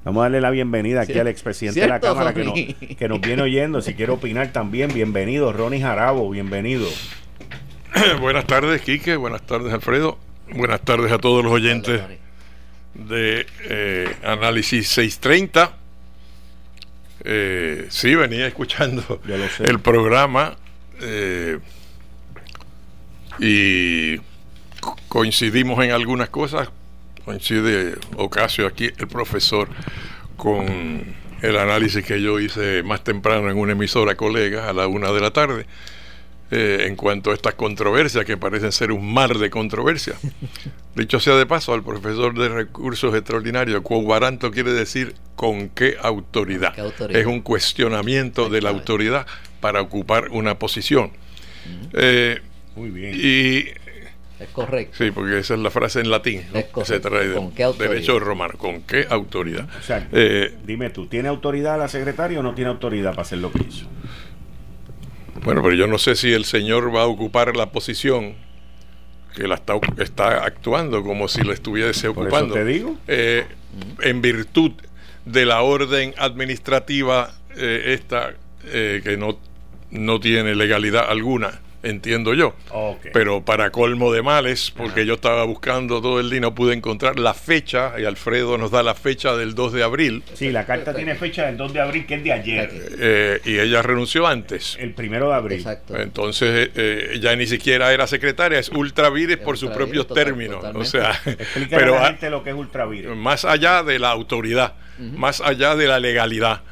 Vamos 0.04 0.20
a 0.20 0.24
darle 0.24 0.40
la 0.40 0.50
bienvenida 0.50 1.02
aquí 1.02 1.12
Cier- 1.12 1.20
al 1.20 1.28
expresidente 1.28 1.80
de 1.80 1.86
la 1.88 2.00
Cámara 2.00 2.32
que 2.32 2.40
nos, 2.44 2.48
Ronnie. 2.54 2.74
que 2.98 3.08
nos 3.08 3.20
viene 3.20 3.42
oyendo. 3.42 3.82
Si 3.82 3.94
quiere 3.94 4.12
opinar 4.12 4.50
también, 4.52 4.92
bienvenido. 4.94 5.52
Ronnie 5.52 5.80
Jarabo, 5.80 6.30
bienvenido. 6.30 6.88
Buenas 8.20 8.46
tardes, 8.46 8.80
Quique. 8.80 9.16
Buenas 9.16 9.42
tardes, 9.42 9.72
Alfredo. 9.72 10.18
Buenas 10.52 10.80
tardes 10.80 11.12
a 11.12 11.18
todos 11.18 11.44
los 11.44 11.52
oyentes 11.52 12.00
de 12.94 13.46
eh, 13.68 14.14
Análisis 14.24 14.88
630. 14.88 15.72
Eh, 17.24 17.86
sí, 17.90 18.14
venía 18.14 18.46
escuchando 18.46 19.20
el 19.58 19.80
programa. 19.80 20.56
eh, 21.02 21.58
y 23.38 24.18
coincidimos 25.08 25.82
en 25.84 25.92
algunas 25.92 26.28
cosas. 26.30 26.70
Coincide 27.30 27.94
Ocasio 28.16 28.66
aquí, 28.66 28.90
el 28.98 29.06
profesor, 29.06 29.68
con 30.36 31.04
el 31.42 31.56
análisis 31.56 32.04
que 32.04 32.20
yo 32.20 32.40
hice 32.40 32.82
más 32.82 33.04
temprano 33.04 33.48
en 33.48 33.56
una 33.56 33.72
emisora 33.72 34.16
colega 34.16 34.68
a 34.68 34.72
la 34.72 34.88
una 34.88 35.12
de 35.12 35.20
la 35.20 35.30
tarde. 35.30 35.66
Eh, 36.50 36.86
en 36.88 36.96
cuanto 36.96 37.30
a 37.30 37.34
estas 37.34 37.54
controversias 37.54 38.24
que 38.24 38.36
parecen 38.36 38.72
ser 38.72 38.90
un 38.90 39.14
mar 39.14 39.38
de 39.38 39.48
controversias. 39.50 40.18
Dicho 40.96 41.20
sea 41.20 41.36
de 41.36 41.46
paso, 41.46 41.72
al 41.72 41.84
profesor 41.84 42.36
de 42.36 42.48
recursos 42.48 43.14
extraordinarios, 43.14 43.82
cuabaranto 43.82 44.50
quiere 44.50 44.72
decir 44.72 45.14
con 45.36 45.68
qué 45.68 45.94
autoridad. 46.02 46.74
Es 47.10 47.26
un 47.26 47.42
cuestionamiento 47.42 48.48
de 48.48 48.62
la 48.62 48.70
autoridad 48.70 49.28
para 49.60 49.80
ocupar 49.80 50.30
una 50.30 50.58
posición. 50.58 51.12
Eh, 51.92 52.40
Muy 52.74 52.90
bien. 52.90 53.14
Y 53.14 53.66
es 54.40 54.48
correcto. 54.48 54.96
Sí, 54.98 55.10
porque 55.10 55.38
esa 55.38 55.54
es 55.54 55.60
la 55.60 55.70
frase 55.70 56.00
en 56.00 56.10
latín. 56.10 56.42
se 56.84 57.00
¿Con 57.00 57.52
qué 57.52 57.66
derecho 57.78 58.18
romano. 58.18 58.54
¿Con 58.56 58.82
qué 58.82 59.06
autoridad? 59.08 59.68
O 59.78 59.82
sea, 59.82 60.08
eh, 60.12 60.54
dime 60.64 60.90
tú, 60.90 61.06
¿tiene 61.06 61.28
autoridad 61.28 61.78
la 61.78 61.88
secretaria 61.88 62.40
o 62.40 62.42
no 62.42 62.54
tiene 62.54 62.70
autoridad 62.70 63.10
para 63.10 63.22
hacer 63.22 63.38
lo 63.38 63.52
que 63.52 63.62
hizo? 63.68 63.86
Bueno, 65.44 65.62
pero 65.62 65.74
yo 65.74 65.86
no 65.86 65.98
sé 65.98 66.16
si 66.16 66.32
el 66.32 66.44
señor 66.44 66.94
va 66.94 67.02
a 67.02 67.06
ocupar 67.06 67.56
la 67.56 67.70
posición 67.70 68.34
que 69.34 69.46
la 69.46 69.54
está, 69.54 69.74
está 69.98 70.44
actuando 70.44 71.02
como 71.02 71.28
si 71.28 71.42
la 71.42 71.52
estuviese 71.52 72.08
ocupando. 72.08 72.54
te 72.54 72.64
digo. 72.64 72.96
Eh, 73.06 73.46
en 74.02 74.22
virtud 74.22 74.72
de 75.24 75.46
la 75.46 75.62
orden 75.62 76.14
administrativa 76.18 77.32
eh, 77.56 77.94
esta 77.94 78.34
eh, 78.66 79.00
que 79.04 79.16
no, 79.16 79.38
no 79.90 80.18
tiene 80.20 80.54
legalidad 80.54 81.08
alguna 81.08 81.60
entiendo 81.82 82.34
yo. 82.34 82.54
Pero 83.12 83.44
para 83.44 83.70
colmo 83.70 84.12
de 84.12 84.22
males, 84.22 84.72
porque 84.76 85.06
yo 85.06 85.14
estaba 85.14 85.44
buscando 85.44 86.00
todo 86.00 86.20
el 86.20 86.30
día 86.30 86.38
y 86.38 86.40
no 86.40 86.54
pude 86.54 86.74
encontrar 86.74 87.18
la 87.18 87.34
fecha, 87.34 87.94
y 87.98 88.04
Alfredo 88.04 88.58
nos 88.58 88.70
da 88.70 88.82
la 88.82 88.94
fecha 88.94 89.36
del 89.36 89.54
2 89.54 89.72
de 89.72 89.82
abril. 89.82 90.22
Sí, 90.34 90.50
la 90.50 90.66
carta 90.66 90.94
tiene 90.94 91.14
fecha 91.14 91.46
del 91.46 91.56
2 91.56 91.72
de 91.72 91.80
abril, 91.80 92.06
que 92.06 92.14
es 92.14 92.24
de 92.24 92.32
ayer. 92.32 92.70
Eh, 92.98 93.40
y 93.44 93.58
ella 93.58 93.82
renunció 93.82 94.26
antes. 94.26 94.76
El 94.78 94.92
primero 94.92 95.28
de 95.28 95.34
abril. 95.34 95.58
Exacto. 95.58 95.96
Entonces, 95.96 96.70
eh, 96.74 97.18
ya 97.20 97.34
ni 97.36 97.46
siquiera 97.46 97.92
era 97.92 98.06
secretaria, 98.06 98.58
es 98.58 98.68
ultravires 98.70 99.38
por 99.38 99.58
sus 99.58 99.70
propios 99.70 100.06
términos. 100.08 100.64
O 100.74 100.84
sea, 100.84 101.20
pero 101.70 101.96
a 101.96 102.00
la 102.00 102.06
gente 102.08 102.30
lo 102.30 102.42
que 102.42 102.50
es 102.50 102.56
ultravires. 102.56 103.14
Más 103.16 103.44
allá 103.44 103.82
de 103.82 103.98
la 103.98 104.10
autoridad, 104.10 104.74
más 104.98 105.40
allá 105.40 105.76
de 105.76 105.86
la 105.86 105.98
legalidad 105.98 106.62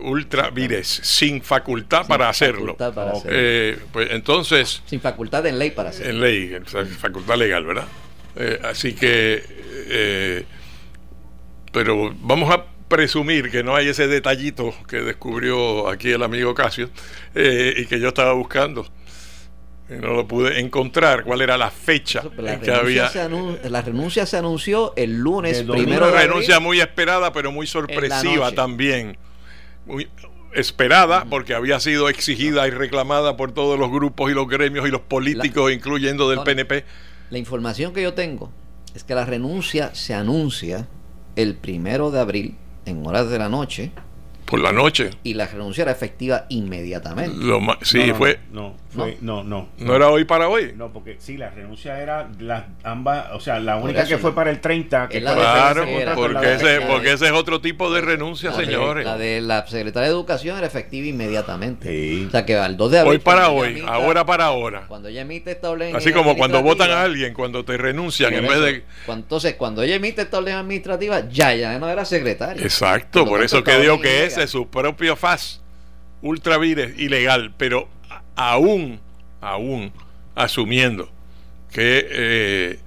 ultra 0.00 0.50
vires, 0.50 0.86
sin 0.86 1.42
facultad 1.42 2.06
para 2.06 2.28
hacerlo. 2.28 2.76
Eh, 3.26 3.78
pues 3.92 4.08
entonces. 4.10 4.82
Sin 4.86 5.00
facultad 5.00 5.46
en 5.46 5.58
ley 5.58 5.70
para 5.70 5.90
hacerlo. 5.90 6.10
En 6.12 6.20
ley, 6.20 6.60
facultad 6.98 7.36
legal, 7.36 7.64
¿verdad? 7.64 7.88
Eh, 8.36 8.60
así 8.64 8.94
que. 8.94 9.42
Eh, 9.90 10.44
pero 11.72 12.14
vamos 12.20 12.50
a 12.50 12.64
presumir 12.88 13.50
que 13.50 13.62
no 13.62 13.76
hay 13.76 13.88
ese 13.88 14.06
detallito 14.06 14.74
que 14.88 14.98
descubrió 15.02 15.88
aquí 15.88 16.10
el 16.10 16.22
amigo 16.22 16.54
Casio 16.54 16.88
y 17.34 17.84
que 17.86 18.00
yo 18.00 18.08
estaba 18.08 18.32
buscando. 18.32 18.86
Y 19.90 19.94
no 19.94 20.12
lo 20.12 20.28
pude 20.28 20.60
encontrar 20.60 21.24
cuál 21.24 21.40
era 21.40 21.56
la 21.56 21.70
fecha 21.70 22.22
la 22.36 22.60
que 22.60 22.70
había. 22.70 23.10
la 23.64 23.82
renuncia 23.82 24.26
se 24.26 24.36
anunció 24.36 24.92
el 24.96 25.18
lunes 25.18 25.62
primero. 25.62 26.08
Una 26.08 26.20
renuncia 26.20 26.60
muy 26.60 26.80
esperada, 26.80 27.32
pero 27.32 27.52
muy 27.52 27.66
sorpresiva 27.66 28.52
también 28.52 29.16
esperada 30.54 31.26
porque 31.28 31.54
había 31.54 31.80
sido 31.80 32.08
exigida 32.08 32.66
y 32.66 32.70
reclamada 32.70 33.36
por 33.36 33.52
todos 33.52 33.78
los 33.78 33.90
grupos 33.90 34.30
y 34.30 34.34
los 34.34 34.48
gremios 34.48 34.88
y 34.88 34.90
los 34.90 35.02
políticos, 35.02 35.72
incluyendo 35.72 36.28
del 36.30 36.40
PNP. 36.40 36.84
La 37.30 37.38
información 37.38 37.92
que 37.92 38.02
yo 38.02 38.14
tengo 38.14 38.50
es 38.94 39.04
que 39.04 39.14
la 39.14 39.24
renuncia 39.24 39.94
se 39.94 40.14
anuncia 40.14 40.88
el 41.36 41.54
primero 41.54 42.10
de 42.10 42.20
abril 42.20 42.56
en 42.86 43.06
horas 43.06 43.30
de 43.30 43.38
la 43.38 43.48
noche 43.48 43.92
por 44.48 44.60
la 44.60 44.72
noche. 44.72 45.10
Y 45.24 45.34
la 45.34 45.46
renuncia 45.46 45.82
era 45.82 45.92
efectiva 45.92 46.46
inmediatamente. 46.48 47.36
sí, 47.82 48.12
fue. 48.16 48.38
No, 48.50 48.74
fue, 48.88 49.18
no, 49.20 49.44
no, 49.44 49.68
no. 49.76 49.94
era 49.94 50.08
hoy 50.08 50.24
para 50.24 50.48
hoy? 50.48 50.72
No, 50.74 50.90
porque 50.90 51.16
sí, 51.18 51.36
la 51.36 51.50
renuncia 51.50 52.00
era 52.00 52.30
las 52.40 52.64
ambas, 52.82 53.26
o 53.32 53.40
sea, 53.40 53.60
la 53.60 53.76
única 53.76 54.06
que 54.06 54.16
fue 54.16 54.34
para 54.34 54.50
el 54.50 54.60
30. 54.60 55.08
Que 55.10 55.20
claro, 55.20 55.84
porque, 56.14 56.54
ese, 56.54 56.80
porque 56.80 57.12
ese 57.12 57.26
es 57.26 57.32
otro 57.32 57.60
tipo 57.60 57.92
de 57.92 58.00
renuncia, 58.00 58.52
señores. 58.52 59.04
la 59.04 59.18
de 59.18 59.42
la 59.42 59.66
secretaria 59.66 60.08
de 60.08 60.14
Educación 60.14 60.56
era 60.56 60.66
efectiva 60.66 61.06
inmediatamente. 61.06 62.26
O 62.26 62.30
sea, 62.30 62.46
que 62.46 62.56
al 62.56 62.78
2 62.78 62.90
de 62.90 62.98
abril. 63.00 63.12
Hoy 63.12 63.18
para 63.18 63.50
hoy, 63.50 63.82
ahora 63.86 64.24
para 64.24 64.46
ahora. 64.46 64.86
Cuando 64.88 65.08
ella 65.08 65.20
emite 65.20 65.50
esta 65.50 65.70
orden. 65.70 65.94
Así 65.94 66.12
como 66.12 66.36
cuando 66.38 66.62
votan 66.62 66.90
a 66.90 67.02
alguien, 67.02 67.34
cuando 67.34 67.66
te 67.66 67.76
renuncian 67.76 68.32
en 68.32 68.46
vez 68.46 68.60
de. 68.60 68.84
Entonces, 69.08 69.56
cuando 69.56 69.82
ella 69.82 69.96
emite 69.96 70.22
esta 70.22 70.38
orden 70.38 70.54
administrativa, 70.54 71.28
ya, 71.28 71.54
ya 71.54 71.78
no 71.78 71.88
era 71.88 72.06
secretaria. 72.06 72.62
Exacto, 72.62 73.26
por 73.26 73.42
eso 73.42 73.62
que 73.62 73.78
digo 73.78 74.00
que 74.00 74.24
es 74.24 74.37
su 74.46 74.68
propio 74.68 75.16
FAS 75.16 75.60
ultravires 76.22 76.98
ilegal, 76.98 77.52
pero 77.56 77.88
aún, 78.36 79.00
aún 79.40 79.92
asumiendo 80.34 81.10
que 81.72 82.06
eh, 82.10 82.78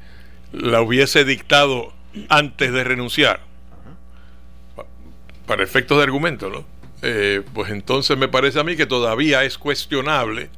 la 0.54 0.82
hubiese 0.82 1.24
dictado 1.26 1.94
antes 2.30 2.72
de 2.72 2.84
renunciar, 2.84 3.42
para 5.46 5.64
efectos 5.64 5.98
de 5.98 6.04
argumento, 6.04 6.50
¿no? 6.50 6.66
Eh, 7.02 7.42
pues 7.54 7.72
entonces 7.72 8.18
me 8.18 8.28
parece 8.28 8.60
a 8.60 8.64
mí 8.64 8.76
que 8.76 8.86
todavía 8.86 9.44
es 9.44 9.58
cuestionable 9.58 10.50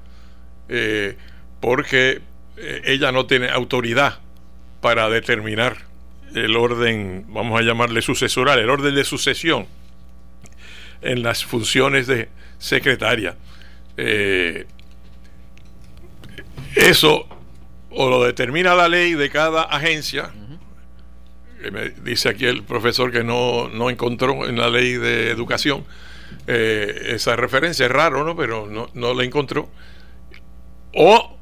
eh, 0.67 1.15
porque 1.61 2.21
ella 2.83 3.11
no 3.11 3.25
tiene 3.25 3.49
autoridad 3.49 4.19
para 4.81 5.09
determinar 5.09 5.77
el 6.35 6.55
orden, 6.55 7.25
vamos 7.29 7.59
a 7.59 7.63
llamarle 7.63 8.01
sucesoral, 8.01 8.59
el 8.59 8.69
orden 8.69 8.93
de 8.93 9.03
sucesión 9.05 9.67
en 11.03 11.23
las 11.23 11.45
funciones 11.45 12.07
de 12.07 12.29
secretaria. 12.57 13.35
Eh, 13.97 14.65
eso 16.75 17.27
o 17.91 18.09
lo 18.09 18.23
determina 18.23 18.73
la 18.73 18.89
ley 18.89 19.13
de 19.13 19.29
cada 19.29 19.63
agencia, 19.63 20.31
me 21.71 21.89
dice 21.89 22.29
aquí 22.29 22.45
el 22.45 22.63
profesor 22.63 23.11
que 23.11 23.23
no, 23.23 23.69
no 23.69 23.89
encontró 23.89 24.47
en 24.47 24.57
la 24.57 24.69
ley 24.69 24.93
de 24.93 25.29
educación 25.29 25.85
eh, 26.47 27.09
esa 27.09 27.35
referencia, 27.35 27.85
es 27.85 27.91
raro, 27.91 28.23
¿no? 28.23 28.35
Pero 28.35 28.67
no, 28.67 28.89
no 28.93 29.13
la 29.13 29.23
encontró. 29.23 29.69
O 30.93 31.37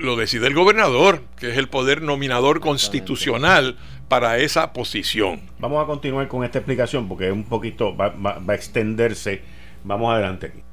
lo 0.00 0.16
decide 0.16 0.46
el 0.46 0.54
gobernador, 0.54 1.22
que 1.38 1.50
es 1.50 1.58
el 1.58 1.68
poder 1.68 2.02
nominador 2.02 2.60
constitucional 2.60 3.76
para 4.08 4.38
esa 4.38 4.72
posición. 4.72 5.40
Vamos 5.58 5.82
a 5.82 5.86
continuar 5.86 6.28
con 6.28 6.44
esta 6.44 6.58
explicación 6.58 7.08
porque 7.08 7.26
es 7.26 7.32
un 7.32 7.44
poquito 7.44 7.96
va, 7.96 8.08
va 8.08 8.42
a 8.46 8.54
extenderse. 8.54 9.42
Vamos 9.84 10.12
adelante. 10.12 10.64